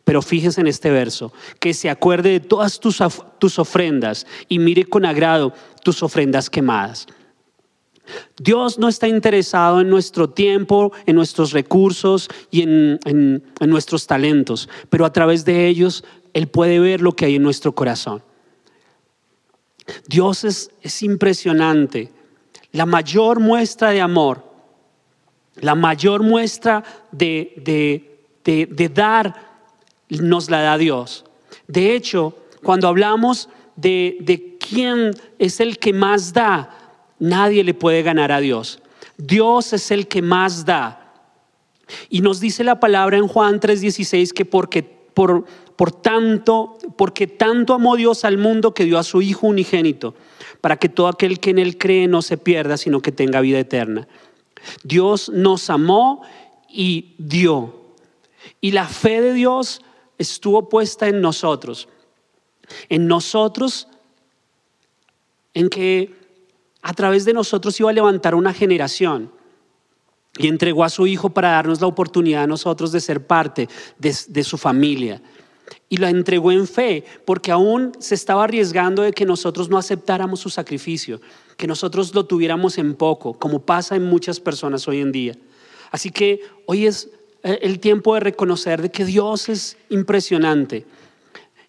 Pero 0.08 0.22
fíjense 0.22 0.62
en 0.62 0.68
este 0.68 0.90
verso, 0.90 1.34
que 1.60 1.74
se 1.74 1.90
acuerde 1.90 2.30
de 2.30 2.40
todas 2.40 2.80
tus, 2.80 3.02
tus 3.36 3.58
ofrendas 3.58 4.26
y 4.48 4.58
mire 4.58 4.84
con 4.84 5.04
agrado 5.04 5.52
tus 5.84 6.02
ofrendas 6.02 6.48
quemadas. 6.48 7.06
Dios 8.40 8.78
no 8.78 8.88
está 8.88 9.06
interesado 9.06 9.82
en 9.82 9.90
nuestro 9.90 10.30
tiempo, 10.30 10.92
en 11.04 11.14
nuestros 11.14 11.52
recursos 11.52 12.30
y 12.50 12.62
en, 12.62 12.98
en, 13.04 13.42
nuestros 13.60 14.06
talentos, 14.06 14.70
pero 14.88 15.04
a 15.04 15.12
través 15.12 15.44
de 15.44 15.66
ellos 15.66 16.02
Él 16.32 16.48
puede 16.48 16.80
ver 16.80 17.02
lo 17.02 17.12
que 17.12 17.26
hay 17.26 17.36
en 17.36 17.42
nuestro 17.42 17.72
corazón. 17.74 18.22
Dios 20.06 20.42
es, 20.44 20.70
es 20.80 21.02
impresionante. 21.02 22.10
La 22.72 22.86
mayor 22.86 23.40
muestra 23.40 23.90
de 23.90 24.00
amor, 24.00 24.42
la 25.56 25.74
mayor 25.74 26.22
muestra 26.22 26.82
de, 27.12 27.52
de, 27.62 28.24
de, 28.42 28.64
de 28.64 28.88
dar 28.88 29.47
nos 30.08 30.50
la 30.50 30.60
da 30.62 30.78
Dios. 30.78 31.24
De 31.66 31.94
hecho, 31.94 32.34
cuando 32.62 32.88
hablamos 32.88 33.48
de, 33.76 34.56
quién 34.58 35.12
es 35.38 35.60
el 35.60 35.78
que 35.78 35.92
más 35.92 36.32
da, 36.32 36.70
nadie 37.18 37.64
le 37.64 37.74
puede 37.74 38.02
ganar 38.02 38.32
a 38.32 38.40
Dios. 38.40 38.80
Dios 39.16 39.72
es 39.72 39.90
el 39.90 40.08
que 40.08 40.22
más 40.22 40.64
da. 40.64 41.14
Y 42.08 42.20
nos 42.20 42.40
dice 42.40 42.64
la 42.64 42.80
palabra 42.80 43.16
en 43.16 43.28
Juan 43.28 43.60
3:16 43.60 44.32
que 44.32 44.44
porque 44.44 44.82
por, 44.82 45.46
por 45.76 45.90
tanto, 45.90 46.78
porque 46.96 47.26
tanto 47.26 47.74
amó 47.74 47.96
Dios 47.96 48.24
al 48.24 48.38
mundo 48.38 48.74
que 48.74 48.84
dio 48.84 48.98
a 48.98 49.02
su 49.02 49.22
Hijo 49.22 49.46
unigénito, 49.46 50.14
para 50.60 50.76
que 50.76 50.88
todo 50.88 51.08
aquel 51.08 51.40
que 51.40 51.50
en 51.50 51.58
él 51.58 51.78
cree 51.78 52.08
no 52.08 52.22
se 52.22 52.36
pierda, 52.36 52.76
sino 52.76 53.00
que 53.00 53.12
tenga 53.12 53.40
vida 53.40 53.58
eterna. 53.58 54.06
Dios 54.84 55.30
nos 55.30 55.70
amó 55.70 56.22
y 56.68 57.14
dio. 57.18 57.74
Y 58.60 58.72
la 58.72 58.86
fe 58.86 59.20
de 59.20 59.32
Dios 59.32 59.82
estuvo 60.18 60.68
puesta 60.68 61.08
en 61.08 61.20
nosotros. 61.20 61.88
En 62.88 63.06
nosotros, 63.06 63.88
en 65.54 65.68
que 65.70 66.14
a 66.82 66.92
través 66.92 67.24
de 67.24 67.32
nosotros 67.32 67.78
iba 67.80 67.90
a 67.90 67.94
levantar 67.94 68.34
una 68.34 68.52
generación. 68.52 69.32
Y 70.36 70.46
entregó 70.46 70.84
a 70.84 70.90
su 70.90 71.06
hijo 71.06 71.30
para 71.30 71.50
darnos 71.50 71.80
la 71.80 71.86
oportunidad 71.86 72.44
a 72.44 72.46
nosotros 72.46 72.92
de 72.92 73.00
ser 73.00 73.26
parte 73.26 73.68
de, 73.98 74.44
su 74.44 74.56
familia. 74.56 75.20
Y 75.88 75.96
la 75.96 76.10
entregó 76.10 76.52
en 76.52 76.66
fe, 76.66 77.04
porque 77.24 77.50
aún 77.50 77.92
se 77.98 78.14
estaba 78.14 78.44
arriesgando 78.44 79.02
de 79.02 79.12
que 79.12 79.24
nosotros 79.24 79.68
no 79.68 79.78
aceptáramos 79.78 80.40
su 80.40 80.48
sacrificio, 80.48 81.20
que 81.56 81.66
nosotros 81.66 82.14
lo 82.14 82.24
tuviéramos 82.24 82.78
en 82.78 82.94
poco, 82.94 83.34
como 83.34 83.60
pasa 83.60 83.96
en 83.96 84.04
muchas 84.04 84.38
personas 84.38 84.86
hoy 84.86 85.00
en 85.00 85.10
día. 85.10 85.34
Así 85.90 86.10
que 86.10 86.40
hoy 86.66 86.86
es 86.86 87.10
el 87.42 87.78
tiempo 87.80 88.14
de 88.14 88.20
reconocer 88.20 88.82
de 88.82 88.90
que 88.90 89.04
Dios 89.04 89.48
es 89.48 89.76
impresionante. 89.90 90.86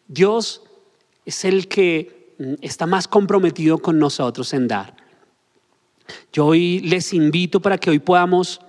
Dios 0.08 0.64
es 1.26 1.46
el 1.46 1.68
que 1.68 2.34
mm, 2.40 2.54
está 2.62 2.86
más 2.86 3.08
comprometido 3.08 3.78
con 3.78 4.00
nosotros 4.00 4.54
en 4.54 4.68
dar. 4.68 4.96
Yo 6.34 6.48
hoy 6.48 6.80
les 6.80 7.14
invito 7.14 7.60
para 7.62 7.78
que 7.78 7.92
hoy 7.92 8.00
podamos 8.00 8.60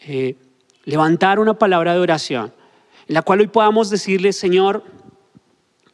eh, 0.00 0.36
levantar 0.84 1.38
una 1.38 1.58
palabra 1.58 1.92
de 1.92 2.00
oración, 2.00 2.54
en 3.06 3.14
la 3.14 3.22
cual 3.22 3.40
hoy 3.40 3.48
podamos 3.48 3.90
decirle, 3.90 4.32
Señor, 4.32 4.82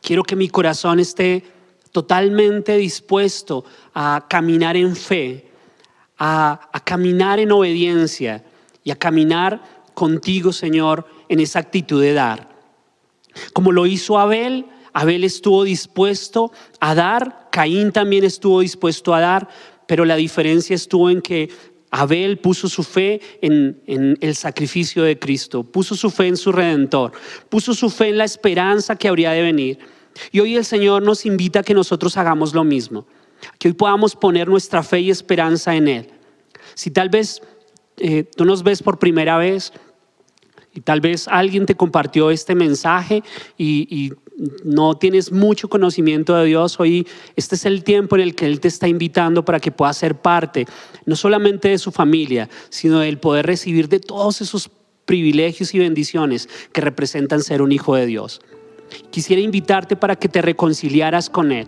quiero 0.01 0.22
que 0.22 0.36
mi 0.36 0.49
corazón 0.49 1.01
esté 1.01 1.42
totalmente 1.90 2.76
dispuesto 2.76 3.64
a 3.94 4.26
caminar 4.28 4.76
en 4.76 4.94
fe, 4.94 5.51
a, 6.18 6.68
a 6.72 6.80
caminar 6.80 7.40
en 7.40 7.51
obediencia 7.51 8.44
y 8.84 8.92
a 8.92 8.97
caminar 8.97 9.76
contigo, 9.97 10.53
Señor, 10.53 11.07
en 11.30 11.40
esa 11.40 11.59
actitud 11.59 12.03
de 12.03 12.12
dar. 12.12 12.51
Como 13.55 13.72
lo 13.72 13.86
hizo 13.86 14.18
Abel, 14.18 14.66
Abel 14.92 15.24
estuvo 15.24 15.64
dispuesto 15.64 16.53
a 16.80 16.94
dar, 16.94 17.49
Caín 17.51 17.92
también 17.92 18.22
estuvo 18.22 18.61
dispuesto 18.61 19.14
a 19.14 19.20
dar, 19.20 19.49
pero 19.86 20.05
la 20.05 20.16
diferencia 20.16 20.76
estuvo 20.76 21.09
en 21.09 21.22
que 21.22 21.49
Abel 21.90 22.38
puso 22.38 22.68
su 22.68 22.82
fe 22.82 23.22
en, 23.40 24.18
el 24.20 24.36
sacrificio 24.36 25.03
de 25.03 25.18
Cristo, 25.18 25.64
puso 25.64 25.94
su 25.94 26.11
fe 26.11 26.26
en 26.26 26.36
su 26.36 26.53
redentor, 26.53 27.12
puso 27.49 27.72
su 27.72 27.88
fe 27.88 28.11
en 28.11 28.18
la 28.18 28.24
esperanza 28.24 28.97
que 28.97 29.09
habría 29.09 29.30
de 29.30 29.40
venir. 29.40 29.78
Y 30.30 30.40
hoy 30.40 30.57
el 30.57 30.64
Señor 30.66 31.03
nos 31.03 31.24
invita 31.24 31.61
a 31.61 31.62
que 31.62 31.72
nosotros 31.72 32.18
hagamos 32.18 32.53
lo 32.53 32.64
mismo, 32.64 33.07
que 33.59 33.68
hoy 33.68 33.74
podamos 33.74 34.14
poner 34.14 34.47
nuestra 34.47 34.82
fe 34.82 35.01
y 35.01 35.11
esperanza 35.11 35.74
en 35.74 35.88
Él. 35.88 36.11
Si 36.74 36.90
tal 36.90 37.09
vez 37.09 37.40
eh, 37.99 38.24
tú 38.24 38.44
nos 38.44 38.62
ves 38.62 38.82
por 38.82 38.99
primera 38.99 39.38
vez, 39.38 39.72
y 40.77 40.81
tal 40.83 41.01
vez 41.01 41.27
alguien 41.27 41.66
te 41.66 41.74
compartió 41.74 42.31
este 42.31 42.55
mensaje 42.55 43.22
y, 43.59 44.12
no 44.64 44.99
tienes 44.99 45.33
mucho 45.33 45.70
conocimiento 45.70 46.37
de 46.37 46.45
Dios, 46.45 46.79
hoy 46.79 47.07
este 47.37 47.55
es 47.55 47.64
el 47.64 47.83
tiempo 47.83 48.16
en 48.16 48.20
el 48.20 48.35
que 48.35 48.45
Él 48.45 48.61
te 48.61 48.68
está 48.68 48.87
invitando 48.87 49.47
para 49.47 49.61
que 49.61 49.70
puedas 49.70 49.97
ser 49.97 50.14
parte, 50.14 50.66
no 51.07 51.16
solamente 51.16 51.70
de 51.70 51.79
su 51.79 51.91
familia, 51.91 52.51
sino 52.68 52.99
del 52.99 53.16
poder 53.16 53.47
recibir 53.47 53.89
de 53.89 53.99
todos 53.99 54.43
esos 54.43 54.70
privilegios 55.07 55.72
y 55.72 55.79
bendiciones 55.79 56.51
que 56.72 56.83
representan 56.83 57.43
ser 57.43 57.62
un 57.62 57.72
hijo 57.72 57.97
de 57.97 58.05
Dios. 58.05 58.43
Quisiera 59.09 59.41
invitarte 59.41 59.97
para 59.97 60.16
que 60.16 60.29
te 60.29 60.43
reconciliaras 60.43 61.31
con 61.31 61.51
Él, 61.51 61.66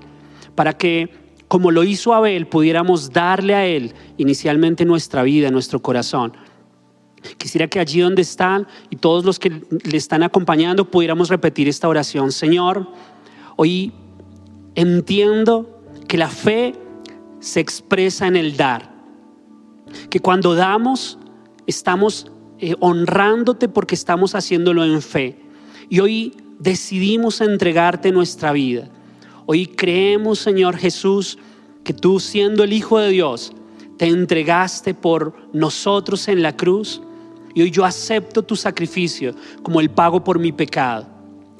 para 0.54 0.76
que, 0.76 1.08
como 1.48 1.70
lo 1.70 1.84
hizo 1.84 2.12
Abel, 2.12 2.48
pudiéramos 2.48 3.14
darle 3.14 3.54
a 3.54 3.64
Él 3.64 3.94
inicialmente 4.18 4.84
nuestra 4.84 5.22
vida, 5.22 5.50
nuestro 5.50 5.80
corazón 5.80 6.34
Quisiera 7.36 7.68
que 7.68 7.80
allí 7.80 8.00
donde 8.00 8.22
están 8.22 8.66
y 8.90 8.96
todos 8.96 9.24
los 9.24 9.38
que 9.38 9.50
le 9.50 9.96
están 9.96 10.22
acompañando 10.22 10.90
pudiéramos 10.90 11.28
repetir 11.28 11.68
esta 11.68 11.88
oración. 11.88 12.32
Señor, 12.32 12.88
hoy 13.56 13.92
entiendo 14.74 15.82
que 16.06 16.16
la 16.16 16.28
fe 16.28 16.74
se 17.40 17.60
expresa 17.60 18.26
en 18.26 18.36
el 18.36 18.56
dar. 18.56 18.94
Que 20.10 20.20
cuando 20.20 20.54
damos 20.54 21.18
estamos 21.66 22.26
eh, 22.60 22.74
honrándote 22.80 23.68
porque 23.68 23.94
estamos 23.94 24.34
haciéndolo 24.34 24.84
en 24.84 25.00
fe. 25.02 25.38
Y 25.88 26.00
hoy 26.00 26.34
decidimos 26.58 27.40
entregarte 27.40 28.10
nuestra 28.10 28.52
vida. 28.52 28.88
Hoy 29.46 29.66
creemos, 29.66 30.40
Señor 30.40 30.76
Jesús, 30.76 31.38
que 31.84 31.92
tú 31.92 32.20
siendo 32.20 32.64
el 32.64 32.72
Hijo 32.72 32.98
de 32.98 33.10
Dios, 33.10 33.52
te 33.96 34.06
entregaste 34.06 34.94
por 34.94 35.34
nosotros 35.52 36.28
en 36.28 36.42
la 36.42 36.56
cruz 36.56 37.00
y 37.58 37.62
hoy 37.62 37.72
yo 37.72 37.84
acepto 37.84 38.44
tu 38.44 38.54
sacrificio 38.54 39.34
como 39.64 39.80
el 39.80 39.90
pago 39.90 40.22
por 40.22 40.38
mi 40.38 40.52
pecado. 40.52 41.08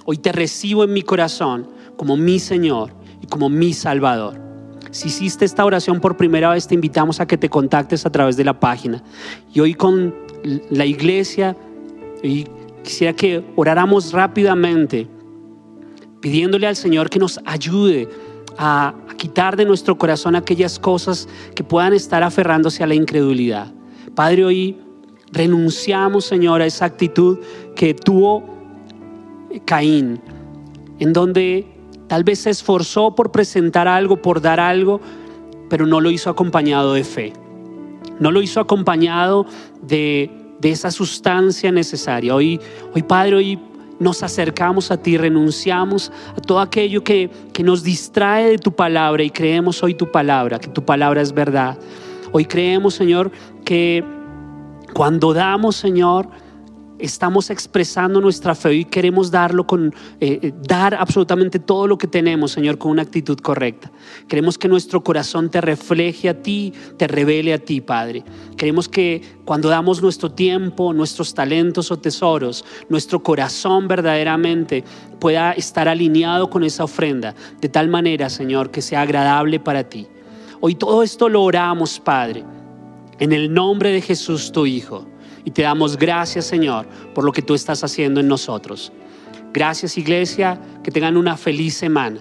Hoy 0.04 0.16
te 0.16 0.30
recibo 0.30 0.84
en 0.84 0.92
mi 0.92 1.02
corazón 1.02 1.68
como 1.96 2.16
mi 2.16 2.38
Señor 2.38 2.92
y 3.20 3.26
como 3.26 3.48
mi 3.48 3.72
Salvador. 3.72 4.40
Si 4.92 5.08
hiciste 5.08 5.44
esta 5.44 5.64
oración 5.64 5.98
por 5.98 6.16
primera 6.16 6.50
vez, 6.50 6.68
te 6.68 6.76
invitamos 6.76 7.18
a 7.18 7.26
que 7.26 7.36
te 7.36 7.48
contactes 7.48 8.06
a 8.06 8.12
través 8.12 8.36
de 8.36 8.44
la 8.44 8.60
página. 8.60 9.02
Y 9.52 9.58
hoy 9.58 9.74
con 9.74 10.14
la 10.70 10.86
iglesia, 10.86 11.56
y 12.22 12.46
quisiera 12.84 13.12
que 13.12 13.44
oráramos 13.56 14.12
rápidamente, 14.12 15.08
pidiéndole 16.20 16.68
al 16.68 16.76
Señor 16.76 17.10
que 17.10 17.18
nos 17.18 17.40
ayude 17.44 18.08
a, 18.56 18.94
a 19.08 19.14
quitar 19.16 19.56
de 19.56 19.64
nuestro 19.64 19.98
corazón 19.98 20.36
aquellas 20.36 20.78
cosas 20.78 21.28
que 21.56 21.64
puedan 21.64 21.92
estar 21.92 22.22
aferrándose 22.22 22.84
a 22.84 22.86
la 22.86 22.94
incredulidad. 22.94 23.72
Padre, 24.14 24.44
hoy 24.44 24.76
Renunciamos, 25.32 26.24
Señor, 26.24 26.62
a 26.62 26.66
esa 26.66 26.86
actitud 26.86 27.38
que 27.76 27.94
tuvo 27.94 28.42
Caín, 29.64 30.20
en 30.98 31.12
donde 31.12 31.66
tal 32.06 32.24
vez 32.24 32.40
se 32.40 32.50
esforzó 32.50 33.14
por 33.14 33.30
presentar 33.30 33.88
algo, 33.88 34.20
por 34.20 34.40
dar 34.40 34.60
algo, 34.60 35.00
pero 35.68 35.86
no 35.86 36.00
lo 36.00 36.10
hizo 36.10 36.30
acompañado 36.30 36.94
de 36.94 37.04
fe. 37.04 37.32
No 38.18 38.30
lo 38.30 38.42
hizo 38.42 38.60
acompañado 38.60 39.46
de, 39.82 40.30
esa 40.62 40.90
sustancia 40.90 41.70
necesaria. 41.70 42.34
Hoy, 42.34 42.60
hoy, 42.94 43.02
Padre, 43.02 43.36
hoy 43.36 43.58
nos 44.00 44.22
acercamos 44.22 44.90
a 44.90 44.96
ti, 44.96 45.16
renunciamos 45.18 46.10
a 46.36 46.40
todo 46.40 46.60
aquello 46.60 47.04
que, 47.04 47.30
que 47.52 47.62
nos 47.62 47.82
distrae 47.82 48.50
de 48.50 48.58
tu 48.58 48.72
palabra 48.72 49.22
y 49.22 49.30
creemos 49.30 49.82
hoy 49.82 49.94
tu 49.94 50.10
palabra, 50.10 50.58
que 50.58 50.68
tu 50.68 50.84
palabra 50.84 51.20
es 51.20 51.32
verdad. 51.32 51.78
Hoy 52.32 52.44
creemos, 52.44 52.94
Señor, 52.94 53.30
que 53.64 54.04
cuando 54.98 55.32
damos, 55.32 55.76
Señor, 55.76 56.28
estamos 56.98 57.50
expresando 57.50 58.20
nuestra 58.20 58.56
fe 58.56 58.74
y 58.74 58.84
queremos 58.84 59.30
darlo 59.30 59.64
con, 59.64 59.94
eh, 60.18 60.40
eh, 60.42 60.52
dar 60.66 60.92
absolutamente 60.92 61.60
todo 61.60 61.86
lo 61.86 61.96
que 61.96 62.08
tenemos, 62.08 62.50
Señor, 62.50 62.78
con 62.78 62.90
una 62.90 63.02
actitud 63.02 63.38
correcta. 63.38 63.92
Queremos 64.26 64.58
que 64.58 64.66
nuestro 64.66 65.04
corazón 65.04 65.50
te 65.50 65.60
refleje 65.60 66.28
a 66.28 66.42
ti, 66.42 66.72
te 66.96 67.06
revele 67.06 67.54
a 67.54 67.60
ti, 67.60 67.80
Padre. 67.80 68.24
Queremos 68.56 68.88
que 68.88 69.22
cuando 69.44 69.68
damos 69.68 70.02
nuestro 70.02 70.32
tiempo, 70.32 70.92
nuestros 70.92 71.32
talentos 71.32 71.92
o 71.92 72.00
tesoros, 72.00 72.64
nuestro 72.88 73.22
corazón 73.22 73.86
verdaderamente 73.86 74.82
pueda 75.20 75.52
estar 75.52 75.86
alineado 75.86 76.50
con 76.50 76.64
esa 76.64 76.82
ofrenda, 76.82 77.36
de 77.60 77.68
tal 77.68 77.86
manera, 77.86 78.28
Señor, 78.28 78.72
que 78.72 78.82
sea 78.82 79.02
agradable 79.02 79.60
para 79.60 79.84
ti. 79.84 80.08
Hoy 80.58 80.74
todo 80.74 81.04
esto 81.04 81.28
lo 81.28 81.44
oramos, 81.44 82.00
Padre, 82.00 82.44
en 83.18 83.32
el 83.32 83.52
nombre 83.52 83.90
de 83.90 84.00
Jesús, 84.00 84.52
tu 84.52 84.66
Hijo. 84.66 85.06
Y 85.44 85.50
te 85.50 85.62
damos 85.62 85.96
gracias, 85.96 86.46
Señor, 86.46 86.86
por 87.14 87.24
lo 87.24 87.32
que 87.32 87.42
tú 87.42 87.54
estás 87.54 87.82
haciendo 87.84 88.20
en 88.20 88.28
nosotros. 88.28 88.92
Gracias, 89.52 89.96
iglesia, 89.96 90.60
que 90.82 90.90
tengan 90.90 91.16
una 91.16 91.36
feliz 91.36 91.74
semana. 91.74 92.20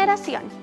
generación. 0.01 0.61